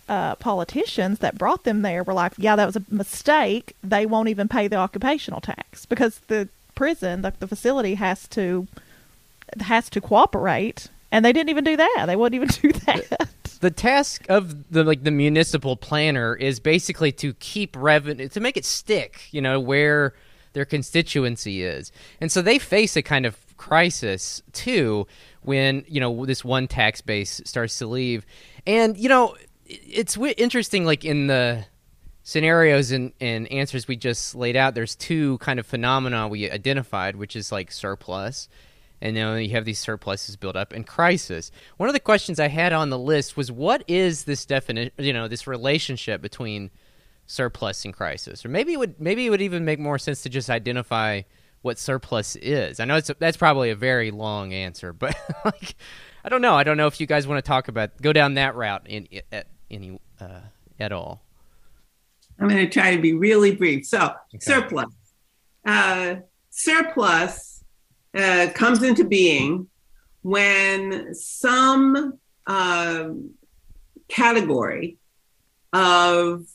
uh, 0.10 0.36
politicians 0.36 1.20
that 1.20 1.38
brought 1.38 1.64
them 1.64 1.84
there 1.84 2.04
were 2.04 2.14
like, 2.14 2.34
yeah, 2.38 2.56
that 2.56 2.66
was 2.66 2.76
a 2.76 2.84
mistake. 2.90 3.76
They 3.84 4.06
won't 4.06 4.28
even 4.28 4.48
pay 4.48 4.68
the 4.68 4.76
occupational 4.76 5.40
tax 5.40 5.86
because 5.86 6.20
the 6.28 6.50
prison, 6.76 7.22
the, 7.22 7.34
the 7.40 7.48
facility 7.48 7.96
has 7.96 8.28
to 8.30 8.68
has 9.60 9.90
to 9.90 10.02
cooperate, 10.02 10.88
and 11.12 11.26
they 11.26 11.34
didn't 11.34 11.50
even 11.50 11.64
do 11.64 11.76
that. 11.78 12.06
They 12.08 12.16
wouldn't 12.16 12.42
even 12.42 12.72
do 12.74 12.80
that. 12.86 13.30
The 13.60 13.72
task 13.72 14.26
of 14.30 14.72
the 14.72 14.84
like 14.84 15.04
the 15.04 15.12
municipal 15.12 15.76
planner 15.76 16.36
is 16.36 16.60
basically 16.60 17.12
to 17.14 17.34
keep 17.36 17.76
revenue 17.78 18.28
to 18.30 18.40
make 18.40 18.58
it 18.58 18.66
stick. 18.66 19.28
You 19.32 19.42
know 19.42 19.60
where 19.60 20.14
their 20.54 20.66
constituency 20.66 21.64
is, 21.64 21.92
and 22.20 22.32
so 22.32 22.42
they 22.42 22.60
face 22.60 22.96
a 22.96 23.02
kind 23.02 23.26
of 23.26 23.38
crisis 23.58 24.42
too 24.54 25.06
when 25.44 25.86
you 25.88 26.00
know 26.00 26.26
this 26.26 26.44
one 26.44 26.68
tax 26.68 27.00
base 27.00 27.42
starts 27.46 27.78
to 27.78 27.86
leave 27.86 28.26
and 28.66 28.98
you 28.98 29.08
know 29.08 29.36
it's 29.68 30.18
interesting 30.18 30.84
like 30.84 31.06
in 31.06 31.28
the 31.28 31.64
scenarios 32.32 32.92
and, 32.92 33.12
and 33.20 33.52
answers 33.52 33.90
we 33.90 33.98
just 33.98 34.36
laid 34.36 34.56
out 34.56 34.74
there's 34.74 34.96
two 34.96 35.38
kind 35.40 35.60
of 35.60 35.66
phenomena 35.66 36.30
we 36.30 36.50
identified 36.50 37.18
which 37.18 37.36
is 37.36 37.52
like 37.52 37.72
surplus. 37.72 38.48
And 39.04 39.18
then 39.18 39.42
you 39.42 39.50
have 39.50 39.66
these 39.66 39.80
surpluses 39.80 40.38
build 40.38 40.56
up 40.56 40.74
and 40.74 40.86
crisis. 40.86 41.52
One 41.78 41.90
of 41.90 41.94
the 41.94 42.00
questions 42.00 42.40
i 42.40 42.48
had 42.48 42.72
on 42.72 42.90
the 42.90 43.00
list 43.00 43.36
was 43.36 43.52
what 43.52 43.84
is 43.88 44.24
this 44.24 44.46
definition 44.46 44.94
you 44.98 45.12
know 45.12 45.28
this 45.28 45.46
relationship 45.46 46.22
between 46.22 46.72
surplus 47.26 47.84
and 47.84 47.94
crisis? 47.94 48.46
Or 48.46 48.50
maybe 48.50 48.74
it 48.74 48.80
would 48.80 49.00
maybe 49.02 49.26
it 49.26 49.30
would 49.30 49.42
even 49.42 49.66
make 49.66 49.80
more 49.80 50.00
sense 50.00 50.24
to 50.24 50.30
just 50.30 50.50
identify 50.50 51.24
what 51.64 51.80
surplus 51.80 52.38
is. 52.38 52.80
I 52.80 52.86
know 52.86 52.96
it's 52.96 53.12
that's 53.20 53.38
probably 53.38 53.72
a 53.72 53.76
very 53.76 54.12
long 54.12 54.54
answer 54.54 54.94
but 55.04 55.18
like 55.44 55.76
i 56.24 56.30
don't 56.30 56.42
know. 56.42 56.56
I 56.56 56.64
don't 56.64 56.78
know 56.78 56.88
if 56.88 57.02
you 57.02 57.08
guys 57.08 57.28
want 57.28 57.44
to 57.44 57.48
talk 57.48 57.68
about 57.68 58.02
go 58.02 58.14
down 58.14 58.36
that 58.36 58.56
route 58.56 58.88
in, 58.88 59.10
at 59.34 59.48
any 59.70 60.00
uh, 60.22 60.42
at 60.80 60.94
all 60.94 61.26
I'm 62.42 62.50
going 62.50 62.68
to 62.68 62.70
try 62.70 62.96
to 62.96 63.02
be 63.02 63.14
really 63.14 63.56
brief. 63.56 63.86
So, 63.86 64.00
okay. 64.00 64.40
surplus. 64.40 64.92
Uh, 65.64 66.16
surplus 66.50 67.64
uh, 68.18 68.48
comes 68.56 68.82
into 68.82 69.04
being 69.04 69.68
when 70.24 71.14
some 71.14 72.18
uh, 72.48 73.10
category 74.08 74.98
of 75.72 76.46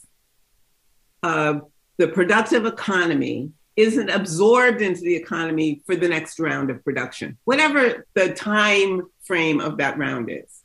uh, 1.22 1.60
the 1.98 2.08
productive 2.08 2.66
economy 2.66 3.50
isn't 3.76 4.08
absorbed 4.10 4.82
into 4.82 5.02
the 5.02 5.14
economy 5.14 5.82
for 5.86 5.94
the 5.96 6.08
next 6.08 6.40
round 6.40 6.70
of 6.70 6.82
production, 6.82 7.36
whatever 7.44 8.06
the 8.14 8.32
time 8.32 9.02
frame 9.24 9.60
of 9.60 9.76
that 9.78 9.98
round 9.98 10.30
is. 10.30 10.62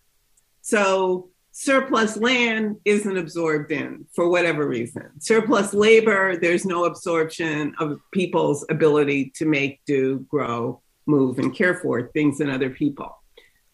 So, 0.61 1.30
surplus 1.61 2.17
land 2.17 2.75
isn't 2.85 3.17
absorbed 3.17 3.71
in 3.71 4.03
for 4.13 4.29
whatever 4.29 4.67
reason. 4.67 5.07
Surplus 5.19 5.75
labor, 5.75 6.35
there's 6.35 6.65
no 6.65 6.85
absorption 6.85 7.75
of 7.79 7.99
people's 8.11 8.65
ability 8.69 9.31
to 9.35 9.45
make, 9.45 9.79
do, 9.85 10.25
grow, 10.27 10.81
move, 11.05 11.37
and 11.37 11.53
care 11.53 11.75
for 11.75 12.07
things 12.13 12.39
and 12.39 12.49
other 12.49 12.71
people. 12.71 13.15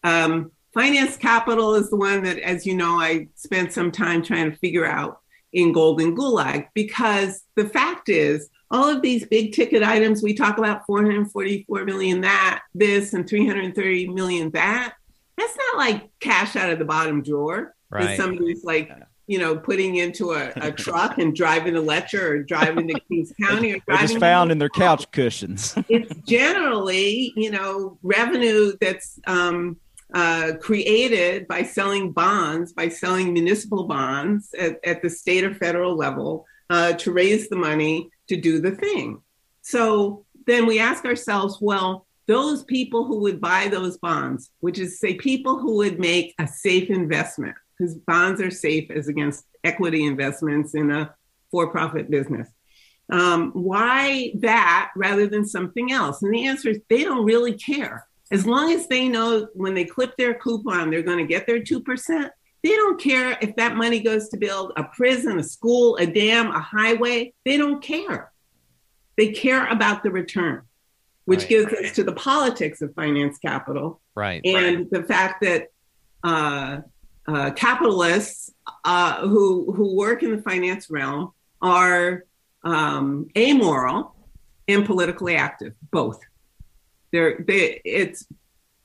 Um, 0.04 0.52
finance 0.74 1.16
capital 1.16 1.76
is 1.76 1.88
the 1.88 1.96
one 1.96 2.24
that, 2.24 2.38
as 2.40 2.66
you 2.66 2.76
know, 2.76 3.00
I 3.00 3.28
spent 3.36 3.72
some 3.72 3.90
time 3.90 4.22
trying 4.22 4.50
to 4.50 4.58
figure 4.58 4.84
out 4.86 5.20
in 5.54 5.72
Golden 5.72 6.14
Gulag 6.14 6.66
because 6.74 7.42
the 7.56 7.70
fact 7.70 8.10
is, 8.10 8.50
all 8.70 8.90
of 8.90 9.00
these 9.00 9.26
big 9.26 9.54
ticket 9.54 9.82
items 9.82 10.22
we 10.22 10.34
talk 10.34 10.58
about 10.58 10.84
444 10.86 11.86
million 11.86 12.20
that, 12.20 12.60
this, 12.74 13.14
and 13.14 13.26
330 13.26 14.08
million 14.08 14.50
that 14.50 14.92
that's 15.38 15.56
not 15.56 15.78
like 15.78 16.10
cash 16.20 16.56
out 16.56 16.70
of 16.70 16.78
the 16.78 16.84
bottom 16.84 17.22
drawer. 17.22 17.74
Right. 17.90 18.16
Somebody's 18.16 18.64
like, 18.64 18.92
you 19.26 19.38
know, 19.38 19.56
putting 19.56 19.96
into 19.96 20.32
a, 20.32 20.52
a 20.56 20.72
truck 20.84 21.18
and 21.18 21.34
driving 21.34 21.74
to 21.74 21.80
Letcher 21.80 22.34
or 22.34 22.42
driving 22.42 22.88
to 22.88 23.00
Kings 23.08 23.32
County 23.40 23.72
or 23.72 23.78
driving. 23.86 24.08
just 24.08 24.18
found 24.18 24.50
in 24.50 24.58
their 24.58 24.68
couch 24.84 25.10
cushions. 25.10 25.74
it's 25.88 26.14
generally, 26.26 27.32
you 27.36 27.50
know, 27.50 27.98
revenue 28.02 28.72
that's 28.80 29.20
um, 29.26 29.76
uh, 30.14 30.52
created 30.60 31.46
by 31.48 31.62
selling 31.62 32.12
bonds, 32.12 32.72
by 32.72 32.88
selling 32.88 33.32
municipal 33.32 33.84
bonds 33.84 34.54
at, 34.58 34.80
at 34.84 35.02
the 35.02 35.10
state 35.10 35.44
or 35.44 35.54
federal 35.54 35.94
level 35.96 36.46
uh, 36.70 36.92
to 36.94 37.12
raise 37.12 37.48
the 37.48 37.56
money 37.56 38.10
to 38.28 38.36
do 38.36 38.60
the 38.60 38.70
thing. 38.70 39.20
So 39.62 40.24
then 40.46 40.66
we 40.66 40.78
ask 40.78 41.04
ourselves, 41.04 41.58
well, 41.60 42.06
those 42.26 42.62
people 42.64 43.04
who 43.04 43.20
would 43.20 43.40
buy 43.40 43.68
those 43.68 43.98
bonds, 43.98 44.50
which 44.60 44.78
is 44.78 45.00
say 45.00 45.14
people 45.14 45.58
who 45.58 45.76
would 45.76 45.98
make 45.98 46.34
a 46.38 46.46
safe 46.46 46.90
investment, 46.90 47.56
because 47.78 47.94
bonds 47.94 48.40
are 48.40 48.50
safe 48.50 48.90
as 48.90 49.08
against 49.08 49.44
equity 49.64 50.04
investments 50.04 50.74
in 50.74 50.90
a 50.90 51.14
for-profit 51.50 52.10
business. 52.10 52.48
Um, 53.10 53.52
why 53.52 54.32
that 54.40 54.90
rather 54.96 55.26
than 55.26 55.46
something 55.46 55.92
else? 55.92 56.22
And 56.22 56.32
the 56.32 56.46
answer 56.46 56.70
is 56.70 56.80
they 56.88 57.04
don't 57.04 57.24
really 57.24 57.54
care. 57.54 58.06
As 58.30 58.46
long 58.46 58.72
as 58.72 58.86
they 58.88 59.08
know 59.08 59.48
when 59.54 59.74
they 59.74 59.84
clip 59.84 60.16
their 60.18 60.34
coupon, 60.34 60.90
they're 60.90 61.02
going 61.02 61.18
to 61.18 61.26
get 61.26 61.46
their 61.46 61.60
2%, 61.60 62.30
they 62.62 62.70
don't 62.70 63.00
care 63.00 63.38
if 63.40 63.56
that 63.56 63.76
money 63.76 64.00
goes 64.00 64.28
to 64.30 64.36
build 64.36 64.72
a 64.76 64.84
prison, 64.84 65.38
a 65.38 65.42
school, 65.42 65.96
a 65.96 66.06
dam, 66.06 66.50
a 66.50 66.60
highway. 66.60 67.32
They 67.44 67.56
don't 67.56 67.82
care. 67.82 68.32
They 69.16 69.32
care 69.32 69.66
about 69.68 70.02
the 70.02 70.10
return 70.10 70.62
which 71.28 71.40
right. 71.40 71.48
gives 71.50 71.72
us 71.74 71.92
to 71.92 72.02
the 72.02 72.12
politics 72.14 72.80
of 72.80 72.94
finance 72.94 73.36
capital. 73.36 74.00
Right. 74.14 74.40
And 74.46 74.76
right. 74.76 74.90
the 74.90 75.02
fact 75.02 75.42
that 75.42 75.66
uh, 76.24 76.78
uh, 77.28 77.50
capitalists 77.50 78.50
uh, 78.84 79.20
who 79.20 79.70
who 79.72 79.94
work 79.94 80.22
in 80.22 80.34
the 80.34 80.42
finance 80.42 80.88
realm 80.88 81.32
are 81.60 82.24
um, 82.64 83.28
amoral 83.36 84.16
and 84.66 84.86
politically 84.86 85.36
active, 85.36 85.74
both. 85.90 86.18
They're 87.12 87.44
they 87.46 87.80
it's 87.84 88.26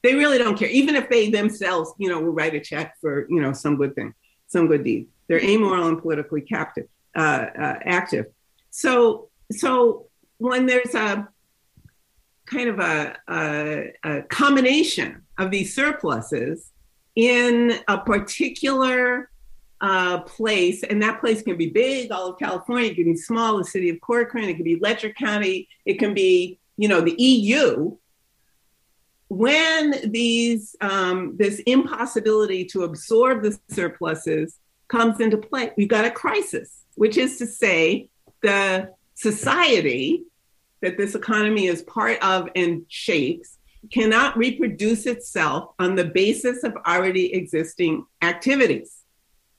they 0.01 0.15
really 0.15 0.37
don't 0.37 0.57
care, 0.57 0.67
even 0.67 0.95
if 0.95 1.09
they 1.09 1.29
themselves, 1.29 1.93
you 1.97 2.09
know, 2.09 2.19
will 2.19 2.33
write 2.33 2.53
a 2.53 2.59
check 2.59 2.95
for 2.99 3.25
you 3.29 3.41
know 3.41 3.53
some 3.53 3.77
good 3.77 3.95
thing, 3.95 4.13
some 4.47 4.67
good 4.67 4.83
deed. 4.83 5.07
They're 5.27 5.43
amoral 5.43 5.87
and 5.87 6.01
politically 6.01 6.41
captive, 6.41 6.87
uh, 7.15 7.45
uh, 7.57 7.79
active. 7.85 8.25
So 8.71 9.29
so 9.51 10.07
when 10.37 10.65
there's 10.65 10.95
a 10.95 11.29
kind 12.45 12.69
of 12.69 12.79
a, 12.79 13.15
a, 13.29 13.93
a 14.03 14.21
combination 14.23 15.21
of 15.37 15.49
these 15.49 15.73
surpluses 15.73 16.72
in 17.15 17.79
a 17.87 17.97
particular 17.99 19.29
uh, 19.81 20.21
place, 20.21 20.83
and 20.83 21.01
that 21.03 21.19
place 21.19 21.41
can 21.41 21.57
be 21.57 21.69
big, 21.69 22.11
all 22.11 22.29
of 22.29 22.39
California, 22.39 22.91
it 22.91 22.95
can 22.95 23.03
be 23.03 23.17
small, 23.17 23.57
the 23.57 23.65
city 23.65 23.89
of 23.89 23.99
Corcoran, 24.01 24.45
it 24.45 24.55
can 24.55 24.63
be 24.63 24.79
Letcher 24.79 25.11
County, 25.11 25.67
it 25.85 25.99
can 25.99 26.13
be, 26.13 26.57
you 26.77 26.87
know, 26.87 27.01
the 27.01 27.15
EU. 27.21 27.95
When 29.27 30.11
these 30.11 30.75
um, 30.79 31.35
this 31.37 31.59
impossibility 31.65 32.65
to 32.65 32.83
absorb 32.83 33.43
the 33.43 33.57
surpluses 33.69 34.57
comes 34.87 35.19
into 35.19 35.37
play, 35.37 35.71
we've 35.75 35.89
got 35.89 36.05
a 36.05 36.11
crisis, 36.11 36.83
which 36.95 37.17
is 37.17 37.37
to 37.39 37.47
say, 37.47 38.09
the 38.41 38.91
society 39.15 40.23
that 40.81 40.97
this 40.97 41.15
economy 41.15 41.67
is 41.67 41.81
part 41.81 42.23
of 42.23 42.49
and 42.55 42.85
shapes 42.89 43.57
cannot 43.91 44.37
reproduce 44.37 45.05
itself 45.05 45.73
on 45.79 45.95
the 45.95 46.05
basis 46.05 46.63
of 46.63 46.75
already 46.87 47.33
existing 47.33 48.05
activities. 48.21 48.97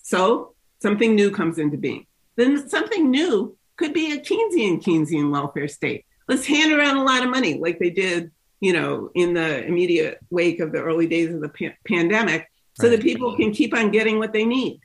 So 0.03 0.55
something 0.81 1.14
new 1.14 1.31
comes 1.31 1.59
into 1.59 1.77
being. 1.77 2.07
Then 2.37 2.68
something 2.68 3.11
new 3.11 3.57
could 3.77 3.93
be 3.93 4.12
a 4.12 4.18
Keynesian 4.18 4.83
Keynesian 4.83 5.31
welfare 5.31 5.68
state. 5.68 6.05
Let's 6.29 6.47
hand 6.47 6.72
around 6.72 6.97
a 6.97 7.05
lot 7.05 7.22
of 7.22 7.31
money 7.31 7.59
like 7.59 7.79
they 7.79 7.91
did, 7.91 8.31
you 8.61 8.72
know, 8.72 9.11
in 9.14 9.35
the 9.35 9.64
immediate 9.64 10.18
wake 10.31 10.61
of 10.61 10.72
the 10.72 10.81
early 10.81 11.07
days 11.07 11.35
of 11.35 11.41
the 11.41 11.49
pa- 11.49 11.77
pandemic 11.87 12.51
so 12.75 12.89
right. 12.89 12.97
that 12.97 13.03
people 13.03 13.37
can 13.37 13.53
keep 13.53 13.75
on 13.75 13.91
getting 13.91 14.18
what 14.18 14.33
they 14.33 14.45
need. 14.45 14.81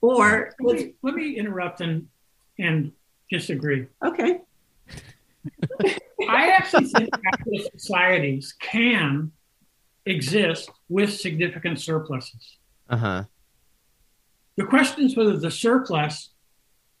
Or 0.00 0.54
let 0.60 0.76
me, 0.76 0.94
let 1.02 1.14
me 1.14 1.36
interrupt 1.36 1.80
and 1.80 2.08
and 2.58 2.92
disagree. 3.30 3.86
Okay. 4.04 4.40
I 6.28 6.50
actually 6.50 6.86
think 6.86 7.10
capitalist 7.22 7.70
societies 7.72 8.54
can 8.60 9.32
exist 10.06 10.70
with 10.88 11.12
significant 11.12 11.80
surpluses. 11.80 12.58
Uh 12.88 12.96
huh. 12.96 13.24
The 14.56 14.64
question 14.64 15.04
is 15.04 15.16
whether 15.16 15.36
the 15.36 15.50
surplus 15.50 16.30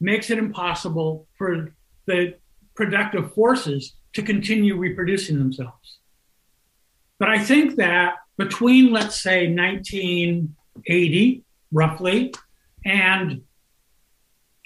makes 0.00 0.30
it 0.30 0.38
impossible 0.38 1.26
for 1.38 1.74
the 2.06 2.34
productive 2.74 3.32
forces 3.34 3.94
to 4.14 4.22
continue 4.22 4.76
reproducing 4.76 5.38
themselves. 5.38 5.98
But 7.18 7.28
I 7.28 7.38
think 7.38 7.76
that 7.76 8.16
between, 8.36 8.92
let's 8.92 9.22
say, 9.22 9.46
1980, 9.46 11.44
roughly, 11.70 12.34
and 12.84 13.42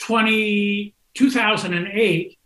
20, 0.00 0.94
2008, 1.14 2.37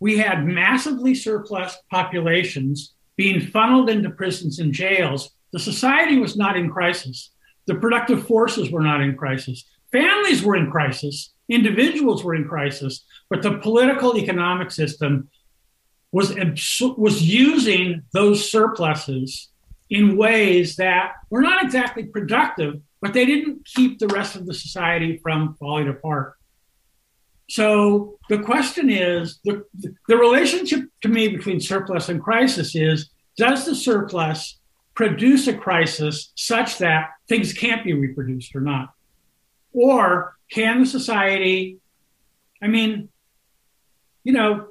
we 0.00 0.16
had 0.16 0.46
massively 0.46 1.14
surplus 1.14 1.76
populations 1.90 2.94
being 3.16 3.40
funneled 3.40 3.90
into 3.90 4.10
prisons 4.10 4.58
and 4.58 4.72
jails. 4.72 5.30
The 5.52 5.58
society 5.58 6.18
was 6.18 6.36
not 6.36 6.56
in 6.56 6.70
crisis. 6.70 7.30
The 7.66 7.74
productive 7.74 8.26
forces 8.26 8.70
were 8.70 8.80
not 8.80 9.02
in 9.02 9.14
crisis. 9.14 9.64
Families 9.92 10.42
were 10.42 10.56
in 10.56 10.70
crisis. 10.70 11.34
Individuals 11.48 12.24
were 12.24 12.34
in 12.34 12.46
crisis. 12.46 13.04
But 13.28 13.42
the 13.42 13.58
political 13.58 14.16
economic 14.16 14.70
system 14.70 15.28
was, 16.12 16.34
was 16.96 17.22
using 17.22 18.02
those 18.12 18.50
surpluses 18.50 19.48
in 19.90 20.16
ways 20.16 20.76
that 20.76 21.12
were 21.28 21.42
not 21.42 21.62
exactly 21.62 22.04
productive, 22.04 22.80
but 23.02 23.12
they 23.12 23.26
didn't 23.26 23.66
keep 23.66 23.98
the 23.98 24.08
rest 24.08 24.36
of 24.36 24.46
the 24.46 24.54
society 24.54 25.18
from 25.22 25.56
falling 25.58 25.88
apart. 25.88 26.34
So 27.50 28.16
the 28.28 28.38
question 28.38 28.88
is 28.88 29.40
the, 29.42 29.64
the 30.06 30.16
relationship 30.16 30.84
to 31.00 31.08
me 31.08 31.26
between 31.26 31.60
surplus 31.60 32.08
and 32.08 32.22
crisis 32.22 32.76
is 32.76 33.10
does 33.36 33.66
the 33.66 33.74
surplus 33.74 34.60
produce 34.94 35.48
a 35.48 35.54
crisis 35.54 36.30
such 36.36 36.78
that 36.78 37.10
things 37.28 37.52
can't 37.52 37.82
be 37.82 37.92
reproduced 37.92 38.54
or 38.54 38.60
not? 38.60 38.90
Or 39.72 40.36
can 40.52 40.78
the 40.78 40.86
society, 40.86 41.78
I 42.62 42.68
mean, 42.68 43.08
you 44.22 44.32
know, 44.32 44.68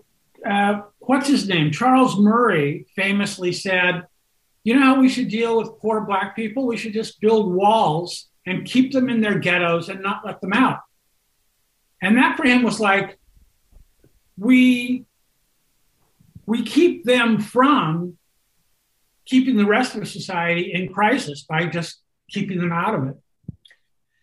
uh, 0.49 0.83
what's 0.99 1.27
his 1.27 1.49
name? 1.49 1.73
Charles 1.73 2.17
Murray 2.17 2.85
famously 2.95 3.51
said, 3.51 4.05
you 4.63 4.73
know 4.73 4.85
how 4.85 5.01
we 5.01 5.09
should 5.09 5.27
deal 5.27 5.57
with 5.57 5.79
poor 5.81 5.99
black 5.99 6.33
people? 6.33 6.65
We 6.65 6.77
should 6.77 6.93
just 6.93 7.19
build 7.19 7.53
walls 7.53 8.29
and 8.45 8.65
keep 8.65 8.93
them 8.93 9.09
in 9.09 9.19
their 9.19 9.37
ghettos 9.37 9.89
and 9.89 10.01
not 10.01 10.25
let 10.25 10.39
them 10.39 10.53
out. 10.53 10.79
And 12.01 12.17
that 12.17 12.37
for 12.37 12.43
him 12.43 12.63
was 12.63 12.79
like, 12.79 13.17
we 14.37 15.05
we 16.45 16.63
keep 16.63 17.05
them 17.05 17.39
from 17.39 18.17
keeping 19.25 19.57
the 19.57 19.65
rest 19.65 19.95
of 19.95 20.07
society 20.07 20.73
in 20.73 20.91
crisis 20.91 21.43
by 21.43 21.65
just 21.65 22.01
keeping 22.29 22.57
them 22.57 22.71
out 22.71 22.95
of 22.95 23.07
it. 23.07 23.15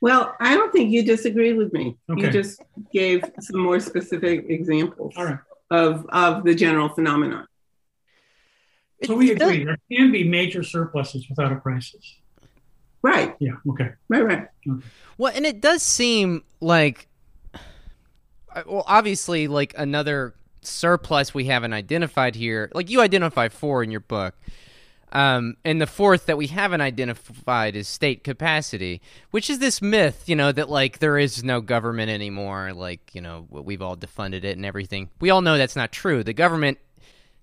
Well, 0.00 0.34
I 0.40 0.54
don't 0.54 0.72
think 0.72 0.90
you 0.90 1.04
disagreed 1.04 1.56
with 1.56 1.72
me. 1.72 1.96
Okay. 2.10 2.26
You 2.26 2.30
just 2.30 2.60
gave 2.92 3.24
some 3.40 3.60
more 3.60 3.78
specific 3.78 4.46
examples 4.48 5.14
of, 5.70 6.06
of 6.08 6.44
the 6.44 6.54
general 6.54 6.88
phenomenon. 6.88 7.46
So 9.04 9.14
we 9.14 9.30
agree 9.30 9.64
there 9.64 9.78
can 9.90 10.10
be 10.10 10.24
major 10.24 10.62
surpluses 10.62 11.28
without 11.28 11.52
a 11.52 11.56
crisis. 11.56 12.16
Right. 13.02 13.36
Yeah. 13.38 13.52
Okay. 13.70 13.90
Right. 14.08 14.24
Right. 14.24 14.48
Okay. 14.68 14.86
Well, 15.16 15.32
and 15.34 15.46
it 15.46 15.60
does 15.60 15.82
seem 15.82 16.42
like, 16.60 17.08
well, 18.66 18.84
obviously, 18.86 19.48
like 19.48 19.74
another 19.76 20.34
surplus 20.62 21.34
we 21.34 21.44
haven't 21.44 21.72
identified 21.72 22.34
here. 22.34 22.70
Like 22.74 22.90
you 22.90 23.00
identify 23.00 23.48
four 23.48 23.82
in 23.82 23.90
your 23.90 24.00
book. 24.00 24.34
Um, 25.12 25.56
and 25.64 25.80
the 25.80 25.86
fourth 25.86 26.26
that 26.26 26.36
we 26.36 26.48
haven't 26.48 26.80
identified 26.80 27.76
is 27.76 27.86
state 27.86 28.24
capacity, 28.24 29.00
which 29.30 29.48
is 29.48 29.60
this 29.60 29.80
myth, 29.80 30.24
you 30.26 30.34
know, 30.34 30.50
that 30.52 30.68
like 30.68 30.98
there 30.98 31.16
is 31.16 31.44
no 31.44 31.60
government 31.60 32.10
anymore, 32.10 32.72
like, 32.72 33.14
you 33.14 33.20
know, 33.20 33.46
we've 33.48 33.80
all 33.80 33.96
defunded 33.96 34.44
it 34.44 34.56
and 34.56 34.66
everything. 34.66 35.08
We 35.20 35.30
all 35.30 35.42
know 35.42 35.56
that's 35.56 35.76
not 35.76 35.92
true. 35.92 36.24
The 36.24 36.32
government 36.32 36.78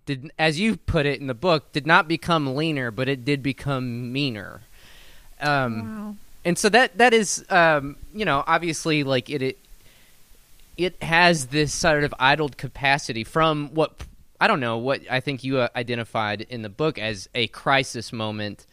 did, 0.05 0.31
as 0.37 0.59
you 0.59 0.75
put 0.75 1.05
it 1.05 1.21
in 1.21 1.27
the 1.27 1.33
book, 1.33 1.71
did 1.71 1.87
not 1.87 2.07
become 2.07 2.55
leaner, 2.55 2.91
but 2.91 3.07
it 3.07 3.23
did 3.23 3.41
become 3.41 4.11
meaner. 4.11 4.61
Um, 5.39 5.81
wow. 5.81 6.15
And 6.45 6.57
so 6.57 6.67
that 6.69 6.97
that 6.97 7.13
is, 7.13 7.45
um, 7.49 7.95
you 8.13 8.25
know, 8.25 8.43
obviously, 8.45 9.03
like 9.03 9.29
it, 9.29 9.41
it 9.41 9.59
it 10.77 11.01
has 11.03 11.47
this 11.47 11.73
sort 11.73 12.03
of 12.03 12.13
idled 12.19 12.57
capacity 12.57 13.23
from 13.23 13.69
what 13.73 14.05
I 14.39 14.47
don't 14.47 14.59
know 14.59 14.77
what 14.77 15.01
I 15.09 15.19
think 15.19 15.43
you 15.43 15.59
uh, 15.59 15.69
identified 15.75 16.41
in 16.41 16.63
the 16.63 16.69
book 16.69 16.97
as 16.99 17.29
a 17.33 17.47
crisis 17.47 18.11
moment 18.11 18.65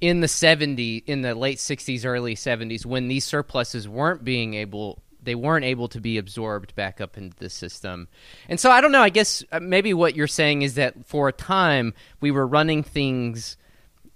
in 0.00 0.20
the 0.20 0.28
70 0.28 1.04
in 1.06 1.22
the 1.22 1.34
late 1.34 1.58
60s 1.58 2.04
early 2.04 2.34
70s 2.34 2.84
when 2.84 3.08
these 3.08 3.24
surpluses 3.24 3.88
weren't 3.88 4.24
being 4.24 4.54
able 4.54 5.02
they 5.22 5.34
weren't 5.34 5.64
able 5.64 5.88
to 5.88 6.00
be 6.00 6.18
absorbed 6.18 6.74
back 6.74 7.00
up 7.00 7.16
into 7.16 7.36
the 7.36 7.48
system. 7.48 8.08
And 8.48 8.58
so 8.58 8.72
I 8.72 8.80
don't 8.80 8.90
know, 8.90 9.02
I 9.02 9.08
guess 9.08 9.44
uh, 9.52 9.60
maybe 9.60 9.94
what 9.94 10.16
you're 10.16 10.26
saying 10.26 10.62
is 10.62 10.74
that 10.74 11.06
for 11.06 11.28
a 11.28 11.32
time 11.32 11.94
we 12.20 12.30
were 12.30 12.46
running 12.46 12.82
things 12.82 13.56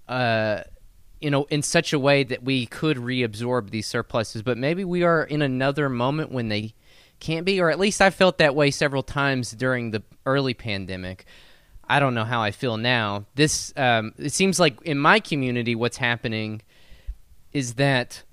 uh 0.07 0.63
you 1.21 1.29
know 1.31 1.45
in 1.45 1.61
such 1.61 1.93
a 1.93 1.99
way 1.99 2.23
that 2.23 2.43
we 2.43 2.65
could 2.65 2.97
reabsorb 2.97 3.69
these 3.69 3.87
surpluses, 3.87 4.41
but 4.41 4.57
maybe 4.57 4.83
we 4.83 5.03
are 5.03 5.23
in 5.23 5.41
another 5.41 5.89
moment 5.89 6.31
when 6.31 6.49
they 6.49 6.73
can't 7.19 7.45
be 7.45 7.59
or 7.59 7.69
at 7.69 7.79
least 7.79 8.01
I 8.01 8.09
felt 8.09 8.37
that 8.37 8.55
way 8.55 8.71
several 8.71 9.03
times 9.03 9.51
during 9.51 9.91
the 9.91 10.03
early 10.25 10.53
pandemic. 10.53 11.25
I 11.89 11.99
don't 11.99 12.13
know 12.13 12.25
how 12.25 12.41
I 12.41 12.51
feel 12.51 12.77
now. 12.77 13.25
This 13.35 13.73
um, 13.77 14.13
it 14.17 14.33
seems 14.33 14.59
like 14.59 14.81
in 14.83 14.97
my 14.97 15.19
community 15.19 15.73
what's 15.73 15.97
happening 15.97 16.61
is 17.53 17.75
that 17.75 18.23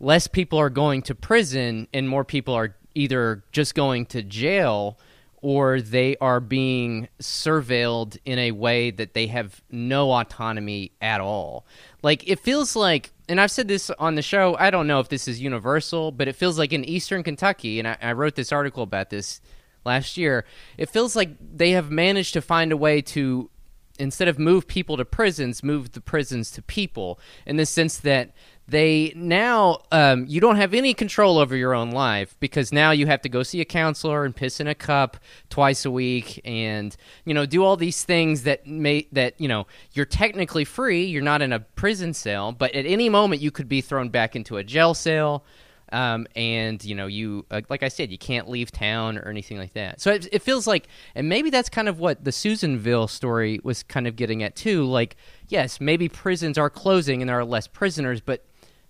less 0.00 0.26
people 0.26 0.58
are 0.58 0.70
going 0.70 1.02
to 1.02 1.14
prison 1.14 1.86
and 1.92 2.08
more 2.08 2.24
people 2.24 2.54
are 2.54 2.74
either 2.94 3.44
just 3.52 3.74
going 3.74 4.06
to 4.06 4.22
jail 4.22 4.98
or 5.42 5.80
they 5.80 6.16
are 6.20 6.40
being 6.40 7.08
surveilled 7.20 8.16
in 8.24 8.38
a 8.38 8.52
way 8.52 8.90
that 8.90 9.12
they 9.12 9.26
have 9.26 9.60
no 9.70 10.12
autonomy 10.12 10.92
at 11.00 11.20
all. 11.20 11.66
Like 12.02 12.28
it 12.28 12.40
feels 12.40 12.74
like, 12.74 13.12
and 13.28 13.40
I've 13.40 13.50
said 13.50 13.68
this 13.68 13.90
on 13.90 14.16
the 14.16 14.22
show. 14.22 14.56
I 14.58 14.70
don't 14.70 14.86
know 14.86 15.00
if 15.00 15.08
this 15.08 15.28
is 15.28 15.40
universal, 15.40 16.10
but 16.12 16.28
it 16.28 16.36
feels 16.36 16.58
like 16.58 16.72
in 16.72 16.84
Eastern 16.84 17.22
Kentucky, 17.22 17.78
and 17.78 17.88
I, 17.88 17.96
I 18.02 18.12
wrote 18.12 18.34
this 18.34 18.52
article 18.52 18.82
about 18.82 19.10
this 19.10 19.40
last 19.84 20.16
year. 20.16 20.44
It 20.76 20.88
feels 20.88 21.14
like 21.14 21.30
they 21.40 21.70
have 21.70 21.90
managed 21.90 22.34
to 22.34 22.42
find 22.42 22.72
a 22.72 22.76
way 22.76 23.02
to 23.02 23.50
instead 23.98 24.26
of 24.26 24.38
move 24.38 24.66
people 24.66 24.96
to 24.96 25.04
prisons, 25.04 25.62
move 25.62 25.92
the 25.92 26.00
prisons 26.00 26.50
to 26.50 26.62
people 26.62 27.20
in 27.46 27.56
the 27.56 27.66
sense 27.66 27.98
that 27.98 28.32
they 28.68 29.12
now 29.16 29.80
um, 29.90 30.24
you 30.28 30.40
don't 30.40 30.56
have 30.56 30.72
any 30.72 30.94
control 30.94 31.38
over 31.38 31.56
your 31.56 31.74
own 31.74 31.90
life 31.90 32.36
because 32.38 32.72
now 32.72 32.92
you 32.92 33.06
have 33.06 33.20
to 33.22 33.28
go 33.28 33.42
see 33.42 33.60
a 33.60 33.64
counselor 33.64 34.24
and 34.24 34.36
piss 34.36 34.60
in 34.60 34.68
a 34.68 34.74
cup 34.74 35.16
twice 35.50 35.84
a 35.84 35.90
week 35.90 36.40
and 36.44 36.96
you 37.24 37.34
know 37.34 37.44
do 37.44 37.64
all 37.64 37.76
these 37.76 38.04
things 38.04 38.44
that 38.44 38.66
may 38.66 39.06
that 39.10 39.40
you 39.40 39.48
know 39.48 39.66
you're 39.92 40.06
technically 40.06 40.64
free. 40.64 41.04
You're 41.04 41.22
not 41.22 41.42
in 41.42 41.52
a 41.52 41.60
prison 41.60 42.14
cell 42.14 42.52
but 42.52 42.72
at 42.74 42.86
any 42.86 43.08
moment 43.08 43.42
you 43.42 43.50
could 43.50 43.68
be 43.68 43.80
thrown 43.80 44.08
back 44.10 44.36
into 44.36 44.56
a 44.56 44.64
jail 44.64 44.94
cell. 44.94 45.44
Um, 45.90 46.26
and 46.34 46.82
you 46.82 46.94
know 46.94 47.06
you 47.06 47.44
uh, 47.50 47.60
like 47.68 47.82
i 47.82 47.88
said 47.88 48.10
you 48.10 48.16
can't 48.16 48.48
leave 48.48 48.72
town 48.72 49.18
or 49.18 49.28
anything 49.28 49.58
like 49.58 49.74
that. 49.74 50.00
So 50.00 50.12
it, 50.12 50.26
it 50.32 50.40
feels 50.40 50.66
like 50.66 50.88
and 51.14 51.28
maybe 51.28 51.50
that's 51.50 51.68
kind 51.68 51.86
of 51.86 51.98
what 51.98 52.24
the 52.24 52.32
susanville 52.32 53.08
story 53.08 53.60
was 53.62 53.82
kind 53.82 54.06
of 54.06 54.16
getting 54.16 54.42
at 54.42 54.56
too. 54.56 54.84
Like 54.84 55.16
yes 55.48 55.80
maybe 55.80 56.08
prisons 56.08 56.56
are 56.56 56.70
closing 56.70 57.20
and 57.20 57.28
there 57.28 57.38
are 57.38 57.44
less 57.44 57.66
prisoners 57.66 58.22
but 58.22 58.42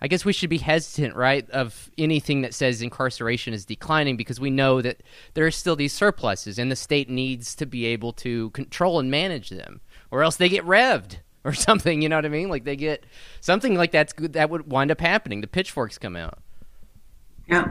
I 0.02 0.08
guess 0.08 0.24
we 0.24 0.32
should 0.32 0.50
be 0.50 0.58
hesitant, 0.58 1.14
right, 1.14 1.48
of 1.50 1.88
anything 1.96 2.42
that 2.42 2.54
says 2.54 2.82
incarceration 2.82 3.54
is 3.54 3.64
declining 3.64 4.16
because 4.16 4.40
we 4.40 4.50
know 4.50 4.82
that 4.82 5.00
there 5.34 5.46
are 5.46 5.52
still 5.52 5.76
these 5.76 5.92
surpluses 5.92 6.58
and 6.58 6.72
the 6.72 6.76
state 6.76 7.08
needs 7.08 7.54
to 7.54 7.66
be 7.66 7.86
able 7.86 8.12
to 8.14 8.50
control 8.50 8.98
and 8.98 9.12
manage 9.12 9.50
them, 9.50 9.80
or 10.10 10.24
else 10.24 10.34
they 10.34 10.48
get 10.48 10.64
revved 10.64 11.18
or 11.44 11.54
something. 11.54 12.02
You 12.02 12.08
know 12.08 12.16
what 12.16 12.26
I 12.26 12.30
mean? 12.30 12.48
Like 12.48 12.64
they 12.64 12.74
get 12.74 13.06
something 13.40 13.76
like 13.76 13.92
that's 13.92 14.12
good 14.12 14.32
that 14.32 14.50
would 14.50 14.72
wind 14.72 14.90
up 14.90 15.00
happening. 15.00 15.40
The 15.40 15.46
pitchforks 15.46 15.98
come 15.98 16.16
out. 16.16 16.40
Yeah. 17.46 17.68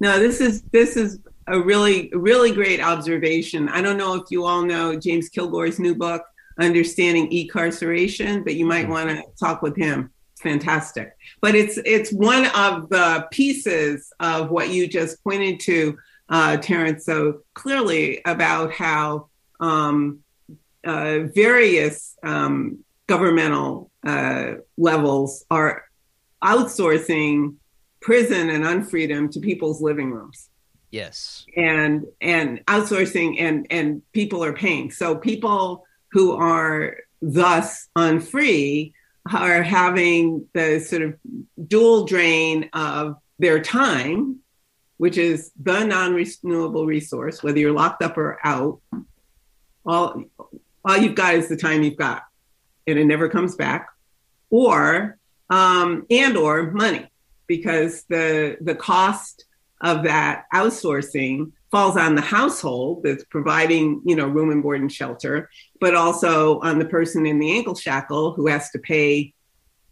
No, 0.00 0.18
this 0.18 0.42
is 0.42 0.60
this 0.72 0.98
is 0.98 1.18
a 1.46 1.58
really 1.58 2.10
really 2.12 2.52
great 2.52 2.82
observation. 2.82 3.70
I 3.70 3.80
don't 3.80 3.96
know 3.96 4.16
if 4.16 4.24
you 4.30 4.44
all 4.44 4.62
know 4.62 4.96
James 4.96 5.30
Kilgore's 5.30 5.78
new 5.78 5.94
book, 5.94 6.24
Understanding 6.58 7.32
E-Carceration, 7.32 8.44
but 8.44 8.54
you 8.54 8.66
might 8.66 8.82
mm-hmm. 8.82 8.92
want 8.92 9.10
to 9.10 9.24
talk 9.38 9.62
with 9.62 9.76
him 9.76 10.10
fantastic. 10.40 11.16
But 11.40 11.54
it's 11.54 11.78
it's 11.84 12.12
one 12.12 12.46
of 12.46 12.88
the 12.88 13.26
pieces 13.30 14.12
of 14.20 14.50
what 14.50 14.70
you 14.70 14.86
just 14.86 15.22
pointed 15.22 15.60
to, 15.60 15.98
uh, 16.28 16.56
Terrence, 16.58 17.04
so 17.04 17.42
clearly 17.54 18.20
about 18.24 18.72
how 18.72 19.28
um, 19.60 20.20
uh, 20.84 21.20
various 21.34 22.16
um, 22.22 22.78
governmental 23.06 23.90
uh, 24.06 24.54
levels 24.76 25.44
are 25.50 25.84
outsourcing 26.42 27.56
prison 28.00 28.48
and 28.48 28.64
unfreedom 28.64 29.30
to 29.32 29.40
people's 29.40 29.82
living 29.82 30.10
rooms. 30.10 30.48
Yes. 30.90 31.44
And 31.56 32.06
and 32.20 32.64
outsourcing 32.66 33.40
and 33.40 33.66
and 33.70 34.02
people 34.12 34.42
are 34.42 34.52
paying. 34.52 34.90
So 34.90 35.16
people 35.16 35.84
who 36.12 36.32
are 36.32 36.96
thus 37.22 37.88
unfree 37.94 38.94
are 39.26 39.62
having 39.62 40.48
the 40.54 40.80
sort 40.80 41.02
of 41.02 41.14
dual 41.68 42.06
drain 42.06 42.70
of 42.72 43.16
their 43.38 43.60
time, 43.60 44.38
which 44.96 45.18
is 45.18 45.52
the 45.60 45.84
non-renewable 45.84 46.86
resource, 46.86 47.42
whether 47.42 47.58
you're 47.58 47.72
locked 47.72 48.02
up 48.02 48.16
or 48.18 48.38
out. 48.44 48.80
All, 49.86 50.22
all 50.84 50.96
you've 50.96 51.14
got 51.14 51.34
is 51.34 51.48
the 51.48 51.56
time 51.56 51.82
you've 51.82 51.96
got, 51.96 52.22
and 52.86 52.98
it 52.98 53.04
never 53.04 53.28
comes 53.28 53.56
back, 53.56 53.88
or 54.50 55.18
um, 55.48 56.06
and 56.10 56.36
or 56.36 56.70
money, 56.70 57.10
because 57.46 58.04
the 58.04 58.56
the 58.60 58.74
cost 58.74 59.46
of 59.80 60.04
that 60.04 60.44
outsourcing 60.54 61.52
falls 61.70 61.96
on 61.96 62.14
the 62.14 62.22
household 62.22 63.02
that's 63.04 63.24
providing, 63.24 64.02
you 64.04 64.16
know, 64.16 64.26
room 64.26 64.50
and 64.50 64.62
board 64.62 64.80
and 64.80 64.92
shelter, 64.92 65.48
but 65.80 65.94
also 65.94 66.58
on 66.60 66.78
the 66.78 66.84
person 66.84 67.26
in 67.26 67.38
the 67.38 67.56
ankle 67.56 67.74
shackle 67.74 68.32
who 68.32 68.48
has 68.48 68.70
to 68.70 68.78
pay 68.78 69.32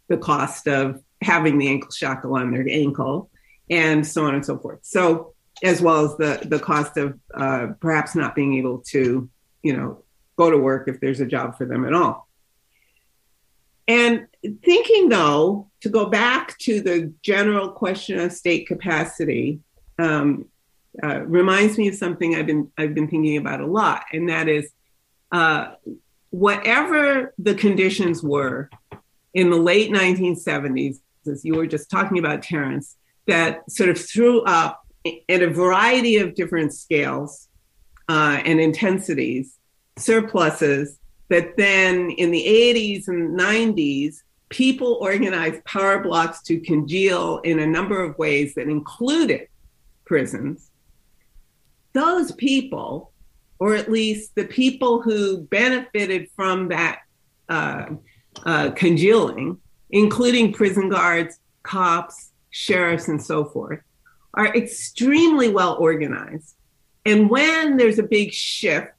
the 0.09 0.17
cost 0.17 0.67
of 0.67 1.01
having 1.23 1.59
the 1.59 1.69
ankle 1.69 1.91
shackle 1.91 2.35
on 2.35 2.51
their 2.51 2.67
ankle 2.69 3.31
and 3.71 4.07
so 4.07 4.25
on 4.25 4.35
and 4.35 4.45
so 4.45 4.59
forth. 4.59 4.81
So 4.83 5.35
as 5.63 5.81
well 5.81 6.05
as 6.05 6.17
the 6.17 6.47
the 6.49 6.59
cost 6.59 6.97
of 6.97 7.19
uh, 7.35 7.69
perhaps 7.81 8.15
not 8.15 8.35
being 8.35 8.55
able 8.55 8.79
to, 8.89 9.29
you 9.63 9.77
know, 9.77 10.05
go 10.37 10.51
to 10.51 10.57
work 10.57 10.89
if 10.89 11.01
there's 11.01 11.21
a 11.21 11.27
job 11.27 11.57
for 11.57 11.67
them 11.67 11.85
at 11.85 11.93
all. 11.93 12.29
And 13.87 14.27
thinking 14.65 15.09
though, 15.09 15.71
to 15.81 15.89
go 15.89 16.07
back 16.07 16.57
to 16.59 16.81
the 16.81 17.13
general 17.23 17.71
question 17.71 18.19
of 18.19 18.33
state 18.33 18.67
capacity, 18.67 19.61
um, 19.99 20.47
uh, 21.03 21.21
reminds 21.21 21.79
me 21.79 21.89
of 21.89 21.95
something 21.95 22.35
I've 22.35 22.47
been 22.47 22.71
I've 22.77 22.95
been 22.95 23.09
thinking 23.09 23.37
about 23.37 23.61
a 23.61 23.67
lot, 23.67 24.05
and 24.13 24.29
that 24.29 24.49
is 24.49 24.71
uh, 25.33 25.73
whatever 26.31 27.35
the 27.39 27.55
conditions 27.55 28.23
were 28.23 28.71
in 29.35 29.51
the 29.51 29.57
late 29.57 29.91
1970s, 29.91 30.99
as 31.27 31.45
you 31.45 31.55
were 31.55 31.67
just 31.67 31.91
talking 31.91 32.19
about, 32.19 32.43
Terrence, 32.43 32.97
that 33.27 33.71
sort 33.71 33.91
of 33.91 33.99
threw 34.01 34.43
up 34.43 34.85
at 35.29 35.43
a 35.43 35.51
variety 35.51 36.17
of 36.17 36.35
different 36.35 36.73
scales 36.73 37.49
uh, 38.09 38.41
and 38.45 38.61
intensities 38.61 39.59
surpluses 39.97 40.99
that 41.29 41.57
then 41.57 42.11
in 42.11 42.31
the 42.31 42.45
80s 42.45 43.09
and 43.09 43.39
90s 43.39 44.17
people 44.49 44.99
organized 45.01 45.63
power 45.65 46.03
blocs 46.03 46.43
to 46.43 46.59
congeal 46.61 47.39
in 47.39 47.59
a 47.59 47.67
number 47.67 48.03
of 48.03 48.17
ways 48.19 48.55
that 48.55 48.69
included 48.69 49.47
prisons 50.07 50.71
those 51.93 52.33
people 52.33 53.13
or 53.61 53.75
at 53.75 53.91
least 53.91 54.35
the 54.37 54.45
people 54.45 55.03
who 55.03 55.39
benefited 55.39 56.29
from 56.37 56.69
that 56.69 57.01
uh, 57.49 57.87
uh, 58.45 58.71
congealing 58.73 59.59
including 59.91 60.53
prison 60.53 60.89
guards 60.89 61.39
cops 61.63 62.31
sheriffs 62.51 63.09
and 63.09 63.23
so 63.23 63.45
forth 63.45 63.81
are 64.35 64.55
extremely 64.55 65.49
well 65.49 65.77
organized. 65.81 66.55
And 67.05 67.31
when 67.31 67.77
there's 67.77 67.99
a 67.99 68.03
big 68.03 68.33
shift 68.33 68.93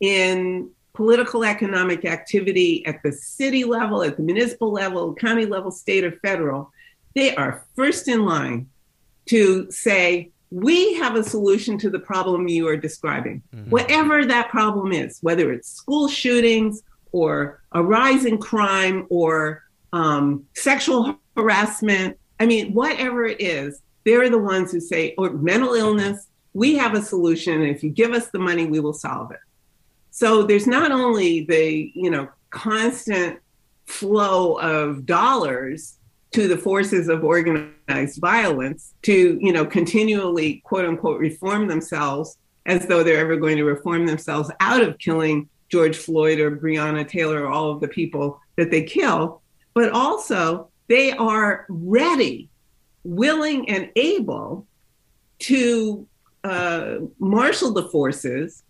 in 0.00 0.70
political 0.92 1.44
economic 1.44 2.04
activity 2.04 2.84
at 2.86 3.02
the 3.02 3.12
city 3.12 3.64
level, 3.64 4.02
at 4.02 4.16
the 4.16 4.22
municipal 4.22 4.70
level, 4.70 5.14
county 5.14 5.46
level, 5.46 5.70
state, 5.70 6.04
or 6.04 6.12
federal, 6.22 6.70
they 7.14 7.34
are 7.34 7.64
first 7.74 8.08
in 8.08 8.24
line 8.24 8.68
to 9.26 9.70
say, 9.70 10.30
we 10.52 10.94
have 10.94 11.16
a 11.16 11.24
solution 11.24 11.78
to 11.78 11.88
the 11.88 11.98
problem 11.98 12.46
you 12.46 12.68
are 12.68 12.76
describing, 12.76 13.42
mm-hmm. 13.54 13.70
whatever 13.70 14.26
that 14.26 14.50
problem 14.50 14.92
is, 14.92 15.18
whether 15.22 15.50
it's 15.50 15.68
school 15.68 16.08
shootings 16.08 16.82
or 17.12 17.62
a 17.72 17.82
rise 17.82 18.26
in 18.26 18.36
crime 18.36 19.06
or 19.08 19.62
um, 19.94 20.44
sexual 20.54 21.16
harassment. 21.36 22.18
I 22.38 22.46
mean, 22.46 22.74
whatever 22.74 23.24
it 23.24 23.40
is, 23.40 23.80
they're 24.04 24.28
the 24.28 24.38
ones 24.38 24.72
who 24.72 24.80
say, 24.80 25.14
or 25.16 25.30
mental 25.30 25.74
illness, 25.74 26.26
we 26.52 26.76
have 26.76 26.94
a 26.94 27.02
solution. 27.02 27.62
And 27.62 27.70
if 27.70 27.82
you 27.82 27.88
give 27.88 28.12
us 28.12 28.28
the 28.28 28.38
money, 28.38 28.66
we 28.66 28.80
will 28.80 28.92
solve 28.92 29.30
it. 29.30 29.40
So 30.10 30.42
there's 30.42 30.66
not 30.66 30.92
only 30.92 31.46
the, 31.46 31.90
you 31.94 32.10
know, 32.10 32.28
constant 32.50 33.38
flow 33.86 34.58
of 34.58 35.06
dollars 35.06 35.96
to 36.32 36.48
the 36.48 36.56
forces 36.56 37.08
of 37.08 37.24
organized 37.24 38.20
violence 38.20 38.94
to, 39.02 39.38
you 39.40 39.52
know, 39.52 39.64
continually 39.64 40.62
quote 40.64 40.84
unquote 40.84 41.20
reform 41.20 41.68
themselves 41.68 42.38
as 42.66 42.86
though 42.86 43.02
they're 43.02 43.18
ever 43.18 43.36
going 43.36 43.56
to 43.56 43.64
reform 43.64 44.06
themselves 44.06 44.50
out 44.60 44.82
of 44.82 44.98
killing 44.98 45.48
George 45.68 45.96
Floyd 45.96 46.38
or 46.38 46.56
Breonna 46.56 47.06
Taylor 47.06 47.44
or 47.44 47.48
all 47.48 47.70
of 47.70 47.80
the 47.80 47.88
people 47.88 48.40
that 48.56 48.70
they 48.70 48.82
kill, 48.82 49.42
but 49.74 49.90
also 49.90 50.70
they 50.88 51.12
are 51.12 51.66
ready 51.68 52.48
willing 53.04 53.68
and 53.68 53.90
able 53.96 54.66
to 55.40 56.06
uh, 56.44 56.96
marshal 57.18 57.72
the 57.72 57.88
forces 57.88 58.62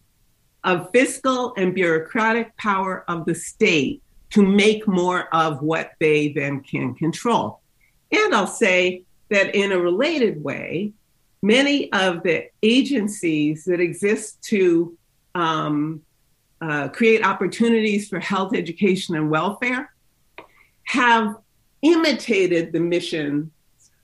of 0.65 0.91
fiscal 0.93 1.53
and 1.57 1.75
bureaucratic 1.75 2.57
power 2.57 3.05
of 3.09 3.25
the 3.27 3.35
state 3.35 4.02
to 4.33 4.43
make 4.43 4.89
more 4.89 5.35
of 5.35 5.63
what 5.63 5.93
they 6.01 6.33
then 6.33 6.61
can 6.63 6.95
control. 6.95 7.61
And 8.11 8.35
I'll 8.35 8.47
say 8.47 9.05
that 9.31 9.55
in 9.55 9.73
a 9.73 9.79
related 9.79 10.43
way, 10.43 10.93
many 11.43 11.93
of 11.93 12.23
the 12.23 12.47
agencies 12.63 13.65
that 13.65 13.81
exist 13.81 14.43
to 14.45 14.97
um, 15.35 16.03
uh, 16.61 16.89
create 16.89 17.25
opportunities 17.25 18.09
for 18.09 18.21
health, 18.21 18.55
education, 18.55 19.17
and 19.17 19.31
welfare 19.31 19.93
have 20.85 21.37
imitated 21.83 22.73
the 22.73 22.81
mission 22.81 23.51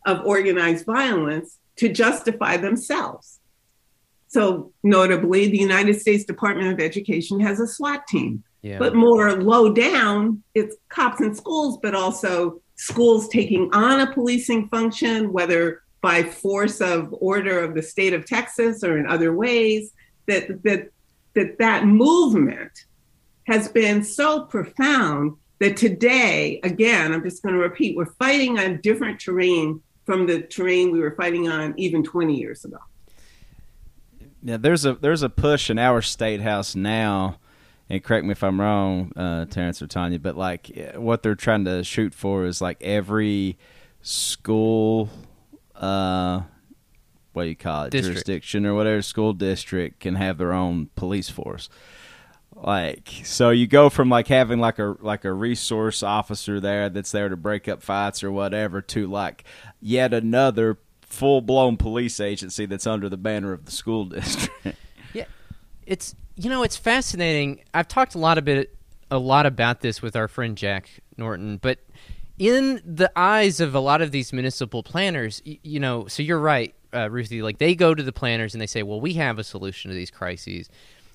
of 0.06 0.26
organized 0.26 0.84
violence 0.84 1.58
to 1.76 1.88
justify 1.88 2.56
themselves. 2.56 3.38
So, 4.26 4.72
notably, 4.82 5.48
the 5.48 5.58
United 5.58 6.00
States 6.00 6.24
Department 6.24 6.72
of 6.72 6.80
Education 6.80 7.40
has 7.40 7.60
a 7.60 7.66
SWAT 7.66 8.06
team. 8.06 8.42
Yeah. 8.62 8.78
But 8.78 8.94
more 8.94 9.40
low 9.40 9.72
down, 9.72 10.42
it's 10.54 10.76
cops 10.88 11.20
in 11.20 11.34
schools, 11.34 11.78
but 11.82 11.94
also 11.94 12.61
schools 12.76 13.28
taking 13.28 13.70
on 13.72 14.00
a 14.00 14.12
policing 14.12 14.68
function, 14.68 15.32
whether 15.32 15.82
by 16.00 16.22
force 16.22 16.80
of 16.80 17.14
order 17.20 17.61
of 17.61 17.74
the 17.74 17.82
state 17.82 18.12
of 18.12 18.24
Texas 18.24 18.82
or 18.82 18.98
in 18.98 19.06
other 19.06 19.32
ways, 19.32 19.92
that 20.26 20.62
that 20.64 20.90
that, 21.34 21.59
that 21.59 21.86
movement 21.86 22.72
has 23.46 23.68
been 23.68 24.02
so 24.02 24.44
profound 24.44 25.36
that 25.61 25.76
today, 25.76 26.61
again, 26.62 27.12
I'm 27.12 27.22
just 27.22 27.42
going 27.42 27.54
to 27.54 27.61
repeat, 27.61 27.96
we're 27.96 28.06
fighting 28.06 28.59
on 28.59 28.80
different 28.80 29.20
terrain 29.20 29.80
from 30.04 30.26
the 30.26 30.42
terrain 30.42 30.90
we 30.90 31.00
were 31.00 31.14
fighting 31.16 31.48
on 31.48 31.74
even 31.76 32.02
20 32.02 32.34
years 32.34 32.64
ago. 32.64 32.78
Yeah, 34.42 34.56
there's 34.56 34.84
a 34.84 34.94
there's 34.94 35.22
a 35.22 35.28
push 35.28 35.68
in 35.68 35.78
our 35.78 36.00
state 36.00 36.40
house 36.40 36.76
now, 36.76 37.38
and 37.91 38.03
correct 38.03 38.24
me 38.24 38.32
if 38.32 38.43
I'm 38.43 38.61
wrong, 38.61 39.12
uh, 39.16 39.45
Terrence 39.47 39.80
or 39.82 39.86
Tanya, 39.86 40.18
but 40.18 40.36
like 40.36 40.70
what 40.95 41.22
they're 41.22 41.34
trying 41.34 41.64
to 41.64 41.82
shoot 41.84 42.14
for 42.14 42.45
is 42.45 42.61
like 42.61 42.82
every 42.82 43.59
school, 44.03 45.09
uh, 45.74 46.43
what 47.32 47.45
do 47.45 47.49
you 47.49 47.57
call 47.57 47.84
it, 47.84 47.91
district. 47.91 48.14
jurisdiction 48.14 48.66
or 48.66 48.74
whatever 48.74 49.03
school 49.03 49.32
district 49.32 50.01
can 50.01 50.16
have 50.16 50.39
their 50.39 50.53
own 50.53 50.91
police 50.97 51.28
force 51.30 51.68
like 52.61 53.12
so 53.22 53.51
you 53.51 53.68
go 53.68 53.89
from 53.89 54.09
like 54.09 54.26
having 54.26 54.59
like 54.59 54.80
a 54.80 54.97
like 55.01 55.24
a 55.24 55.32
resource 55.32 56.03
officer 56.03 56.59
there 56.59 56.89
that's 56.89 57.12
there 57.12 57.28
to 57.28 57.36
break 57.36 57.68
up 57.68 57.82
fights 57.82 58.24
or 58.24 58.32
whatever 58.32 58.82
to 58.82 59.07
like 59.07 59.45
yet 59.80 60.12
another 60.12 60.76
full 61.03 61.41
blown 61.41 61.76
police 61.76 62.20
agency 62.20 62.66
that's 62.66 62.86
under 62.86 63.09
the 63.09 63.16
banner 63.16 63.53
of 63.53 63.64
the 63.64 63.70
school 63.70 64.05
district. 64.07 64.76
yeah, 65.12 65.24
it's 65.86 66.14
you 66.39 66.49
know 66.49 66.62
it's 66.62 66.76
fascinating. 66.76 67.61
I've 67.74 67.89
talked 67.89 68.14
a 68.14 68.18
lot 68.18 68.43
bit 68.45 68.74
a 69.11 69.18
lot 69.18 69.47
about 69.47 69.80
this 69.80 70.01
with 70.01 70.14
our 70.16 70.28
friend 70.28 70.57
Jack 70.57 70.89
Norton, 71.16 71.57
but 71.57 71.78
in 72.39 72.80
the 72.84 73.11
eyes 73.16 73.61
of 73.61 73.74
a 73.74 73.80
lot 73.80 74.01
of 74.01 74.12
these 74.12 74.32
municipal 74.32 74.82
planners, 74.82 75.43
you, 75.45 75.59
you 75.62 75.80
know, 75.80 76.07
so 76.07 76.22
you're 76.22 76.39
right, 76.39 76.74
uh, 76.95 77.11
Ruthie. 77.11 77.43
Like 77.43 77.59
they 77.59 77.74
go 77.74 77.95
to 77.95 78.03
the 78.03 78.12
planners 78.12 78.55
and 78.55 78.61
they 78.61 78.66
say, 78.66 78.82
"Well, 78.82 79.01
we 79.01 79.14
have 79.14 79.39
a 79.39 79.45
solution 79.45 79.91
to 79.91 79.95
these 79.95 80.11
crises." 80.11 80.70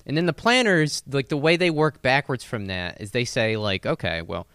And 0.06 0.16
then 0.16 0.26
the 0.26 0.34
planners, 0.34 1.02
like 1.10 1.28
the 1.28 1.36
way 1.36 1.56
they 1.56 1.70
work 1.70 2.02
backwards 2.02 2.44
from 2.44 2.66
that 2.66 3.00
is 3.00 3.12
they 3.12 3.24
say, 3.24 3.56
like, 3.56 3.86
okay, 3.86 4.20
well, 4.20 4.46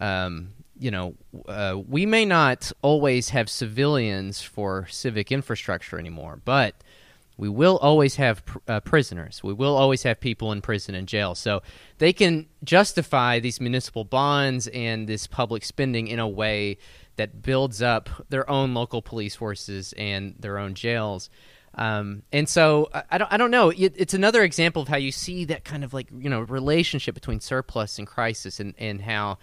um, 0.00 0.54
you 0.80 0.90
know, 0.90 1.14
uh, 1.46 1.78
we 1.88 2.06
may 2.06 2.24
not 2.24 2.72
always 2.82 3.28
have 3.28 3.48
civilians 3.48 4.42
for 4.42 4.88
civic 4.88 5.30
infrastructure 5.30 5.96
anymore, 5.96 6.40
but 6.44 6.74
we 7.40 7.48
will 7.48 7.78
always 7.78 8.16
have 8.16 8.44
pr- 8.44 8.58
uh, 8.68 8.80
prisoners. 8.80 9.42
We 9.42 9.54
will 9.54 9.74
always 9.74 10.02
have 10.02 10.20
people 10.20 10.52
in 10.52 10.60
prison 10.60 10.94
and 10.94 11.08
jail. 11.08 11.34
So 11.34 11.62
they 11.96 12.12
can 12.12 12.46
justify 12.62 13.40
these 13.40 13.62
municipal 13.62 14.04
bonds 14.04 14.68
and 14.68 15.08
this 15.08 15.26
public 15.26 15.64
spending 15.64 16.06
in 16.06 16.18
a 16.18 16.28
way 16.28 16.76
that 17.16 17.40
builds 17.40 17.80
up 17.80 18.10
their 18.28 18.48
own 18.50 18.74
local 18.74 19.00
police 19.00 19.36
forces 19.36 19.94
and 19.94 20.34
their 20.38 20.58
own 20.58 20.74
jails. 20.74 21.30
Um, 21.76 22.24
and 22.30 22.46
so 22.46 22.90
I, 22.92 23.04
I, 23.12 23.16
don't 23.18 23.32
I 23.32 23.36
don't 23.38 23.50
know. 23.50 23.70
It, 23.70 23.94
it's 23.96 24.12
another 24.12 24.42
example 24.42 24.82
of 24.82 24.88
how 24.88 24.98
you 24.98 25.10
see 25.10 25.46
that 25.46 25.64
kind 25.64 25.82
of 25.82 25.94
like 25.94 26.08
you 26.10 26.28
know 26.28 26.40
relationship 26.40 27.14
between 27.14 27.40
surplus 27.40 27.98
and 27.98 28.06
crisis, 28.06 28.60
and 28.60 28.74
and 28.76 29.00
how 29.00 29.38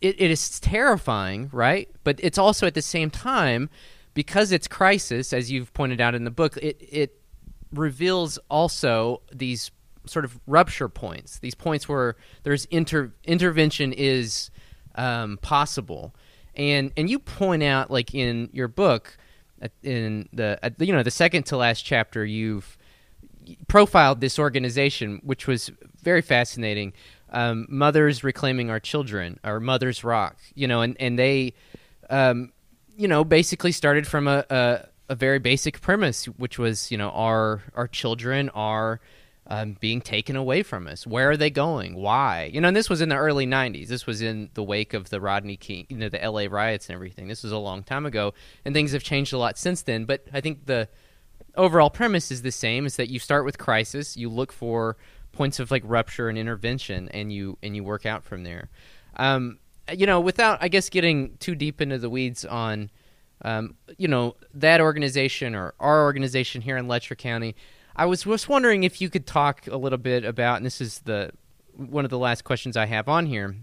it, 0.00 0.18
it 0.18 0.30
is 0.30 0.58
terrifying, 0.60 1.50
right? 1.52 1.90
But 2.04 2.20
it's 2.22 2.38
also 2.38 2.66
at 2.66 2.72
the 2.72 2.80
same 2.80 3.10
time 3.10 3.68
because 4.14 4.52
it's 4.52 4.68
crisis, 4.68 5.32
as 5.32 5.50
you've 5.50 5.72
pointed 5.72 6.00
out 6.00 6.14
in 6.14 6.24
the 6.24 6.30
book. 6.30 6.56
It 6.58 6.76
it 6.80 7.20
reveals 7.72 8.38
also 8.50 9.22
these 9.32 9.70
sort 10.06 10.24
of 10.24 10.38
rupture 10.46 10.88
points, 10.88 11.38
these 11.38 11.54
points 11.54 11.88
where 11.88 12.16
there's 12.42 12.64
inter 12.66 13.12
intervention 13.24 13.92
is 13.92 14.50
um, 14.94 15.38
possible, 15.38 16.14
and 16.54 16.92
and 16.96 17.08
you 17.08 17.18
point 17.18 17.62
out 17.62 17.90
like 17.90 18.14
in 18.14 18.50
your 18.52 18.68
book, 18.68 19.16
in 19.82 20.28
the 20.32 20.58
you 20.78 20.92
know 20.92 21.02
the 21.02 21.10
second 21.10 21.44
to 21.44 21.56
last 21.56 21.82
chapter, 21.82 22.24
you've 22.24 22.76
profiled 23.66 24.20
this 24.20 24.38
organization, 24.38 25.20
which 25.24 25.46
was 25.46 25.70
very 26.02 26.22
fascinating 26.22 26.92
um, 27.32 27.66
mothers 27.68 28.22
reclaiming 28.22 28.70
our 28.70 28.78
children 28.78 29.40
or 29.42 29.58
mothers 29.58 30.04
rock 30.04 30.36
you 30.54 30.68
know 30.68 30.82
and, 30.82 30.96
and 31.00 31.18
they 31.18 31.54
um, 32.10 32.52
you 32.96 33.08
know 33.08 33.24
basically 33.24 33.72
started 33.72 34.06
from 34.06 34.28
a, 34.28 34.44
a, 34.50 34.88
a, 35.10 35.14
very 35.14 35.38
basic 35.38 35.80
premise 35.80 36.26
which 36.26 36.58
was 36.58 36.90
you 36.90 36.98
know 36.98 37.10
our 37.10 37.62
our 37.74 37.88
children 37.88 38.48
are 38.50 39.00
um, 39.48 39.76
being 39.80 40.00
taken 40.00 40.36
away 40.36 40.62
from 40.62 40.86
us? 40.86 41.04
Where 41.04 41.30
are 41.30 41.36
they 41.36 41.50
going? 41.50 41.96
Why? 41.96 42.50
You 42.52 42.60
know 42.60 42.68
and 42.68 42.76
this 42.76 42.88
was 42.88 43.00
in 43.00 43.08
the 43.08 43.16
early 43.16 43.46
90s 43.46 43.88
this 43.88 44.06
was 44.06 44.22
in 44.22 44.50
the 44.54 44.62
wake 44.62 44.94
of 44.94 45.10
the 45.10 45.20
rodney 45.20 45.56
king 45.56 45.86
you 45.88 45.96
know 45.96 46.08
the 46.08 46.20
la 46.28 46.46
riots 46.48 46.88
and 46.88 46.94
everything. 46.94 47.28
This 47.28 47.42
was 47.42 47.52
a 47.52 47.58
long 47.58 47.82
time 47.82 48.06
ago 48.06 48.34
and 48.64 48.74
things 48.74 48.92
have 48.92 49.02
changed 49.02 49.32
a 49.32 49.38
lot 49.38 49.58
since 49.58 49.82
then. 49.82 50.04
But 50.04 50.26
i 50.32 50.40
think 50.40 50.66
the 50.66 50.88
overall 51.56 51.90
premise 51.90 52.30
is 52.30 52.42
the 52.42 52.52
same: 52.52 52.86
is 52.86 52.96
that 52.96 53.10
you 53.10 53.18
start 53.18 53.44
with 53.44 53.58
crisis, 53.58 54.16
you 54.16 54.28
look 54.28 54.52
for 54.52 54.96
points 55.32 55.58
of 55.60 55.70
like 55.70 55.82
rupture 55.84 56.28
and 56.28 56.38
intervention, 56.38 57.08
and 57.10 57.32
you 57.32 57.58
and 57.62 57.74
you 57.74 57.84
work 57.84 58.06
out 58.06 58.24
from 58.24 58.44
there. 58.44 58.68
Um, 59.16 59.58
you 59.96 60.06
know, 60.06 60.20
without 60.20 60.58
I 60.60 60.68
guess 60.68 60.88
getting 60.88 61.36
too 61.38 61.54
deep 61.54 61.80
into 61.80 61.98
the 61.98 62.10
weeds 62.10 62.44
on, 62.44 62.90
um, 63.42 63.74
you 63.98 64.08
know, 64.08 64.36
that 64.54 64.80
organization 64.80 65.54
or 65.54 65.74
our 65.80 66.04
organization 66.04 66.62
here 66.62 66.76
in 66.76 66.88
Letcher 66.88 67.14
County. 67.14 67.54
I 67.94 68.06
was 68.06 68.22
just 68.22 68.48
wondering 68.48 68.84
if 68.84 69.00
you 69.00 69.10
could 69.10 69.26
talk 69.26 69.66
a 69.66 69.76
little 69.76 69.98
bit 69.98 70.24
about, 70.24 70.56
and 70.56 70.66
this 70.66 70.80
is 70.80 71.00
the 71.00 71.30
one 71.76 72.04
of 72.04 72.10
the 72.10 72.18
last 72.18 72.44
questions 72.44 72.76
I 72.76 72.86
have 72.86 73.08
on 73.08 73.26
here. 73.26 73.56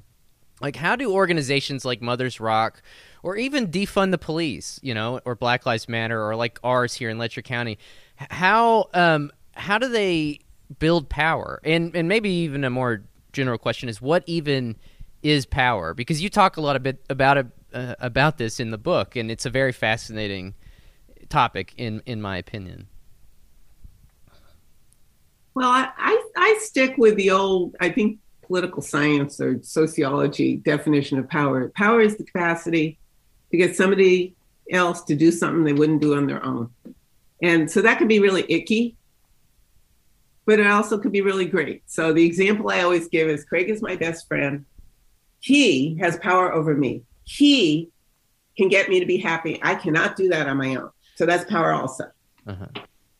Like, 0.61 0.75
how 0.75 0.95
do 0.95 1.13
organizations 1.13 1.85
like 1.85 2.01
Mothers 2.01 2.39
ROC, 2.39 2.81
or 3.23 3.37
even 3.37 3.67
defund 3.67 4.11
the 4.11 4.17
police, 4.17 4.79
you 4.83 4.93
know, 4.93 5.19
or 5.23 5.35
Black 5.35 5.65
Lives 5.65 5.87
Matter, 5.87 6.21
or 6.21 6.35
like 6.35 6.59
ours 6.63 6.93
here 6.93 7.09
in 7.09 7.17
Letcher 7.17 7.41
County, 7.41 7.77
how 8.17 8.89
um, 8.93 9.31
how 9.53 9.77
do 9.77 9.87
they 9.87 10.39
build 10.79 11.09
power? 11.09 11.59
And 11.63 11.95
and 11.95 12.07
maybe 12.09 12.29
even 12.29 12.63
a 12.63 12.69
more 12.69 13.03
general 13.31 13.57
question 13.57 13.89
is, 13.89 14.01
what 14.01 14.23
even 14.25 14.75
is 15.21 15.45
power? 15.45 15.93
Because 15.93 16.21
you 16.21 16.29
talk 16.29 16.57
a 16.57 16.61
lot 16.61 16.75
a 16.75 16.79
bit 16.79 17.03
about 17.09 17.37
it 17.37 17.47
uh, 17.73 17.95
about 17.99 18.37
this 18.37 18.59
in 18.59 18.71
the 18.71 18.77
book, 18.77 19.15
and 19.15 19.29
it's 19.29 19.45
a 19.45 19.49
very 19.49 19.71
fascinating 19.71 20.55
topic 21.29 21.73
in 21.77 22.01
in 22.05 22.21
my 22.21 22.37
opinion. 22.37 22.87
Well, 25.53 25.69
I, 25.69 25.89
I, 25.97 26.23
I 26.37 26.57
stick 26.61 26.95
with 26.97 27.15
the 27.17 27.31
old, 27.31 27.75
I 27.81 27.89
think, 27.89 28.19
political 28.43 28.81
science 28.81 29.41
or 29.41 29.61
sociology 29.61 30.57
definition 30.57 31.19
of 31.19 31.29
power. 31.29 31.69
Power 31.75 32.01
is 32.01 32.17
the 32.17 32.23
capacity 32.23 32.97
to 33.51 33.57
get 33.57 33.75
somebody 33.75 34.35
else 34.71 35.03
to 35.03 35.15
do 35.15 35.31
something 35.31 35.63
they 35.63 35.73
wouldn't 35.73 36.01
do 36.01 36.15
on 36.15 36.27
their 36.27 36.43
own. 36.45 36.69
And 37.41 37.69
so 37.69 37.81
that 37.81 37.97
could 37.97 38.07
be 38.07 38.19
really 38.19 38.45
icky, 38.49 38.95
but 40.45 40.59
it 40.59 40.67
also 40.67 40.97
could 40.97 41.11
be 41.11 41.21
really 41.21 41.45
great. 41.45 41.83
So 41.87 42.13
the 42.13 42.25
example 42.25 42.69
I 42.69 42.81
always 42.81 43.07
give 43.07 43.27
is 43.27 43.43
Craig 43.43 43.69
is 43.69 43.81
my 43.81 43.95
best 43.95 44.27
friend. 44.27 44.65
He 45.39 45.95
has 45.97 46.17
power 46.17 46.53
over 46.53 46.75
me. 46.75 47.03
He 47.23 47.89
can 48.57 48.67
get 48.67 48.89
me 48.89 48.99
to 48.99 49.05
be 49.05 49.17
happy. 49.17 49.59
I 49.61 49.75
cannot 49.75 50.15
do 50.15 50.29
that 50.29 50.47
on 50.47 50.57
my 50.57 50.75
own. 50.75 50.89
So 51.15 51.25
that's 51.25 51.49
power 51.49 51.73
also. 51.73 52.05
Uh-huh. 52.47 52.67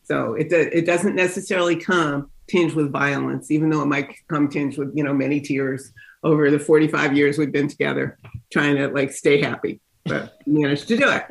So 0.04 0.34
it 0.34 0.52
it 0.52 0.86
doesn't 0.86 1.16
necessarily 1.16 1.76
come 1.76 2.32
tinged 2.48 2.74
with 2.74 2.92
violence, 2.92 3.52
even 3.52 3.70
though 3.70 3.82
it 3.82 3.88
might 3.88 4.16
come 4.28 4.50
tinged 4.50 4.78
with 4.78 4.92
you 4.96 5.04
know 5.04 5.14
many 5.14 5.40
tears 5.40 5.94
over 6.24 6.52
the 6.52 6.60
45 6.60 7.16
years 7.16 7.38
we've 7.38 7.52
been 7.52 7.68
together, 7.68 8.18
trying 8.52 8.76
to 8.76 8.88
like 8.88 9.12
stay 9.12 9.40
happy, 9.42 9.80
but 10.06 10.34
managed 10.46 10.88
to 10.90 10.98
do 10.98 11.10
it. 11.10 11.26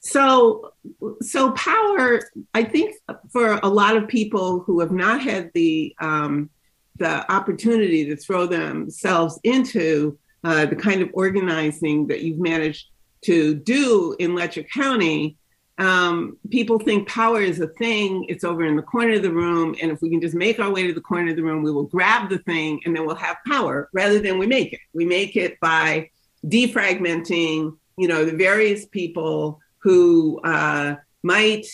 So 0.00 0.72
so 1.20 1.52
power, 1.52 2.20
I 2.54 2.64
think 2.64 2.94
for 3.30 3.58
a 3.62 3.68
lot 3.68 3.96
of 3.96 4.08
people 4.08 4.60
who 4.60 4.80
have 4.80 4.92
not 4.92 5.20
had 5.20 5.50
the 5.54 5.94
um, 6.00 6.50
the 6.96 7.30
opportunity 7.32 8.04
to 8.06 8.16
throw 8.16 8.46
themselves 8.46 9.38
into 9.44 10.18
uh, 10.44 10.66
the 10.66 10.76
kind 10.76 11.02
of 11.02 11.10
organizing 11.14 12.06
that 12.08 12.22
you've 12.22 12.38
managed 12.38 12.88
to 13.22 13.54
do 13.54 14.16
in 14.18 14.34
Letcher 14.34 14.64
County, 14.64 15.36
um, 15.78 16.36
people 16.50 16.78
think 16.78 17.08
power 17.08 17.40
is 17.40 17.60
a 17.60 17.68
thing. 17.68 18.26
It's 18.28 18.44
over 18.44 18.64
in 18.64 18.76
the 18.76 18.82
corner 18.82 19.14
of 19.14 19.22
the 19.22 19.32
room. 19.32 19.74
And 19.80 19.90
if 19.90 20.02
we 20.02 20.10
can 20.10 20.20
just 20.20 20.34
make 20.34 20.58
our 20.58 20.70
way 20.70 20.86
to 20.86 20.92
the 20.92 21.00
corner 21.00 21.30
of 21.30 21.36
the 21.36 21.42
room, 21.42 21.62
we 21.62 21.72
will 21.72 21.84
grab 21.84 22.28
the 22.28 22.38
thing 22.38 22.80
and 22.84 22.94
then 22.94 23.06
we'll 23.06 23.14
have 23.16 23.36
power 23.46 23.88
rather 23.92 24.18
than 24.18 24.38
we 24.38 24.46
make 24.46 24.72
it. 24.72 24.80
We 24.92 25.06
make 25.06 25.36
it 25.36 25.58
by 25.60 26.10
defragmenting, 26.46 27.76
you 27.96 28.08
know, 28.08 28.24
the 28.24 28.36
various 28.36 28.84
people 28.86 29.60
who 29.78 30.40
uh, 30.44 30.96
might 31.22 31.66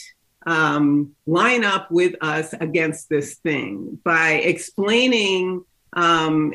um, 0.49 1.15
line 1.27 1.63
up 1.63 1.91
with 1.91 2.15
us 2.23 2.55
against 2.55 3.11
this 3.11 3.35
thing 3.35 4.01
by 4.03 4.31
explaining 4.31 5.63
um, 5.93 6.53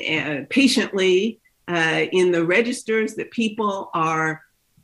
patiently 0.50 1.40
uh, 1.68 2.06
in 2.12 2.32
the 2.32 2.44
registers 2.44 3.14
that 3.16 3.30
people 3.30 3.92
are 3.94 4.42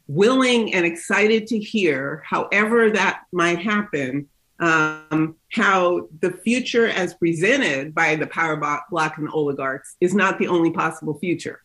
willing 0.08 0.76
and 0.76 0.86
excited 0.86 1.48
to 1.48 1.58
hear, 1.58 2.22
however 2.24 2.92
that 2.92 3.24
might 3.32 3.60
happen, 3.60 4.28
um, 4.60 5.36
how 5.52 6.08
the 6.22 6.32
future 6.32 6.88
as 6.88 7.16
presented 7.16 7.96
by 7.96 8.16
the 8.16 8.28
power 8.28 8.58
bloc 8.92 9.18
and 9.18 9.30
oligarchs 9.30 9.96
is 10.00 10.14
not 10.14 10.38
the 10.38 10.48
only 10.48 10.70
possible 10.70 11.18
future. 11.18 11.62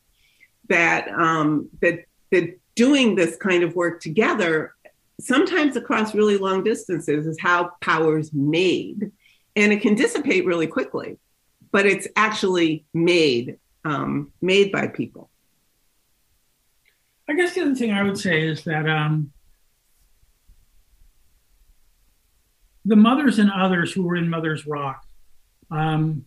That 0.70 1.08
um, 1.08 1.68
that 1.82 2.04
that 2.32 2.58
doing 2.74 3.16
this 3.16 3.36
kind 3.36 3.62
of 3.62 3.74
work 3.74 4.00
together, 4.00 4.73
sometimes 5.20 5.76
across 5.76 6.14
really 6.14 6.36
long 6.36 6.64
distances, 6.64 7.26
is 7.26 7.38
how 7.40 7.72
power 7.80 8.18
is 8.18 8.32
made, 8.32 9.12
and 9.56 9.72
it 9.72 9.80
can 9.80 9.94
dissipate 9.94 10.46
really 10.46 10.66
quickly, 10.66 11.18
but 11.70 11.86
it's 11.86 12.08
actually 12.16 12.84
made 12.92 13.58
um, 13.84 14.32
made 14.40 14.72
by 14.72 14.86
people. 14.86 15.30
I 17.28 17.34
guess 17.34 17.54
the 17.54 17.62
other 17.62 17.74
thing 17.74 17.92
I 17.92 18.02
would 18.02 18.18
say 18.18 18.46
is 18.46 18.64
that 18.64 18.88
um, 18.88 19.32
the 22.84 22.96
mothers 22.96 23.38
and 23.38 23.50
others 23.50 23.92
who 23.92 24.02
were 24.02 24.16
in 24.16 24.28
Mother's 24.28 24.66
ROC 24.66 25.02
um, 25.70 26.26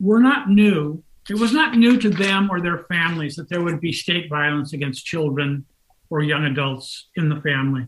were 0.00 0.20
not 0.20 0.48
new. 0.48 1.02
It 1.30 1.38
was 1.38 1.52
not 1.52 1.76
new 1.76 1.98
to 1.98 2.08
them 2.08 2.48
or 2.50 2.60
their 2.60 2.84
families 2.84 3.36
that 3.36 3.48
there 3.48 3.62
would 3.62 3.80
be 3.80 3.92
state 3.92 4.30
violence 4.30 4.72
against 4.72 5.04
children 5.04 5.66
or 6.08 6.22
young 6.22 6.44
adults 6.44 7.08
in 7.16 7.28
the 7.28 7.40
family. 7.40 7.86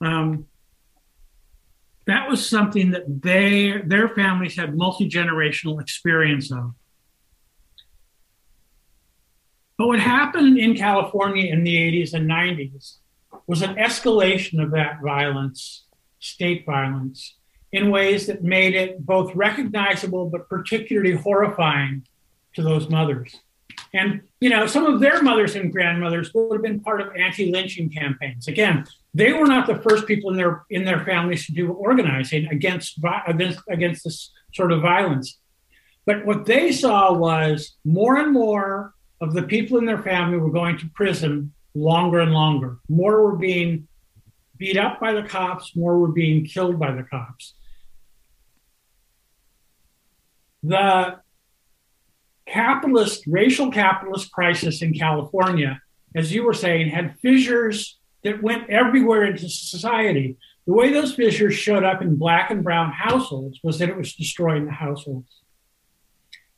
Um, 0.00 0.46
that 2.06 2.28
was 2.28 2.48
something 2.48 2.90
that 2.90 3.22
they 3.22 3.80
their 3.84 4.08
families 4.08 4.56
had 4.56 4.76
multi 4.76 5.08
generational 5.08 5.80
experience 5.80 6.52
of. 6.52 6.74
But 9.76 9.88
what 9.88 10.00
happened 10.00 10.58
in 10.58 10.76
California 10.76 11.52
in 11.52 11.64
the 11.64 11.74
80s 11.76 12.14
and 12.14 12.30
90s 12.30 12.98
was 13.46 13.62
an 13.62 13.74
escalation 13.74 14.62
of 14.62 14.70
that 14.70 15.00
violence, 15.02 15.86
state 16.20 16.64
violence, 16.64 17.36
in 17.72 17.90
ways 17.90 18.26
that 18.26 18.44
made 18.44 18.74
it 18.74 19.04
both 19.04 19.34
recognizable 19.34 20.30
but 20.30 20.48
particularly 20.48 21.14
horrifying 21.14 22.06
to 22.54 22.62
those 22.62 22.88
mothers. 22.88 23.40
And, 23.92 24.22
you 24.40 24.50
know, 24.50 24.66
some 24.66 24.86
of 24.86 25.00
their 25.00 25.22
mothers 25.22 25.54
and 25.54 25.72
grandmothers 25.72 26.32
would 26.34 26.52
have 26.52 26.62
been 26.62 26.80
part 26.80 27.00
of 27.00 27.14
anti-lynching 27.16 27.90
campaigns. 27.90 28.48
Again, 28.48 28.86
they 29.14 29.32
were 29.32 29.46
not 29.46 29.66
the 29.66 29.80
first 29.80 30.06
people 30.06 30.30
in 30.30 30.36
their 30.36 30.64
in 30.70 30.84
their 30.84 31.04
families 31.04 31.46
to 31.46 31.52
do 31.52 31.72
organizing 31.72 32.48
against 32.48 32.98
against 33.26 33.60
against 33.68 34.04
this 34.04 34.32
sort 34.52 34.72
of 34.72 34.82
violence. 34.82 35.38
But 36.06 36.26
what 36.26 36.44
they 36.44 36.72
saw 36.72 37.12
was 37.12 37.76
more 37.84 38.16
and 38.16 38.32
more 38.32 38.94
of 39.20 39.32
the 39.32 39.44
people 39.44 39.78
in 39.78 39.86
their 39.86 40.02
family 40.02 40.38
were 40.38 40.50
going 40.50 40.76
to 40.78 40.86
prison 40.94 41.52
longer 41.74 42.20
and 42.20 42.32
longer. 42.32 42.78
More 42.88 43.22
were 43.22 43.36
being 43.36 43.88
beat 44.58 44.76
up 44.76 45.00
by 45.00 45.12
the 45.12 45.22
cops, 45.22 45.74
more 45.74 45.98
were 45.98 46.12
being 46.12 46.44
killed 46.44 46.78
by 46.78 46.92
the 46.92 47.04
cops. 47.04 47.54
The 50.62 51.20
capitalist, 52.46 53.24
racial 53.26 53.70
capitalist 53.70 54.30
crisis 54.32 54.82
in 54.82 54.94
California, 54.94 55.80
as 56.14 56.32
you 56.32 56.44
were 56.44 56.54
saying, 56.54 56.90
had 56.90 57.18
fissures 57.20 57.98
that 58.22 58.42
went 58.42 58.68
everywhere 58.70 59.24
into 59.24 59.48
society. 59.48 60.36
The 60.66 60.72
way 60.72 60.92
those 60.92 61.14
fissures 61.14 61.54
showed 61.54 61.84
up 61.84 62.00
in 62.00 62.16
black 62.16 62.50
and 62.50 62.64
brown 62.64 62.90
households 62.92 63.60
was 63.62 63.78
that 63.78 63.88
it 63.88 63.96
was 63.96 64.14
destroying 64.14 64.64
the 64.64 64.72
households. 64.72 65.40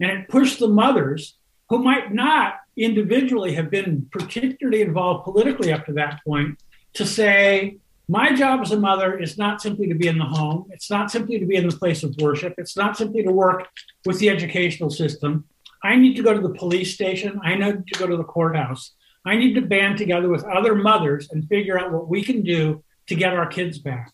And 0.00 0.10
it 0.10 0.28
pushed 0.28 0.58
the 0.58 0.68
mothers 0.68 1.36
who 1.68 1.78
might 1.78 2.12
not 2.12 2.60
individually 2.76 3.54
have 3.54 3.70
been 3.70 4.06
particularly 4.12 4.82
involved 4.82 5.24
politically 5.24 5.72
up 5.72 5.86
to 5.86 5.92
that 5.94 6.20
point 6.24 6.58
to 6.94 7.06
say, 7.06 7.78
my 8.08 8.32
job 8.32 8.60
as 8.60 8.70
a 8.70 8.78
mother 8.78 9.18
is 9.18 9.36
not 9.36 9.60
simply 9.60 9.88
to 9.88 9.94
be 9.94 10.06
in 10.06 10.18
the 10.18 10.24
home. 10.24 10.66
It's 10.70 10.90
not 10.90 11.10
simply 11.10 11.40
to 11.40 11.46
be 11.46 11.56
in 11.56 11.66
the 11.68 11.76
place 11.76 12.04
of 12.04 12.14
worship. 12.20 12.54
It's 12.58 12.76
not 12.76 12.96
simply 12.96 13.24
to 13.24 13.32
work 13.32 13.66
with 14.04 14.20
the 14.20 14.30
educational 14.30 14.90
system. 14.90 15.44
I 15.82 15.96
need 15.96 16.16
to 16.16 16.22
go 16.22 16.34
to 16.34 16.40
the 16.40 16.54
police 16.54 16.94
station. 16.94 17.40
I 17.42 17.54
need 17.54 17.86
to 17.86 17.98
go 17.98 18.06
to 18.06 18.16
the 18.16 18.24
courthouse. 18.24 18.92
I 19.24 19.36
need 19.36 19.54
to 19.54 19.60
band 19.60 19.98
together 19.98 20.28
with 20.28 20.44
other 20.44 20.74
mothers 20.74 21.28
and 21.30 21.48
figure 21.48 21.78
out 21.78 21.92
what 21.92 22.08
we 22.08 22.22
can 22.22 22.42
do 22.42 22.84
to 23.08 23.14
get 23.14 23.34
our 23.34 23.46
kids 23.46 23.78
back. 23.78 24.12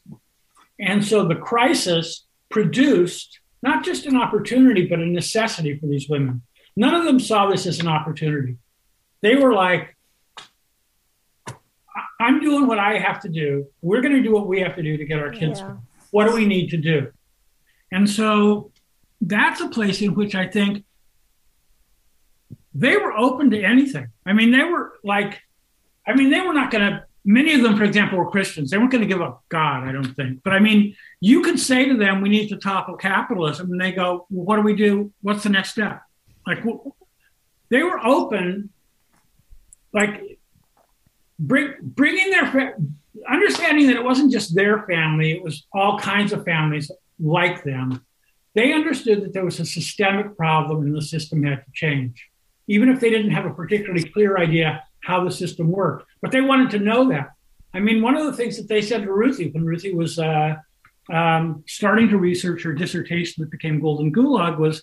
And 0.78 1.04
so 1.04 1.26
the 1.26 1.34
crisis 1.34 2.26
produced 2.50 3.40
not 3.62 3.84
just 3.84 4.06
an 4.06 4.16
opportunity, 4.16 4.86
but 4.86 4.98
a 4.98 5.06
necessity 5.06 5.78
for 5.78 5.86
these 5.86 6.08
women. 6.08 6.42
None 6.76 6.94
of 6.94 7.04
them 7.04 7.20
saw 7.20 7.48
this 7.48 7.66
as 7.66 7.78
an 7.78 7.88
opportunity. 7.88 8.56
They 9.20 9.36
were 9.36 9.52
like, 9.52 9.96
I'm 12.18 12.40
doing 12.40 12.66
what 12.66 12.78
I 12.78 12.98
have 12.98 13.20
to 13.22 13.28
do. 13.28 13.66
We're 13.82 14.00
going 14.00 14.14
to 14.14 14.22
do 14.22 14.32
what 14.32 14.46
we 14.46 14.60
have 14.60 14.76
to 14.76 14.82
do 14.82 14.96
to 14.96 15.04
get 15.04 15.20
our 15.20 15.30
kids. 15.30 15.60
Yeah. 15.60 15.76
What 16.10 16.26
do 16.26 16.34
we 16.34 16.46
need 16.46 16.70
to 16.70 16.76
do? 16.76 17.12
And 17.90 18.08
so 18.08 18.72
that's 19.20 19.60
a 19.60 19.68
place 19.68 20.00
in 20.00 20.14
which 20.14 20.34
I 20.34 20.46
think 20.46 20.84
they 22.74 22.96
were 22.96 23.12
open 23.12 23.50
to 23.50 23.62
anything. 23.62 24.08
I 24.24 24.32
mean, 24.32 24.50
they 24.50 24.64
were 24.64 24.92
like, 25.04 25.40
I 26.06 26.14
mean, 26.14 26.30
they 26.30 26.40
were 26.40 26.54
not 26.54 26.70
going 26.70 26.90
to 26.90 27.04
many 27.24 27.54
of 27.54 27.62
them, 27.62 27.76
for 27.76 27.84
example, 27.84 28.18
were 28.18 28.30
Christians. 28.30 28.70
They 28.70 28.78
weren't 28.78 28.90
going 28.90 29.02
to 29.02 29.08
give 29.08 29.22
up 29.22 29.44
God, 29.48 29.84
I 29.84 29.92
don't 29.92 30.14
think. 30.14 30.42
But 30.42 30.52
I 30.52 30.58
mean, 30.58 30.96
you 31.20 31.42
could 31.42 31.58
say 31.58 31.86
to 31.86 31.96
them, 31.96 32.20
we 32.20 32.28
need 32.28 32.48
to 32.48 32.56
topple 32.56 32.96
capitalism. 32.96 33.70
And 33.70 33.80
they 33.80 33.92
go, 33.92 34.26
well, 34.30 34.44
what 34.44 34.56
do 34.56 34.62
we 34.62 34.74
do? 34.74 35.12
What's 35.22 35.42
the 35.42 35.48
next 35.48 35.70
step? 35.70 36.02
Like, 36.46 36.64
they 37.68 37.82
were 37.82 38.04
open, 38.04 38.70
like, 39.92 40.38
bring, 41.38 41.74
bringing 41.80 42.30
their, 42.30 42.76
understanding 43.28 43.86
that 43.86 43.96
it 43.96 44.04
wasn't 44.04 44.32
just 44.32 44.54
their 44.54 44.82
family, 44.86 45.32
it 45.32 45.42
was 45.42 45.66
all 45.72 45.98
kinds 45.98 46.32
of 46.32 46.44
families 46.44 46.90
like 47.20 47.62
them. 47.62 48.04
They 48.54 48.72
understood 48.72 49.22
that 49.22 49.32
there 49.32 49.44
was 49.44 49.60
a 49.60 49.64
systemic 49.64 50.36
problem 50.36 50.82
and 50.82 50.94
the 50.94 51.02
system 51.02 51.44
had 51.44 51.64
to 51.64 51.72
change, 51.72 52.28
even 52.66 52.88
if 52.88 53.00
they 53.00 53.10
didn't 53.10 53.32
have 53.32 53.46
a 53.46 53.54
particularly 53.54 54.04
clear 54.04 54.38
idea 54.38 54.82
how 55.00 55.24
the 55.24 55.30
system 55.30 55.70
worked. 55.70 56.08
But 56.20 56.30
they 56.30 56.40
wanted 56.40 56.70
to 56.70 56.78
know 56.78 57.08
that. 57.08 57.30
I 57.74 57.80
mean, 57.80 58.02
one 58.02 58.16
of 58.16 58.26
the 58.26 58.32
things 58.34 58.56
that 58.56 58.68
they 58.68 58.82
said 58.82 59.02
to 59.02 59.12
Ruthie 59.12 59.50
when 59.50 59.64
Ruthie 59.64 59.94
was 59.94 60.18
uh, 60.18 60.56
um, 61.10 61.64
starting 61.66 62.08
to 62.10 62.18
research 62.18 62.62
her 62.62 62.72
dissertation 62.72 63.42
that 63.42 63.50
became 63.50 63.80
Golden 63.80 64.12
Gulag 64.12 64.58
was 64.58 64.82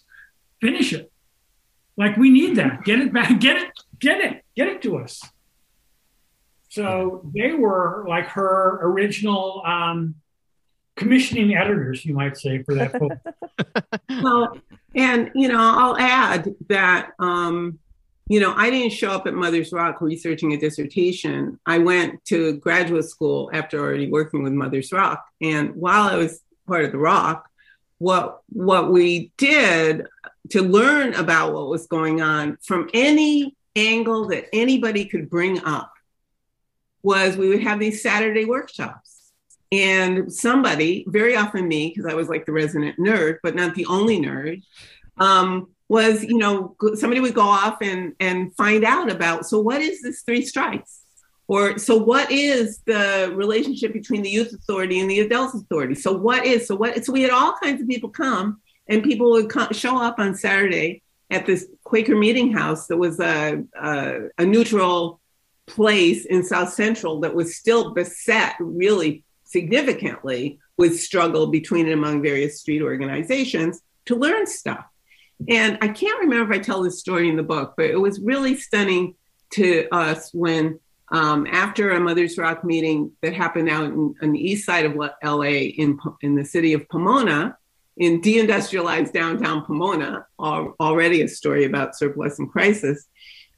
finish 0.59 0.93
it. 0.93 1.11
Like 1.97 2.17
we 2.17 2.29
need 2.29 2.55
that. 2.55 2.83
Get 2.83 2.99
it 2.99 3.13
back. 3.13 3.39
Get 3.39 3.57
it. 3.57 3.71
Get 3.99 4.21
it. 4.21 4.43
Get 4.55 4.67
it 4.67 4.81
to 4.83 4.97
us. 4.97 5.21
So 6.69 7.29
they 7.35 7.53
were 7.53 8.05
like 8.07 8.27
her 8.27 8.79
original 8.83 9.63
um, 9.65 10.15
commissioning 10.95 11.55
editors, 11.55 12.05
you 12.05 12.13
might 12.13 12.37
say, 12.37 12.61
for 12.63 12.75
that 12.75 12.93
book. 12.99 13.11
well, 14.23 14.57
and 14.95 15.31
you 15.35 15.47
know, 15.47 15.59
I'll 15.59 15.97
add 15.97 16.53
that 16.67 17.11
um, 17.19 17.79
you 18.29 18.39
know, 18.39 18.53
I 18.55 18.69
didn't 18.69 18.93
show 18.93 19.09
up 19.09 19.25
at 19.25 19.33
Mother's 19.33 19.73
ROC 19.73 20.01
researching 20.01 20.53
a 20.53 20.57
dissertation. 20.57 21.59
I 21.65 21.79
went 21.79 22.23
to 22.25 22.57
graduate 22.57 23.05
school 23.05 23.49
after 23.51 23.79
already 23.79 24.09
working 24.09 24.43
with 24.43 24.53
Mother's 24.53 24.91
ROC. 24.91 25.25
And 25.41 25.75
while 25.75 26.07
I 26.07 26.15
was 26.15 26.39
part 26.67 26.85
of 26.85 26.91
the 26.91 26.99
ROC, 26.99 27.43
what 27.97 28.41
what 28.49 28.91
we 28.91 29.31
did 29.37 30.05
to 30.49 30.61
learn 30.61 31.15
about 31.15 31.53
what 31.53 31.69
was 31.69 31.87
going 31.87 32.21
on 32.21 32.57
from 32.63 32.89
any 32.93 33.55
angle 33.75 34.27
that 34.27 34.45
anybody 34.53 35.05
could 35.05 35.29
bring 35.29 35.63
up 35.65 35.91
was 37.01 37.35
we 37.35 37.49
would 37.49 37.63
have 37.63 37.79
these 37.79 38.03
Saturday 38.03 38.45
workshops. 38.45 39.08
And 39.71 40.33
somebody, 40.33 41.05
very 41.07 41.35
often 41.35 41.67
me, 41.67 41.89
because 41.89 42.11
I 42.11 42.15
was 42.15 42.27
like 42.27 42.45
the 42.45 42.51
resident 42.51 42.97
nerd, 42.97 43.37
but 43.43 43.55
not 43.55 43.75
the 43.75 43.85
only 43.85 44.19
nerd, 44.19 44.63
um, 45.17 45.67
was 45.89 46.23
you 46.23 46.37
know 46.37 46.75
somebody 46.95 47.19
would 47.19 47.33
go 47.33 47.41
off 47.41 47.79
and 47.81 48.13
and 48.19 48.55
find 48.55 48.83
out 48.83 49.11
about 49.11 49.45
so 49.45 49.59
what 49.59 49.81
is 49.81 50.01
this 50.01 50.21
three 50.21 50.45
strikes? 50.45 51.01
Or 51.47 51.79
so 51.79 51.97
what 51.97 52.31
is 52.31 52.81
the 52.85 53.33
relationship 53.35 53.91
between 53.91 54.21
the 54.21 54.29
youth 54.29 54.53
authority 54.53 54.99
and 54.99 55.09
the 55.09 55.21
adults 55.21 55.55
authority? 55.55 55.95
So 55.95 56.13
what 56.15 56.45
is 56.45 56.67
so 56.67 56.75
what 56.75 57.03
so 57.03 57.11
we 57.11 57.23
had 57.23 57.31
all 57.31 57.55
kinds 57.61 57.81
of 57.81 57.87
people 57.87 58.09
come 58.09 58.61
and 58.87 59.03
people 59.03 59.31
would 59.31 59.49
come, 59.49 59.73
show 59.73 59.97
up 60.01 60.19
on 60.19 60.35
saturday 60.35 61.01
at 61.31 61.45
this 61.45 61.67
quaker 61.83 62.15
meeting 62.15 62.51
house 62.51 62.87
that 62.87 62.97
was 62.97 63.19
a, 63.19 63.63
a, 63.79 64.19
a 64.37 64.45
neutral 64.45 65.19
place 65.67 66.25
in 66.25 66.43
south 66.43 66.73
central 66.73 67.19
that 67.19 67.33
was 67.33 67.55
still 67.55 67.93
beset 67.93 68.55
really 68.59 69.23
significantly 69.49 70.59
with 70.77 70.99
struggle 70.99 71.47
between 71.47 71.85
and 71.85 71.93
among 71.93 72.21
various 72.21 72.59
street 72.59 72.81
organizations 72.81 73.81
to 74.05 74.15
learn 74.15 74.47
stuff. 74.47 74.85
And 75.47 75.77
I 75.81 75.87
can't 75.87 76.19
remember 76.19 76.53
if 76.53 76.59
I 76.59 76.63
tell 76.63 76.83
this 76.83 76.99
story 76.99 77.29
in 77.29 77.35
the 77.35 77.43
book, 77.43 77.73
but 77.75 77.87
it 77.87 77.99
was 77.99 78.19
really 78.19 78.55
stunning 78.55 79.15
to 79.51 79.87
us 79.91 80.33
when, 80.33 80.79
um, 81.11 81.47
after 81.47 81.91
a 81.91 81.99
Mother's 81.99 82.37
ROC 82.37 82.63
meeting 82.63 83.11
that 83.21 83.33
happened 83.33 83.69
out 83.69 83.85
in, 83.85 84.15
on 84.21 84.31
the 84.31 84.39
east 84.39 84.65
side 84.65 84.85
of 84.85 84.95
LA 84.95 85.41
in, 85.41 85.97
in 86.21 86.35
the 86.35 86.45
city 86.45 86.73
of 86.73 86.87
Pomona, 86.89 87.57
in 87.97 88.21
deindustrialized 88.21 89.11
downtown 89.11 89.65
Pomona, 89.65 90.25
already 90.39 91.21
a 91.21 91.27
story 91.27 91.65
about 91.65 91.97
surplus 91.97 92.39
and 92.39 92.49
crisis, 92.49 93.07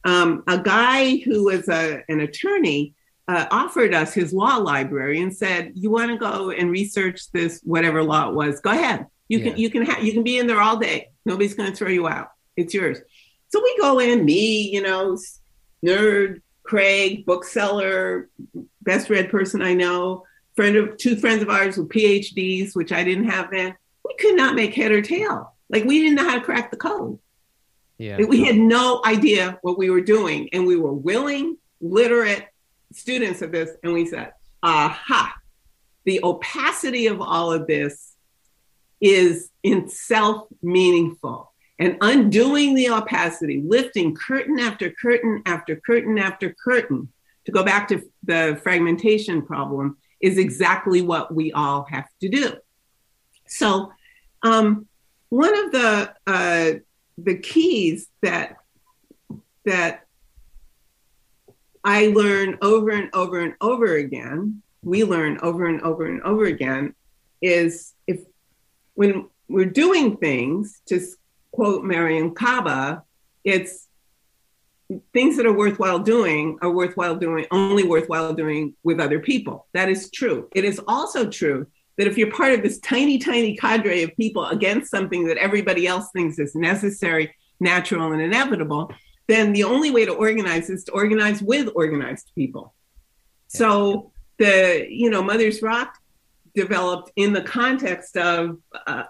um, 0.06 0.44
a 0.48 0.58
guy 0.58 1.18
who 1.18 1.46
was 1.46 1.68
a, 1.68 2.04
an 2.10 2.22
attorney 2.22 2.96
uh, 3.32 3.48
offered 3.50 3.94
us 3.94 4.14
his 4.14 4.34
law 4.34 4.58
library 4.58 5.22
and 5.22 5.36
said, 5.36 5.72
"You 5.76 5.90
want 5.90 6.12
to 6.12 6.18
go 6.18 6.52
and 6.52 6.70
research 6.70 7.32
this, 7.32 7.62
whatever 7.64 8.04
law 8.04 8.30
it 8.30 8.36
was? 8.36 8.60
Go 8.60 8.72
ahead. 8.72 9.08
You 9.30 9.40
yeah. 9.40 9.50
can 9.50 9.58
you 9.58 9.70
can 9.70 9.86
ha- 9.86 10.02
you 10.02 10.12
can 10.12 10.24
be 10.24 10.38
in 10.38 10.48
there 10.48 10.60
all 10.60 10.78
day. 10.78 11.12
Nobody's 11.26 11.54
going 11.54 11.72
to 11.72 11.76
throw 11.76 11.88
you 11.88 12.08
out. 12.08 12.32
It's 12.58 12.74
yours. 12.74 13.00
So 13.48 13.62
we 13.64 13.78
go 13.80 14.00
in, 14.00 14.26
me, 14.26 14.70
you 14.74 14.82
know, 14.82 15.18
nerd, 15.86 16.42
Craig, 16.64 17.26
bookseller, 17.26 18.30
best 18.82 19.10
read 19.10 19.30
person 19.30 19.62
I 19.62 19.76
know, 19.76 20.26
friend 20.56 20.76
of 20.76 20.98
two 20.98 21.16
friends 21.16 21.42
of 21.42 21.50
ours 21.50 21.78
with 21.78 21.90
PhDs, 21.90 22.76
which 22.76 22.92
I 22.92 23.06
didn't 23.06 23.30
have 23.30 23.50
then. 23.52 23.76
We 24.04 24.16
could 24.20 24.36
not 24.36 24.56
make 24.56 24.74
head 24.74 24.92
or 24.92 25.02
tail. 25.02 25.56
Like 25.70 25.86
we 25.86 26.00
didn't 26.00 26.16
know 26.16 26.30
how 26.30 26.36
to 26.36 26.44
crack 26.44 26.70
the 26.70 26.78
code. 26.78 27.18
Yeah. 27.98 28.18
We 28.18 28.44
had 28.44 28.58
no 28.58 29.02
idea 29.06 29.58
what 29.62 29.78
we 29.78 29.90
were 29.90 30.02
doing. 30.02 30.50
And 30.52 30.68
we 30.68 30.76
were 30.76 30.94
willing, 30.94 31.58
literate 31.80 32.48
students 32.94 33.42
of 33.42 33.52
this. 33.52 33.72
And 33.84 33.94
we 33.94 34.06
said, 34.06 34.34
aha, 34.64 35.36
the 36.06 36.22
opacity 36.24 37.08
of 37.08 37.22
all 37.22 37.52
of 37.52 37.68
this 37.68 38.14
is 39.00 39.50
in 39.64 39.90
self 39.90 40.48
meaningful 40.62 41.52
and 41.80 41.98
undoing 42.02 42.76
the 42.76 42.90
opacity, 42.90 43.64
lifting 43.66 44.16
curtain 44.16 44.60
after 44.60 44.92
curtain 44.92 45.42
after 45.48 45.76
curtain 45.76 46.20
after 46.20 46.54
curtain 46.64 47.12
to 47.46 47.52
go 47.52 47.64
back 47.64 47.88
to 47.88 48.04
the 48.24 48.60
fragmentation 48.62 49.42
problem 49.42 49.98
is 50.22 50.38
exactly 50.38 51.02
what 51.02 51.34
we 51.34 51.52
all 51.54 51.88
have 51.90 52.08
to 52.22 52.30
do. 52.30 52.54
So, 53.48 53.92
um, 54.44 54.88
one 55.30 55.58
of 55.58 55.72
the 55.72 56.14
uh, 56.28 56.72
the 57.18 57.38
keys 57.38 58.08
that 58.22 58.58
that 59.66 60.06
I 61.84 62.08
learn 62.08 62.58
over 62.62 62.92
and 62.92 63.10
over 63.14 63.40
and 63.40 63.56
over 63.62 63.96
again, 63.96 64.62
we 64.84 65.04
learn 65.04 65.40
over 65.42 65.68
and 65.68 65.82
over 65.82 66.06
and 66.06 66.22
over 66.24 66.46
again, 66.46 66.96
is 67.42 67.94
if 68.08 68.20
when 68.94 69.28
we're 69.48 69.66
doing 69.66 70.18
things, 70.18 70.82
to 70.88 71.00
quote 71.52 71.84
Mariame 71.84 72.36
Kaba, 72.36 73.04
it's 73.44 73.88
things 75.14 75.38
that 75.38 75.46
are 75.46 75.54
worthwhile 75.54 76.00
doing 76.00 76.58
are 76.62 76.72
worthwhile 76.72 77.16
doing, 77.16 77.46
only 77.52 77.84
worthwhile 77.84 78.34
doing 78.34 78.76
with 78.84 79.00
other 79.00 79.20
people. 79.20 79.68
That 79.74 79.90
is 79.90 80.12
true. 80.12 80.50
It 80.54 80.66
is 80.66 80.82
also 80.88 81.30
true 81.30 81.68
that 81.98 82.08
if 82.08 82.18
you're 82.18 82.32
part 82.32 82.54
of 82.54 82.64
this 82.64 82.80
tiny, 82.80 83.18
tiny 83.18 83.56
cadre 83.56 84.04
of 84.04 84.16
people 84.18 84.46
against 84.46 84.92
something 84.92 85.26
that 85.28 85.38
everybody 85.38 85.88
else 85.88 86.10
thinks 86.12 86.40
is 86.40 86.56
necessary, 86.56 87.34
natural, 87.60 88.12
and 88.12 88.22
inevitable, 88.22 88.92
then 89.28 89.54
the 89.54 89.64
only 89.64 89.92
way 89.92 90.06
to 90.06 90.14
organize 90.14 90.70
is 90.70 90.84
to 90.86 90.92
organize 90.92 91.42
with 91.42 91.70
organized 91.76 92.32
people. 92.36 92.74
Yeah. 93.54 93.58
So 93.60 94.12
the, 94.38 94.88
you 94.90 95.10
know, 95.10 95.24
Mother's 95.24 95.62
ROC 95.62 95.98
developed 96.56 97.12
in 97.16 97.34
the 97.34 97.42
context 97.42 98.18
of 98.18 98.58
uh, 98.88 99.04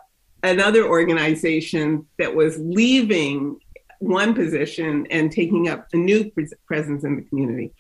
another 0.43 0.85
organization 0.85 2.05
that 2.17 2.35
was 2.35 2.57
leaving 2.59 3.59
one 3.99 4.33
position 4.33 5.07
and 5.11 5.31
taking 5.31 5.69
up 5.69 5.87
a 5.93 5.97
new 5.97 6.29
pres- 6.31 6.53
presence 6.65 7.03
in 7.03 7.15
the 7.15 7.21
community 7.23 7.71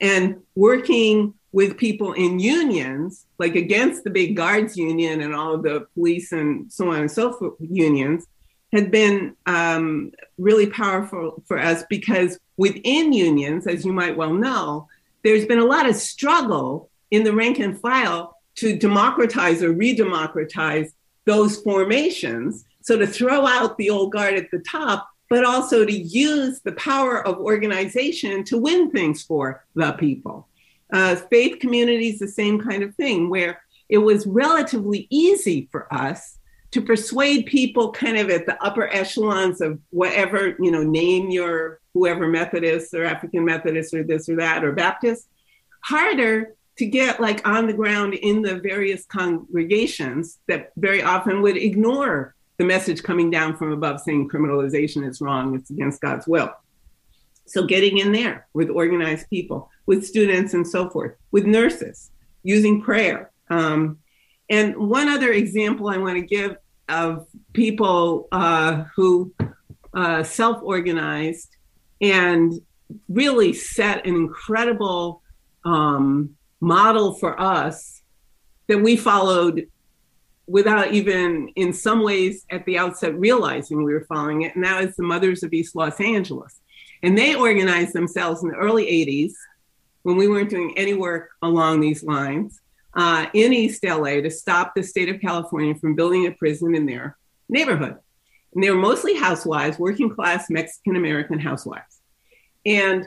and 0.00 0.36
working 0.54 1.34
with 1.52 1.76
people 1.76 2.12
in 2.14 2.38
unions 2.38 3.26
like 3.38 3.54
against 3.54 4.04
the 4.04 4.10
big 4.10 4.36
guards 4.36 4.76
union 4.76 5.20
and 5.20 5.34
all 5.34 5.54
of 5.54 5.62
the 5.62 5.86
police 5.94 6.32
and 6.32 6.70
so 6.72 6.90
on 6.90 7.00
and 7.00 7.10
so 7.10 7.32
forth 7.32 7.54
unions 7.60 8.26
had 8.76 8.90
been 8.90 9.34
um, 9.46 10.12
really 10.38 10.66
powerful 10.66 11.42
for 11.46 11.58
us 11.58 11.82
because 11.88 12.38
within 12.56 13.12
unions 13.12 13.66
as 13.66 13.84
you 13.84 13.92
might 13.92 14.16
well 14.16 14.32
know 14.32 14.88
there's 15.22 15.46
been 15.46 15.58
a 15.58 15.64
lot 15.64 15.88
of 15.88 15.96
struggle 15.96 16.88
in 17.10 17.24
the 17.24 17.32
rank 17.32 17.58
and 17.58 17.80
file 17.80 18.36
to 18.56 18.76
democratize 18.76 19.62
or 19.62 19.72
re-democratize 19.72 20.92
those 21.24 21.60
formations. 21.62 22.64
So 22.80 22.96
to 22.96 23.06
throw 23.06 23.46
out 23.46 23.76
the 23.76 23.90
old 23.90 24.12
guard 24.12 24.34
at 24.34 24.50
the 24.50 24.60
top, 24.60 25.08
but 25.28 25.44
also 25.44 25.84
to 25.84 25.92
use 25.92 26.60
the 26.60 26.72
power 26.72 27.26
of 27.26 27.38
organization 27.38 28.44
to 28.44 28.58
win 28.58 28.90
things 28.92 29.22
for 29.22 29.64
the 29.74 29.92
people. 29.92 30.46
Uh, 30.92 31.16
faith 31.16 31.58
communities, 31.58 32.20
the 32.20 32.28
same 32.28 32.60
kind 32.60 32.84
of 32.84 32.94
thing, 32.94 33.28
where 33.28 33.60
it 33.88 33.98
was 33.98 34.26
relatively 34.26 35.08
easy 35.10 35.68
for 35.72 35.92
us 35.92 36.35
to 36.76 36.82
persuade 36.82 37.46
people 37.46 37.90
kind 37.90 38.18
of 38.18 38.28
at 38.28 38.44
the 38.44 38.62
upper 38.62 38.86
echelons 38.88 39.62
of 39.62 39.80
whatever, 39.88 40.56
you 40.60 40.70
know, 40.70 40.82
name 40.82 41.30
your 41.30 41.80
whoever 41.94 42.28
Methodist 42.28 42.92
or 42.92 43.02
African 43.02 43.46
Methodist 43.46 43.94
or 43.94 44.02
this 44.02 44.28
or 44.28 44.36
that 44.36 44.62
or 44.62 44.72
Baptist. 44.72 45.26
Harder 45.82 46.54
to 46.76 46.84
get 46.84 47.18
like 47.18 47.48
on 47.48 47.66
the 47.66 47.72
ground 47.72 48.12
in 48.12 48.42
the 48.42 48.56
various 48.56 49.06
congregations 49.06 50.38
that 50.48 50.72
very 50.76 51.02
often 51.02 51.40
would 51.40 51.56
ignore 51.56 52.34
the 52.58 52.64
message 52.64 53.02
coming 53.02 53.30
down 53.30 53.56
from 53.56 53.72
above 53.72 53.98
saying 54.00 54.28
criminalization 54.28 55.08
is 55.08 55.22
wrong, 55.22 55.54
it's 55.54 55.70
against 55.70 56.02
God's 56.02 56.26
will. 56.26 56.52
So 57.46 57.64
getting 57.64 57.96
in 57.96 58.12
there 58.12 58.48
with 58.52 58.68
organized 58.68 59.30
people, 59.30 59.70
with 59.86 60.04
students 60.04 60.52
and 60.52 60.68
so 60.68 60.90
forth, 60.90 61.14
with 61.30 61.46
nurses, 61.46 62.10
using 62.42 62.82
prayer. 62.82 63.30
Um, 63.48 64.00
and 64.50 64.76
one 64.76 65.08
other 65.08 65.32
example 65.32 65.88
I 65.88 65.96
want 65.96 66.16
to 66.16 66.20
give 66.20 66.58
of 66.88 67.26
people 67.52 68.28
uh, 68.32 68.84
who 68.94 69.32
uh, 69.94 70.22
self 70.22 70.62
organized 70.62 71.56
and 72.00 72.60
really 73.08 73.52
set 73.52 74.06
an 74.06 74.14
incredible 74.14 75.22
um, 75.64 76.36
model 76.60 77.14
for 77.14 77.40
us 77.40 78.02
that 78.68 78.78
we 78.78 78.96
followed 78.96 79.68
without 80.46 80.92
even, 80.92 81.48
in 81.56 81.72
some 81.72 82.02
ways, 82.02 82.44
at 82.50 82.64
the 82.66 82.78
outset 82.78 83.18
realizing 83.18 83.82
we 83.82 83.92
were 83.92 84.06
following 84.08 84.42
it. 84.42 84.54
And 84.54 84.64
that 84.64 84.84
is 84.84 84.94
the 84.94 85.02
Mothers 85.02 85.42
of 85.42 85.52
East 85.52 85.74
Los 85.74 86.00
Angeles. 86.00 86.60
And 87.02 87.18
they 87.18 87.34
organized 87.34 87.92
themselves 87.92 88.42
in 88.42 88.50
the 88.50 88.56
early 88.56 88.86
80s 88.86 89.32
when 90.02 90.16
we 90.16 90.28
weren't 90.28 90.50
doing 90.50 90.72
any 90.76 90.94
work 90.94 91.30
along 91.42 91.80
these 91.80 92.04
lines 92.04 92.60
uh, 92.96 93.26
in 93.34 93.52
East 93.52 93.84
LA 93.84 94.22
to 94.22 94.30
stop 94.30 94.74
the 94.74 94.82
state 94.82 95.10
of 95.10 95.20
California 95.20 95.74
from 95.74 95.94
building 95.94 96.26
a 96.26 96.32
prison 96.32 96.74
in 96.74 96.86
their 96.86 97.16
neighborhood. 97.48 97.96
And 98.54 98.64
they 98.64 98.70
were 98.70 98.78
mostly 98.78 99.14
housewives, 99.14 99.78
working 99.78 100.12
class 100.12 100.48
Mexican 100.48 100.96
American 100.96 101.38
housewives. 101.38 102.00
And 102.64 103.06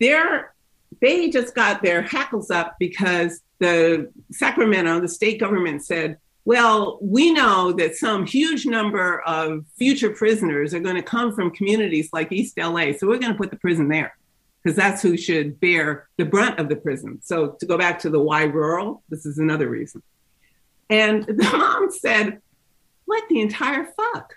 they're, 0.00 0.54
they 1.02 1.28
just 1.28 1.54
got 1.54 1.82
their 1.82 2.00
hackles 2.00 2.50
up 2.50 2.76
because 2.80 3.42
the 3.58 4.10
Sacramento, 4.32 5.00
the 5.00 5.08
state 5.08 5.38
government 5.38 5.84
said, 5.84 6.16
well, 6.46 6.98
we 7.02 7.30
know 7.30 7.72
that 7.72 7.96
some 7.96 8.24
huge 8.24 8.64
number 8.64 9.20
of 9.20 9.66
future 9.76 10.10
prisoners 10.10 10.72
are 10.72 10.80
going 10.80 10.96
to 10.96 11.02
come 11.02 11.34
from 11.34 11.50
communities 11.50 12.08
like 12.14 12.32
East 12.32 12.58
LA. 12.58 12.92
So 12.96 13.06
we're 13.06 13.18
going 13.18 13.32
to 13.32 13.38
put 13.38 13.50
the 13.50 13.58
prison 13.58 13.88
there 13.88 14.16
because 14.62 14.76
that's 14.76 15.02
who 15.02 15.16
should 15.16 15.58
bear 15.60 16.08
the 16.16 16.24
brunt 16.24 16.58
of 16.58 16.68
the 16.68 16.76
prison. 16.76 17.20
So 17.22 17.56
to 17.60 17.66
go 17.66 17.78
back 17.78 17.98
to 18.00 18.10
the 18.10 18.20
why 18.20 18.44
rural, 18.44 19.02
this 19.08 19.26
is 19.26 19.38
another 19.38 19.68
reason. 19.68 20.02
And 20.88 21.24
the 21.24 21.44
mom 21.52 21.90
said, 21.90 22.40
What 23.06 23.24
the 23.28 23.40
entire 23.40 23.84
fuck? 23.84 24.34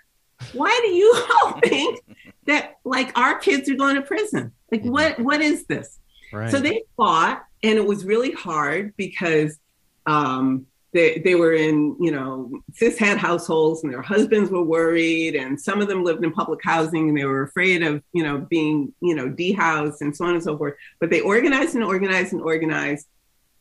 Why 0.52 0.78
do 0.82 0.88
you 0.88 1.26
all 1.44 1.60
think 1.60 2.00
that 2.46 2.76
like 2.84 3.16
our 3.18 3.38
kids 3.38 3.68
are 3.68 3.76
going 3.76 3.96
to 3.96 4.02
prison? 4.02 4.52
Like 4.70 4.82
mm-hmm. 4.82 4.90
what 4.90 5.20
what 5.20 5.40
is 5.40 5.66
this? 5.66 5.98
Right. 6.32 6.50
So 6.50 6.58
they 6.58 6.82
fought 6.96 7.44
and 7.62 7.78
it 7.78 7.86
was 7.86 8.04
really 8.04 8.32
hard 8.32 8.94
because 8.96 9.58
um 10.06 10.66
they, 10.94 11.18
they 11.18 11.34
were 11.34 11.52
in, 11.52 11.96
you 12.00 12.12
know, 12.12 12.50
cis 12.72 12.96
cishet 12.96 13.16
households 13.16 13.82
and 13.82 13.92
their 13.92 14.00
husbands 14.00 14.48
were 14.48 14.62
worried 14.62 15.34
and 15.34 15.60
some 15.60 15.82
of 15.82 15.88
them 15.88 16.04
lived 16.04 16.24
in 16.24 16.32
public 16.32 16.60
housing 16.62 17.08
and 17.08 17.18
they 17.18 17.24
were 17.24 17.42
afraid 17.42 17.82
of, 17.82 18.00
you 18.12 18.22
know, 18.22 18.38
being, 18.38 18.94
you 19.00 19.16
know, 19.16 19.28
dehoused 19.28 20.00
and 20.02 20.16
so 20.16 20.24
on 20.24 20.34
and 20.34 20.42
so 20.42 20.56
forth. 20.56 20.74
But 21.00 21.10
they 21.10 21.20
organized 21.20 21.74
and 21.74 21.82
organized 21.82 22.32
and 22.32 22.40
organized. 22.40 23.08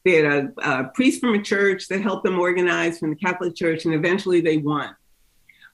They 0.05 0.17
had 0.17 0.25
a, 0.25 0.61
a 0.61 0.83
priest 0.93 1.19
from 1.19 1.33
a 1.33 1.41
church 1.41 1.87
that 1.87 2.01
helped 2.01 2.23
them 2.23 2.39
organize 2.39 2.99
from 2.99 3.09
the 3.09 3.15
Catholic 3.15 3.55
Church 3.55 3.85
and 3.85 3.95
eventually 3.95 4.39
they 4.39 4.57
won. 4.57 4.95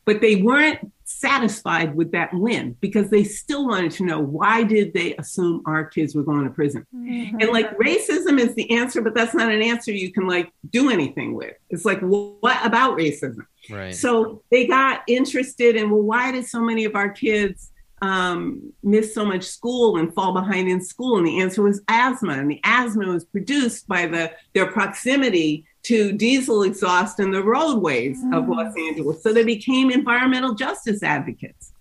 But 0.06 0.22
they 0.22 0.38
weren't 0.38 0.80
satisfied 1.10 1.96
with 1.96 2.12
that 2.12 2.30
win 2.34 2.76
because 2.82 3.10
they 3.10 3.24
still 3.24 3.68
wanted 3.68 3.92
to 3.92 4.06
know 4.06 4.20
why 4.20 4.64
did 4.64 4.94
they 4.94 5.16
assume 5.16 5.62
our 5.66 5.84
kids 5.84 6.14
were 6.14 6.24
going 6.24 6.44
to 6.44 6.52
prison? 6.52 6.86
Mm-hmm. 6.96 7.40
and 7.40 7.50
like 7.50 7.76
racism 7.78 8.40
is 8.40 8.54
the 8.56 8.70
answer 8.78 9.02
but 9.02 9.16
that's 9.16 9.34
not 9.34 9.52
an 9.52 9.62
answer 9.62 9.92
you 9.92 10.12
can 10.12 10.28
like 10.28 10.52
do 10.70 10.92
anything 10.92 11.34
with. 11.34 11.56
It's 11.70 11.84
like 11.84 12.00
well, 12.02 12.38
what 12.42 12.64
about 12.64 12.98
racism? 12.98 13.46
Right. 13.70 13.96
So 13.96 14.44
they 14.52 14.68
got 14.68 15.02
interested 15.08 15.76
in 15.76 15.90
well 15.90 16.04
why 16.04 16.32
did 16.32 16.46
so 16.46 16.62
many 16.62 16.86
of 16.86 16.96
our 16.96 17.10
kids 17.10 17.72
um, 18.02 18.72
miss 18.84 19.14
so 19.14 19.26
much 19.26 19.44
school 19.44 19.98
and 19.98 20.14
fall 20.14 20.34
behind 20.34 20.70
in 20.70 20.80
school? 20.80 21.18
And 21.18 21.28
the 21.28 21.42
answer 21.42 21.64
was 21.64 21.82
asthma 21.88 22.34
and 22.34 22.52
the 22.52 22.62
asthma 22.64 23.08
was 23.08 23.26
produced 23.26 23.88
by 23.88 24.06
the 24.06 24.32
their 24.54 24.72
proximity 24.72 25.66
to 25.90 26.12
diesel 26.12 26.62
exhaust 26.62 27.20
in 27.20 27.32
the 27.32 27.44
roadways 27.44 28.24
mm. 28.24 28.38
of 28.38 28.48
Los 28.48 28.76
Angeles. 28.78 29.24
So 29.24 29.34
they 29.34 29.44
became 29.44 29.90
environmental 29.90 30.54
justice 30.54 31.02
advocates. 31.02 31.74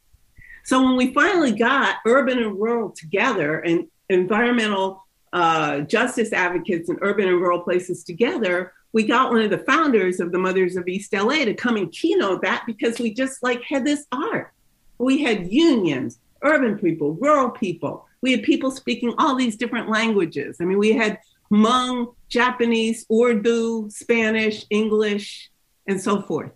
So 0.65 0.83
when 0.83 0.97
we 0.97 1.13
finally 1.13 1.53
got 1.53 1.97
urban 2.07 2.39
and 2.39 2.59
rural 2.59 2.89
together 2.89 3.61
and 3.61 3.87
environmental 4.09 5.05
uh, 5.35 5.81
justice 5.81 6.33
advocates 6.33 6.89
in 6.89 6.97
urban 7.03 7.29
and 7.29 7.39
rural 7.39 7.61
places 7.61 8.03
together, 8.03 8.73
we 8.95 9.05
got 9.05 9.31
one 9.31 9.43
of 9.43 9.51
the 9.51 9.59
founders 9.59 10.21
of 10.21 10.33
the 10.33 10.39
Mothers 10.39 10.77
of 10.77 10.89
East 10.89 11.13
LA 11.13 11.45
to 11.45 11.53
come 11.53 11.77
and 11.77 11.93
keynote 11.93 12.41
that 12.41 12.65
because 12.67 12.99
we 12.99 13.13
just 13.13 13.43
like 13.43 13.63
had 13.63 13.85
this 13.85 14.07
art. 14.11 14.55
We 14.97 15.23
had 15.23 15.53
unions, 15.53 16.19
urban 16.43 16.79
people, 16.79 17.13
rural 17.21 17.51
people. 17.51 18.07
We 18.23 18.33
had 18.33 18.43
people 18.43 18.71
speaking 18.71 19.13
all 19.19 19.37
these 19.37 19.59
different 19.59 19.91
languages. 19.91 20.57
I 20.63 20.65
mean, 20.65 20.79
we 20.79 20.93
had 20.93 21.19
Hmong, 21.51 22.15
Japanese, 22.29 23.07
Urdu, 23.13 23.91
Spanish, 23.91 24.65
English, 24.71 25.51
and 25.87 26.01
so 26.01 26.21
forth. 26.23 26.53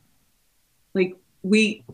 Like 0.95 1.17
we, 1.43 1.85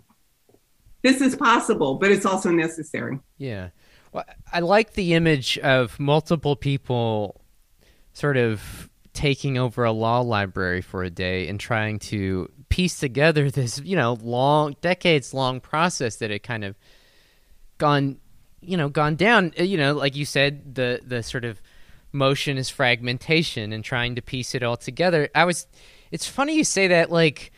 this 1.02 1.20
is 1.20 1.36
possible, 1.36 1.96
but 1.96 2.10
it's 2.10 2.26
also 2.26 2.50
necessary. 2.50 3.20
Yeah. 3.36 3.70
Well, 4.12 4.24
I 4.52 4.60
like 4.60 4.94
the 4.94 5.14
image 5.14 5.58
of 5.58 5.98
multiple 6.00 6.56
people 6.56 7.40
sort 8.12 8.36
of 8.36 8.90
taking 9.12 9.58
over 9.58 9.84
a 9.84 9.92
law 9.92 10.20
library 10.20 10.80
for 10.80 11.02
a 11.02 11.10
day 11.10 11.48
and 11.48 11.58
trying 11.58 11.98
to 11.98 12.50
piece 12.68 12.98
together 12.98 13.50
this, 13.50 13.80
you 13.80 13.96
know, 13.96 14.16
long, 14.22 14.76
decades 14.80 15.34
long 15.34 15.60
process 15.60 16.16
that 16.16 16.30
had 16.30 16.42
kind 16.42 16.64
of 16.64 16.76
gone, 17.78 18.18
you 18.60 18.76
know, 18.76 18.88
gone 18.88 19.16
down. 19.16 19.52
You 19.56 19.76
know, 19.76 19.94
like 19.94 20.16
you 20.16 20.24
said, 20.24 20.74
the 20.74 21.00
the 21.04 21.22
sort 21.22 21.44
of 21.44 21.60
motion 22.12 22.56
is 22.58 22.70
fragmentation 22.70 23.72
and 23.72 23.84
trying 23.84 24.14
to 24.14 24.22
piece 24.22 24.54
it 24.54 24.62
all 24.62 24.76
together. 24.76 25.28
I 25.34 25.44
was 25.44 25.66
it's 26.10 26.26
funny 26.26 26.56
you 26.56 26.64
say 26.64 26.88
that 26.88 27.10
like 27.10 27.52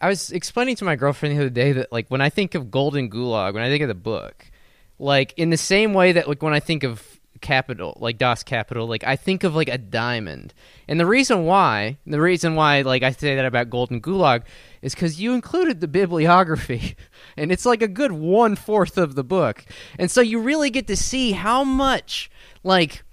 I 0.00 0.08
was 0.08 0.30
explaining 0.30 0.76
to 0.76 0.84
my 0.84 0.96
girlfriend 0.96 1.36
the 1.36 1.40
other 1.40 1.50
day 1.50 1.72
that 1.72 1.92
like 1.92 2.08
when 2.08 2.20
I 2.20 2.30
think 2.30 2.54
of 2.54 2.70
Golden 2.70 3.10
Gulag, 3.10 3.54
when 3.54 3.62
I 3.62 3.68
think 3.68 3.82
of 3.82 3.88
the 3.88 3.94
book, 3.94 4.50
like 4.98 5.32
in 5.36 5.50
the 5.50 5.56
same 5.56 5.94
way 5.94 6.12
that 6.12 6.28
like 6.28 6.42
when 6.42 6.52
I 6.52 6.60
think 6.60 6.82
of 6.82 7.20
capital, 7.40 7.96
like 8.00 8.18
Das 8.18 8.42
Kapital 8.42 8.86
like 8.86 9.04
I 9.04 9.16
think 9.16 9.44
of 9.44 9.54
like 9.54 9.68
a 9.68 9.78
diamond. 9.78 10.52
And 10.88 10.98
the 10.98 11.06
reason 11.06 11.44
why, 11.44 11.98
the 12.06 12.20
reason 12.20 12.54
why 12.54 12.82
like 12.82 13.02
I 13.02 13.12
say 13.12 13.36
that 13.36 13.44
about 13.44 13.70
Golden 13.70 14.00
Gulag 14.00 14.42
is 14.82 14.94
because 14.94 15.20
you 15.20 15.32
included 15.32 15.80
the 15.80 15.88
bibliography, 15.88 16.96
and 17.36 17.50
it's 17.52 17.64
like 17.64 17.82
a 17.82 17.88
good 17.88 18.12
one 18.12 18.56
fourth 18.56 18.98
of 18.98 19.14
the 19.14 19.24
book, 19.24 19.64
and 19.98 20.10
so 20.10 20.20
you 20.20 20.40
really 20.40 20.70
get 20.70 20.86
to 20.88 20.96
see 20.96 21.32
how 21.32 21.64
much 21.64 22.30
like 22.62 23.03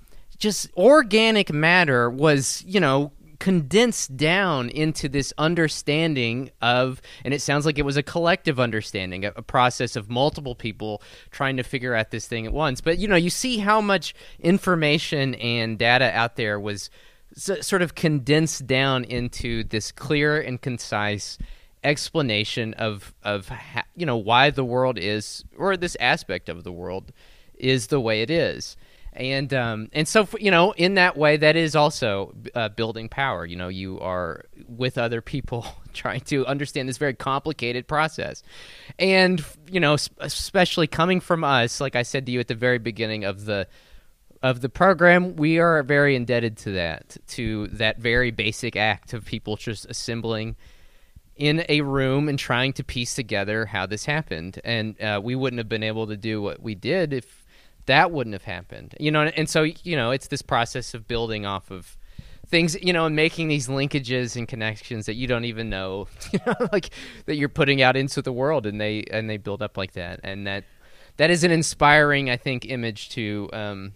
just 0.42 0.68
organic 0.76 1.54
matter 1.54 2.10
was, 2.10 2.64
you 2.66 2.80
know, 2.80 3.12
condensed 3.40 4.18
down 4.18 4.70
into 4.70 5.08
this 5.08 5.32
understanding 5.38 6.50
of, 6.62 7.02
and 7.24 7.34
it 7.34 7.42
sounds 7.42 7.66
like 7.66 7.78
it 7.78 7.86
was 7.86 7.96
a 7.96 8.04
collective 8.04 8.60
understanding, 8.60 9.24
a, 9.24 9.32
a, 9.36 9.42
process 9.42 9.96
of 9.96 10.10
multiple 10.10 10.54
people 10.56 11.02
trying 11.30 11.58
to 11.58 11.64
figure 11.64 11.96
out 11.96 12.12
this 12.12 12.28
thing 12.28 12.46
at 12.46 12.54
once. 12.54 12.82
But, 12.82 12.98
you 12.98 13.08
know, 13.08 13.16
you 13.16 13.30
see 13.30 13.58
how 13.58 13.82
much 13.82 14.14
information 14.40 15.36
and 15.36 15.78
data 15.78 16.12
out 16.16 16.36
there 16.36 16.60
was 16.60 16.90
s- 17.36 17.66
sort 17.66 17.84
of 17.84 17.96
condensed 17.96 18.66
down 18.68 19.04
into 19.04 19.64
this 19.64 19.92
clear 19.92 20.40
and 20.40 20.60
concise 20.60 21.38
explanation 21.84 22.74
of, 22.76 23.14
of 23.24 23.48
ha- 23.50 23.86
you 23.96 24.08
know, 24.08 24.18
why 24.18 24.50
the 24.50 24.66
world 24.66 24.98
is, 25.00 25.44
or 25.56 25.78
this 25.78 25.98
aspect 26.00 26.50
of 26.50 26.64
the 26.64 26.72
world 26.72 27.12
is 27.56 27.88
the 27.88 28.00
way 28.00 28.22
it 28.24 28.32
is 28.32 28.76
and 29.14 29.54
um, 29.54 29.90
and 29.94 30.08
so 30.08 30.28
you 30.40 30.52
know 30.52 30.72
in 30.72 30.96
that 30.96 31.18
way 31.18 31.38
that 31.38 31.56
is 31.56 31.76
also 31.76 32.34
uh, 32.56 32.70
building 32.70 33.10
power. 33.10 33.46
You 33.46 33.56
know 33.56 33.68
you 33.68 34.00
are 34.00 34.46
with 34.68 34.98
other 34.98 35.22
people 35.22 35.66
trying 35.94 36.22
to 36.22 36.46
understand 36.48 36.88
this 36.88 36.98
very 36.98 37.14
complicated 37.14 37.88
process. 37.88 38.44
And 39.00 39.44
you 39.70 39.80
know 39.80 39.98
especially 40.20 40.88
coming 40.88 41.20
from 41.20 41.44
us 41.44 41.80
like 41.80 41.96
i 41.96 42.04
said 42.04 42.26
to 42.26 42.32
you 42.32 42.40
at 42.40 42.48
the 42.48 42.56
very 42.56 42.78
beginning 42.78 43.24
of 43.24 43.46
the 43.46 43.68
of 44.44 44.62
the 44.62 44.70
program 44.70 45.36
we 45.36 45.60
are 45.60 45.82
very 45.84 46.16
indebted 46.16 46.58
to 46.58 46.72
that 46.72 47.16
to 47.28 47.68
that 47.68 48.00
very 48.00 48.32
basic 48.32 48.76
act 48.76 49.14
of 49.14 49.24
people 49.24 49.56
just 49.56 49.86
assembling 49.86 50.56
in 51.42 51.66
a 51.70 51.82
room 51.82 52.30
and 52.30 52.38
trying 52.38 52.72
to 52.74 52.84
piece 52.84 53.16
together 53.16 53.66
how 53.66 53.88
this 53.88 54.06
happened. 54.06 54.62
And 54.64 55.02
uh, 55.02 55.20
we 55.24 55.34
wouldn't 55.34 55.58
have 55.58 55.70
been 55.70 55.82
able 55.82 56.06
to 56.06 56.16
do 56.16 56.40
what 56.40 56.62
we 56.62 56.76
did 56.76 57.14
if 57.14 57.41
that 57.86 58.12
wouldn't 58.12 58.34
have 58.34 58.44
happened. 58.44 58.96
You 59.00 59.12
know, 59.12 59.24
and 59.24 59.50
so 59.50 59.64
you 59.64 59.96
know, 59.96 60.12
it's 60.12 60.28
this 60.28 60.42
process 60.42 60.94
of 60.94 61.08
building 61.08 61.46
off 61.46 61.72
of 61.72 61.98
things, 62.48 62.76
you 62.82 62.94
know, 62.94 63.06
and 63.06 63.16
making 63.16 63.48
these 63.48 63.68
linkages 63.68 64.36
and 64.36 64.48
connections 64.48 65.06
that 65.06 65.16
you 65.16 65.26
don't 65.26 65.46
even 65.46 65.70
know, 65.70 66.08
you 66.32 66.40
know, 66.46 66.54
like 66.72 66.92
that 67.26 67.36
you're 67.36 67.50
putting 67.50 67.82
out 67.82 67.96
into 67.96 68.22
the 68.22 68.34
world, 68.34 68.66
and 68.66 68.80
they 68.80 69.04
and 69.12 69.30
they 69.30 69.38
build 69.38 69.62
up 69.62 69.78
like 69.78 69.94
that, 69.94 70.20
and 70.24 70.46
that 70.46 70.66
that 71.18 71.32
is 71.32 71.44
an 71.44 71.52
inspiring, 71.52 72.30
I 72.30 72.38
think, 72.38 72.66
image 72.66 73.10
to 73.10 73.50
um 73.54 73.94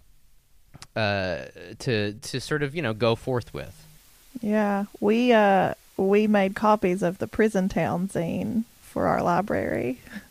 uh 0.95 1.45
to 1.79 2.13
to 2.13 2.41
sort 2.41 2.63
of 2.63 2.75
you 2.75 2.81
know 2.81 2.93
go 2.93 3.15
forth 3.15 3.53
with. 3.53 3.85
Yeah, 4.41 4.85
we 4.99 5.31
uh 5.33 5.75
we 5.97 6.27
made 6.27 6.55
copies 6.55 7.03
of 7.03 7.19
the 7.19 7.27
Prison 7.27 7.69
Town 7.69 8.07
zine 8.07 8.63
for 8.81 9.07
our 9.07 9.21
library. 9.21 9.99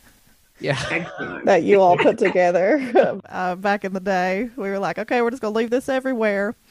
Yeah. 0.65 0.83
Excellent. 0.89 1.45
That 1.45 1.61
you 1.61 1.79
all 1.79 1.95
put 1.95 2.17
together. 2.27 3.21
uh, 3.29 3.55
back 3.55 3.85
in 3.85 3.93
the 3.93 3.99
day, 3.99 4.49
we 4.55 4.69
were 4.69 4.79
like, 4.79 4.97
okay, 4.97 5.21
we're 5.21 5.29
just 5.29 5.41
going 5.41 5.53
to 5.53 5.57
leave 5.57 5.69
this 5.69 5.89
everywhere. 5.89 6.55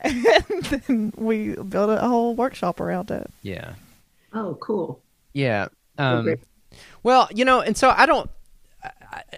And 0.00 0.24
then 0.24 1.12
we 1.16 1.56
built 1.56 1.90
a 1.90 1.98
whole 1.98 2.36
workshop 2.36 2.78
around 2.78 3.10
it. 3.10 3.28
Yeah. 3.42 3.72
Oh, 4.32 4.56
cool. 4.60 5.00
Yeah. 5.32 5.66
Um. 5.98 6.36
Well, 7.02 7.28
you 7.34 7.44
know, 7.44 7.60
and 7.60 7.76
so 7.76 7.92
I 7.96 8.06
don't, 8.06 8.30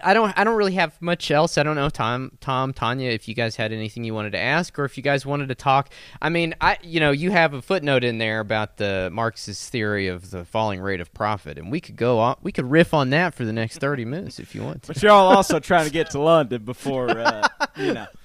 I 0.02 0.14
don't 0.14 0.36
I 0.38 0.44
don't 0.44 0.56
really 0.56 0.74
have 0.74 1.00
much 1.00 1.30
else. 1.30 1.56
I 1.56 1.62
don't 1.62 1.76
know 1.76 1.88
Tom 1.88 2.32
Tom 2.40 2.72
Tanya 2.72 3.10
if 3.10 3.28
you 3.28 3.34
guys 3.34 3.56
had 3.56 3.72
anything 3.72 4.04
you 4.04 4.14
wanted 4.14 4.32
to 4.32 4.38
ask 4.38 4.78
or 4.78 4.84
if 4.84 4.96
you 4.96 5.02
guys 5.02 5.24
wanted 5.24 5.48
to 5.48 5.54
talk. 5.54 5.90
I 6.20 6.28
mean, 6.28 6.54
I 6.60 6.78
you 6.82 7.00
know, 7.00 7.10
you 7.10 7.30
have 7.30 7.54
a 7.54 7.62
footnote 7.62 8.04
in 8.04 8.18
there 8.18 8.40
about 8.40 8.76
the 8.76 9.10
Marxist 9.12 9.70
theory 9.70 10.08
of 10.08 10.30
the 10.30 10.44
falling 10.44 10.80
rate 10.80 11.00
of 11.00 11.12
profit 11.14 11.58
and 11.58 11.70
we 11.70 11.80
could 11.80 11.96
go 11.96 12.18
on 12.18 12.36
we 12.42 12.52
could 12.52 12.70
riff 12.70 12.92
on 12.92 13.10
that 13.10 13.34
for 13.34 13.44
the 13.44 13.52
next 13.52 13.78
30 13.78 14.04
minutes 14.04 14.38
if 14.38 14.54
you 14.54 14.62
want 14.62 14.82
to. 14.82 14.88
But 14.88 15.02
y'all 15.02 15.34
also 15.34 15.58
trying 15.60 15.86
to 15.86 15.92
get 15.92 16.10
to 16.10 16.20
London 16.20 16.64
before 16.64 17.10
uh, 17.10 17.48
you 17.76 17.94
know. 17.94 18.06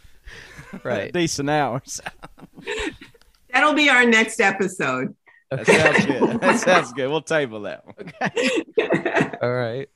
Right. 0.84 1.14
decent 1.14 1.50
hours. 1.50 2.02
That'll 3.54 3.74
be 3.74 3.90
our 3.90 4.06
next 4.06 4.42
episode. 4.42 5.16
That 5.50 5.66
sounds 5.66 6.06
good. 6.06 6.42
That 6.42 6.60
sounds 6.60 6.94
good. 6.94 7.10
We'll 7.10 7.22
table 7.22 7.62
that 7.62 7.86
one. 7.86 7.96
Okay. 8.22 9.32
All 9.42 9.54
right. 9.54 9.90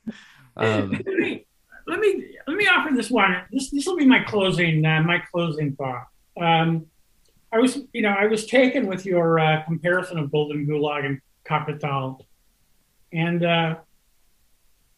Um, 0.56 0.90
let 0.90 1.06
me 1.06 1.46
let 1.86 2.00
me 2.00 2.36
let 2.46 2.56
me 2.56 2.66
offer 2.66 2.94
this 2.94 3.10
one. 3.10 3.36
This 3.50 3.70
this 3.70 3.86
will 3.86 3.96
be 3.96 4.06
my 4.06 4.20
closing 4.20 4.84
uh, 4.84 5.02
my 5.02 5.18
closing 5.18 5.74
thought. 5.74 6.08
Um, 6.40 6.86
I 7.52 7.58
was 7.58 7.78
you 7.92 8.02
know 8.02 8.14
I 8.18 8.26
was 8.26 8.46
taken 8.46 8.86
with 8.86 9.04
your 9.04 9.38
uh, 9.38 9.62
comparison 9.64 10.18
of 10.18 10.30
Golden 10.30 10.66
Gulag 10.66 11.04
and 11.04 11.20
Capital, 11.44 12.26
and 13.12 13.44
uh, 13.44 13.76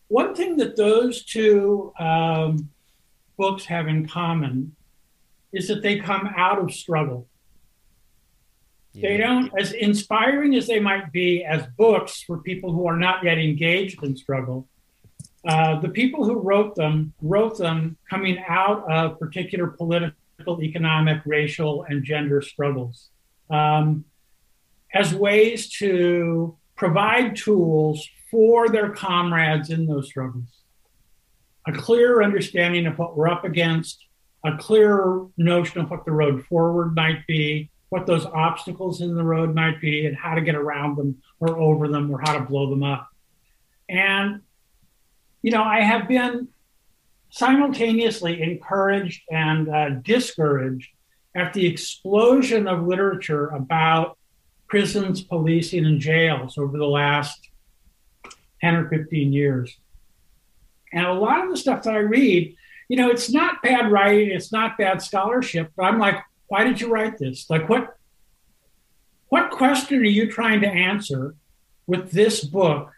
one 0.09 0.35
thing 0.35 0.57
that 0.59 0.77
those 0.77 1.25
two 1.25 1.93
um, 1.99 2.69
books 3.37 3.65
have 3.65 3.89
in 3.89 4.07
common 4.07 4.77
is 5.53 5.69
that 5.69 5.83
they 5.83 5.99
come 5.99 6.31
out 6.37 6.59
of 6.59 6.73
struggle. 6.73 7.29
Yeah. 8.93 9.09
They 9.09 9.17
don't, 9.17 9.51
as 9.59 9.73
inspiring 9.73 10.55
as 10.55 10.67
they 10.67 10.79
might 10.79 11.11
be 11.11 11.45
as 11.45 11.67
books 11.77 12.23
for 12.23 12.39
people 12.39 12.73
who 12.73 12.87
are 12.87 12.97
not 12.97 13.25
yet 13.25 13.39
engaged 13.39 14.03
in 14.05 14.17
struggle, 14.17 14.69
uh, 15.47 15.79
the 15.81 15.89
people 15.89 16.25
who 16.25 16.39
wrote 16.41 16.75
them 16.75 17.13
wrote 17.21 17.59
them 17.59 17.97
coming 18.09 18.43
out 18.49 18.91
of 18.91 19.19
particular 19.19 19.67
political, 19.67 20.63
economic, 20.63 21.21
racial, 21.27 21.85
and 21.89 22.03
gender 22.03 22.41
struggles 22.41 23.11
um, 23.51 24.05
as 24.93 25.15
ways 25.15 25.69
to 25.69 26.57
provide 26.77 27.37
tools 27.37 28.09
for 28.31 28.69
their 28.69 28.91
comrades 28.91 29.71
in 29.71 29.87
those 29.87 30.09
struggles. 30.09 30.49
A 31.67 31.73
clearer 31.73 32.23
understanding 32.23 32.87
of 32.87 32.99
what 32.99 33.17
we're 33.17 33.29
up 33.29 33.45
against, 33.45 34.05
a 34.45 34.57
clearer 34.57 35.27
notion 35.37 35.81
of 35.81 35.91
what 35.91 36.05
the 36.05 36.13
road 36.13 36.45
forward 36.47 36.95
might 36.95 37.27
be, 37.27 37.71
what 37.89 38.07
those 38.07 38.27
obstacles 38.27 39.01
in 39.01 39.15
the 39.15 39.23
road 39.23 39.55
might 39.55 39.81
be, 39.81 40.07
and 40.07 40.17
how 40.17 40.35
to 40.35 40.41
get 40.41 40.55
around 40.55 40.97
them 40.97 41.23
or 41.39 41.59
over 41.59 41.89
them 41.89 42.11
or 42.11 42.21
how 42.21 42.37
to 42.37 42.45
blow 42.45 42.69
them 42.69 42.83
up. 42.83 43.09
And 43.89 44.41
you 45.45 45.51
know, 45.51 45.63
I 45.63 45.83
have 45.83 46.09
been 46.09 46.49
simultaneously 47.29 48.41
encouraged 48.41 49.25
and 49.31 49.69
uh, 49.69 49.91
discouraged 49.91 50.89
at 51.35 51.53
the 51.53 51.67
explosion 51.67 52.67
of 52.67 52.87
literature 52.87 53.49
about 53.49 54.17
prisons, 54.69 55.21
policing, 55.21 55.85
and 55.85 56.01
jails 56.01 56.57
over 56.57 56.79
the 56.79 56.87
last 56.87 57.51
10 58.63 58.75
or 58.75 58.89
15 58.89 59.35
years. 59.35 59.77
And 60.95 61.05
a 61.05 61.13
lot 61.13 61.45
of 61.45 61.51
the 61.51 61.59
stuff 61.59 61.83
that 61.83 61.93
I 61.93 61.99
read, 61.99 62.57
you 62.89 62.97
know, 62.97 63.11
it's 63.11 63.31
not 63.31 63.61
bad 63.61 63.93
writing, 63.93 64.31
it's 64.31 64.51
not 64.51 64.79
bad 64.79 65.03
scholarship, 65.03 65.73
but 65.77 65.83
I'm 65.83 65.99
like, 65.99 66.17
why 66.47 66.65
did 66.65 66.81
you 66.81 66.89
write 66.89 67.19
this? 67.19 67.51
Like, 67.51 67.69
what, 67.69 67.99
what 69.29 69.51
question 69.51 69.99
are 69.99 70.05
you 70.05 70.33
trying 70.33 70.63
to 70.63 70.69
answer 70.69 71.35
with 71.87 72.13
this 72.13 72.43
book 72.43 72.94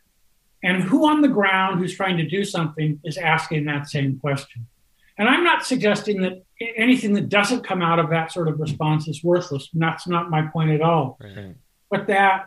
and 0.66 0.82
who 0.82 1.08
on 1.08 1.20
the 1.20 1.28
ground 1.28 1.78
who's 1.78 1.94
trying 1.94 2.16
to 2.16 2.26
do 2.26 2.44
something 2.44 3.00
is 3.04 3.16
asking 3.16 3.66
that 3.66 3.88
same 3.88 4.18
question. 4.18 4.66
And 5.16 5.28
I'm 5.28 5.44
not 5.44 5.64
suggesting 5.64 6.22
that 6.22 6.44
anything 6.76 7.14
that 7.14 7.28
doesn't 7.28 7.62
come 7.62 7.82
out 7.82 8.00
of 8.00 8.10
that 8.10 8.32
sort 8.32 8.48
of 8.48 8.58
response 8.58 9.06
is 9.06 9.22
worthless. 9.22 9.70
That's 9.72 10.08
not 10.08 10.28
my 10.28 10.42
point 10.48 10.72
at 10.72 10.82
all. 10.82 11.18
Right. 11.22 11.54
But 11.88 12.08
that 12.08 12.46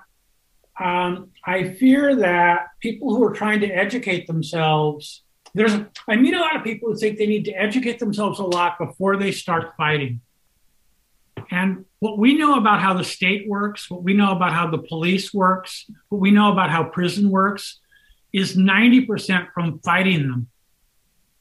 um, 0.77 1.29
I 1.45 1.73
fear 1.75 2.17
that 2.17 2.67
people 2.81 3.15
who 3.15 3.23
are 3.23 3.31
trying 3.31 3.61
to 3.61 3.67
educate 3.67 4.27
themselves, 4.27 5.23
there's 5.53 5.71
I 6.09 6.17
meet 6.17 6.33
a 6.33 6.41
lot 6.41 6.57
of 6.57 6.63
people 6.65 6.89
who 6.89 6.97
think 6.97 7.17
they 7.17 7.25
need 7.25 7.45
to 7.45 7.53
educate 7.53 7.99
themselves 7.99 8.39
a 8.39 8.43
lot 8.43 8.77
before 8.77 9.15
they 9.15 9.31
start 9.31 9.75
fighting. 9.77 10.19
And 11.51 11.85
what 11.99 12.17
we 12.17 12.37
know 12.37 12.57
about 12.57 12.81
how 12.81 12.93
the 12.93 13.05
state 13.05 13.47
works, 13.47 13.89
what 13.89 14.03
we 14.03 14.13
know 14.13 14.33
about 14.33 14.51
how 14.51 14.69
the 14.69 14.77
police 14.77 15.33
works, 15.33 15.89
what 16.09 16.19
we 16.19 16.31
know 16.31 16.51
about 16.51 16.69
how 16.69 16.83
prison 16.83 17.29
works, 17.29 17.79
is 18.33 18.55
90% 18.55 19.51
from 19.53 19.79
fighting 19.79 20.27
them 20.27 20.47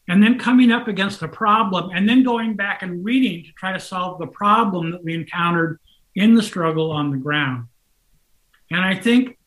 and 0.08 0.22
then 0.22 0.38
coming 0.38 0.72
up 0.72 0.88
against 0.88 1.20
the 1.20 1.28
problem 1.28 1.90
and 1.94 2.08
then 2.08 2.22
going 2.22 2.54
back 2.54 2.82
and 2.82 3.04
reading 3.04 3.44
to 3.44 3.52
try 3.52 3.72
to 3.72 3.80
solve 3.80 4.18
the 4.18 4.26
problem 4.26 4.90
that 4.90 5.04
we 5.04 5.14
encountered 5.14 5.78
in 6.14 6.34
the 6.34 6.42
struggle 6.42 6.90
on 6.90 7.10
the 7.10 7.18
ground. 7.18 7.66
And 8.70 8.80
I 8.80 8.94
think 8.94 9.38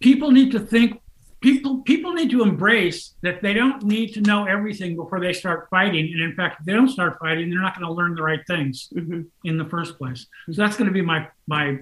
people 0.00 0.30
need 0.30 0.52
to 0.52 0.60
think 0.60 1.00
people 1.40 1.82
people 1.82 2.12
need 2.12 2.30
to 2.30 2.42
embrace 2.42 3.14
that 3.22 3.42
they 3.42 3.52
don't 3.52 3.82
need 3.82 4.14
to 4.14 4.20
know 4.20 4.44
everything 4.44 4.96
before 4.96 5.20
they 5.20 5.32
start 5.32 5.68
fighting 5.70 6.12
and 6.12 6.22
in 6.22 6.34
fact 6.34 6.60
if 6.60 6.66
they 6.66 6.72
don't 6.72 6.88
start 6.88 7.18
fighting 7.18 7.50
they're 7.50 7.60
not 7.60 7.76
going 7.76 7.86
to 7.86 7.92
learn 7.92 8.14
the 8.14 8.22
right 8.22 8.40
things 8.46 8.88
mm-hmm. 8.94 9.22
in 9.44 9.58
the 9.58 9.64
first 9.64 9.98
place 9.98 10.26
so 10.50 10.62
that's 10.62 10.76
going 10.76 10.86
to 10.86 10.92
be 10.92 11.02
my 11.02 11.26
my 11.46 11.78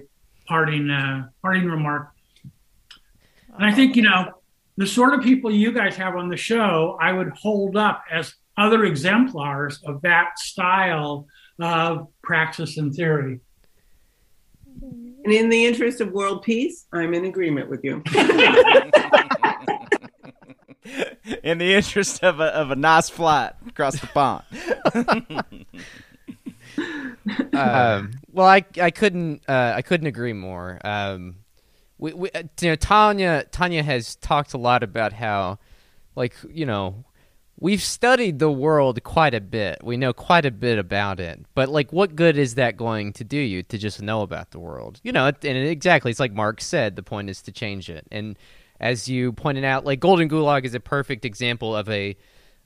parting 0.47 0.89
uh, 0.89 1.27
parting 1.43 1.65
remark 1.65 2.09
and 3.55 3.65
i 3.65 3.71
think 3.71 3.95
you 3.95 4.01
know 4.01 4.31
the 4.77 4.87
sort 4.87 5.13
of 5.13 5.21
people 5.21 5.51
you 5.51 5.71
guys 5.71 5.95
have 5.95 6.15
on 6.15 6.29
the 6.29 6.37
show, 6.37 6.97
I 6.99 7.11
would 7.11 7.29
hold 7.29 7.75
up 7.77 8.03
as 8.11 8.33
other 8.57 8.85
exemplars 8.85 9.79
of 9.85 10.01
that 10.01 10.39
style 10.39 11.27
of 11.59 12.07
praxis 12.23 12.77
and 12.77 12.93
theory. 12.93 13.39
And 14.81 15.31
in 15.31 15.49
the 15.49 15.65
interest 15.65 16.01
of 16.01 16.11
world 16.11 16.41
peace, 16.43 16.85
I'm 16.91 17.13
in 17.13 17.25
agreement 17.25 17.69
with 17.69 17.83
you. 17.83 18.01
in 21.43 21.59
the 21.59 21.73
interest 21.75 22.23
of 22.23 22.39
a, 22.39 22.45
of 22.45 22.71
a 22.71 22.75
nice 22.75 23.09
flight 23.09 23.53
across 23.67 23.99
the 23.99 24.07
pond. 24.07 24.43
um, 27.53 28.11
well, 28.31 28.47
I 28.47 28.63
I 28.81 28.91
couldn't 28.91 29.43
uh, 29.47 29.73
I 29.75 29.81
couldn't 29.81 30.07
agree 30.07 30.33
more. 30.33 30.79
Um, 30.83 31.37
we, 32.01 32.11
we 32.13 32.31
uh, 32.31 32.43
you 32.59 32.69
know 32.69 32.75
Tanya 32.75 33.45
Tanya 33.51 33.83
has 33.83 34.17
talked 34.17 34.53
a 34.53 34.57
lot 34.57 34.83
about 34.83 35.13
how 35.13 35.59
like 36.15 36.35
you 36.49 36.65
know 36.65 37.05
we've 37.57 37.81
studied 37.81 38.39
the 38.39 38.51
world 38.51 39.01
quite 39.03 39.33
a 39.33 39.39
bit. 39.39 39.79
We 39.83 39.95
know 39.95 40.11
quite 40.11 40.45
a 40.45 40.51
bit 40.51 40.79
about 40.79 41.19
it. 41.19 41.45
But 41.53 41.69
like 41.69 41.93
what 41.93 42.15
good 42.15 42.37
is 42.37 42.55
that 42.55 42.75
going 42.75 43.13
to 43.13 43.23
do 43.23 43.37
you 43.37 43.63
to 43.63 43.77
just 43.77 44.01
know 44.01 44.23
about 44.23 44.51
the 44.51 44.59
world? 44.59 44.99
You 45.03 45.13
know, 45.13 45.27
and 45.27 45.57
exactly 45.57 46.11
it's 46.11 46.19
like 46.19 46.33
Marx 46.33 46.65
said, 46.65 46.97
the 46.97 47.03
point 47.03 47.29
is 47.29 47.41
to 47.43 47.51
change 47.51 47.89
it. 47.89 48.05
And 48.11 48.37
as 48.79 49.07
you 49.07 49.31
pointed 49.31 49.63
out, 49.63 49.85
like 49.85 49.99
Golden 49.99 50.27
Gulag 50.27 50.65
is 50.65 50.73
a 50.73 50.79
perfect 50.79 51.23
example 51.23 51.75
of 51.75 51.87
a 51.87 52.17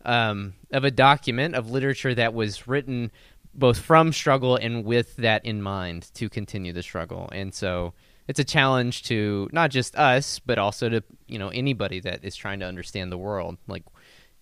um, 0.05 0.53
of 0.71 0.85
a 0.85 0.91
document 0.91 1.55
of 1.55 1.71
literature 1.71 2.15
that 2.15 2.33
was 2.33 2.67
written 2.67 3.11
both 3.53 3.79
from 3.79 4.13
struggle 4.13 4.55
and 4.55 4.85
with 4.85 5.15
that 5.17 5.43
in 5.45 5.61
mind 5.61 6.13
to 6.13 6.29
continue 6.29 6.71
the 6.71 6.83
struggle. 6.83 7.29
And 7.31 7.53
so 7.53 7.93
it's 8.27 8.39
a 8.39 8.43
challenge 8.43 9.03
to 9.03 9.49
not 9.51 9.71
just 9.71 9.95
us, 9.95 10.39
but 10.39 10.57
also 10.57 10.89
to 10.89 11.03
you 11.27 11.39
know 11.39 11.49
anybody 11.49 11.99
that 12.01 12.23
is 12.23 12.35
trying 12.35 12.59
to 12.59 12.65
understand 12.65 13.11
the 13.11 13.17
world. 13.17 13.57
Like 13.67 13.83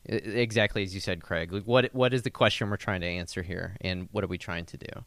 exactly 0.06 0.84
as 0.84 0.94
you 0.94 1.02
said, 1.02 1.22
Craig. 1.22 1.52
Like 1.52 1.64
what 1.64 1.94
what 1.94 2.14
is 2.14 2.24
the 2.24 2.30
question 2.30 2.70
we're 2.70 2.78
trying 2.78 3.02
to 3.02 3.08
answer 3.08 3.42
here, 3.42 3.78
and 3.82 4.08
what 4.12 4.24
are 4.24 4.28
we 4.28 4.38
trying 4.38 4.66
to 4.66 4.78
do? 4.78 5.04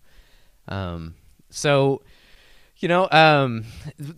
Um, 0.69 1.15
so. 1.51 2.03
You 2.79 2.89
know, 2.89 3.09
um, 3.11 3.65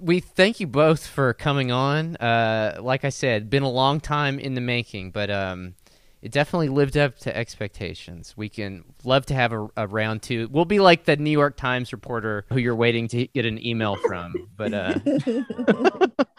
we 0.00 0.18
thank 0.18 0.58
you 0.58 0.66
both 0.66 1.06
for 1.06 1.32
coming 1.32 1.70
on. 1.70 2.16
Uh, 2.16 2.78
like 2.80 3.04
I 3.04 3.10
said, 3.10 3.48
been 3.48 3.62
a 3.62 3.70
long 3.70 4.00
time 4.00 4.40
in 4.40 4.54
the 4.54 4.60
making, 4.60 5.12
but 5.12 5.30
um, 5.30 5.76
it 6.22 6.32
definitely 6.32 6.68
lived 6.68 6.96
up 6.96 7.18
to 7.20 7.36
expectations. 7.36 8.34
We 8.36 8.48
can 8.48 8.84
love 9.04 9.26
to 9.26 9.34
have 9.34 9.52
a, 9.52 9.68
a, 9.76 9.86
round 9.86 10.22
two. 10.22 10.48
We'll 10.50 10.64
be 10.64 10.80
like 10.80 11.04
the 11.04 11.16
New 11.16 11.30
York 11.30 11.56
Times 11.56 11.92
reporter 11.92 12.44
who 12.48 12.58
you're 12.58 12.74
waiting 12.74 13.08
to 13.08 13.26
get 13.28 13.46
an 13.46 13.64
email 13.64 13.96
from, 13.96 14.34
but 14.56 14.74
uh, 14.74 14.98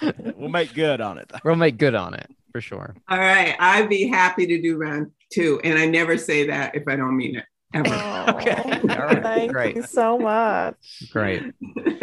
we'll 0.36 0.50
make 0.50 0.74
good 0.74 1.02
on 1.02 1.18
it. 1.18 1.32
We'll 1.44 1.56
make 1.56 1.78
good 1.78 1.96
on 1.96 2.14
it 2.14 2.30
for 2.52 2.62
sure. 2.62 2.96
All 3.10 3.18
right, 3.18 3.56
I'd 3.60 3.90
be 3.90 4.08
happy 4.08 4.46
to 4.48 4.62
do 4.62 4.78
round 4.78 5.12
two, 5.32 5.62
and 5.64 5.80
I 5.80 5.86
never 5.86 6.18
say 6.18 6.48
that 6.48 6.76
if 6.76 6.88
I 6.88 6.96
don't 6.96 7.16
mean 7.16 7.38
it. 7.38 7.46
Ever. 7.72 7.90
Oh, 7.92 8.26
okay. 8.36 8.82
All 8.90 9.06
right. 9.06 9.22
Thank 9.22 9.52
Great. 9.52 9.76
you 9.76 9.84
so 9.84 10.18
much. 10.18 11.04
Great. 11.12 11.54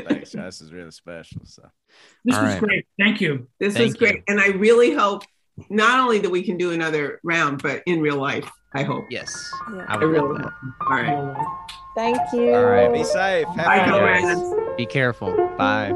Thanks. 0.07 0.31
This 0.31 0.61
is 0.61 0.73
really 0.73 0.93
special. 0.93 1.40
So 1.44 1.69
this 2.24 2.36
All 2.36 2.43
was 2.43 2.53
right. 2.53 2.62
great. 2.62 2.86
Thank 3.01 3.20
you. 3.20 3.48
This 3.59 3.74
Thank 3.74 3.86
was 3.86 3.94
great. 3.94 4.15
You. 4.15 4.23
And 4.28 4.40
I 4.40 4.48
really 4.48 4.94
hope 4.94 5.24
not 5.70 6.01
only 6.01 6.19
that 6.19 6.31
we 6.31 6.43
can 6.43 6.57
do 6.57 6.73
another 6.73 7.20
round, 7.23 7.62
but 7.62 7.83
in 7.87 8.01
real 8.01 8.16
life. 8.16 8.51
I 8.74 8.83
hope. 8.83 9.07
Yes. 9.11 9.51
Yeah. 9.73 9.87
I, 9.89 9.95
I 9.95 9.97
really 9.97 10.19
hope. 10.19 10.53
All 10.83 10.89
right. 10.89 11.47
Thank 11.95 12.19
you. 12.33 12.55
All 12.55 12.65
right. 12.65 12.93
Be 12.93 13.05
safe. 13.05 13.47
Have 13.49 13.66
Bye, 13.66 14.74
Be 14.77 14.87
careful. 14.87 15.35
Bye. 15.57 15.93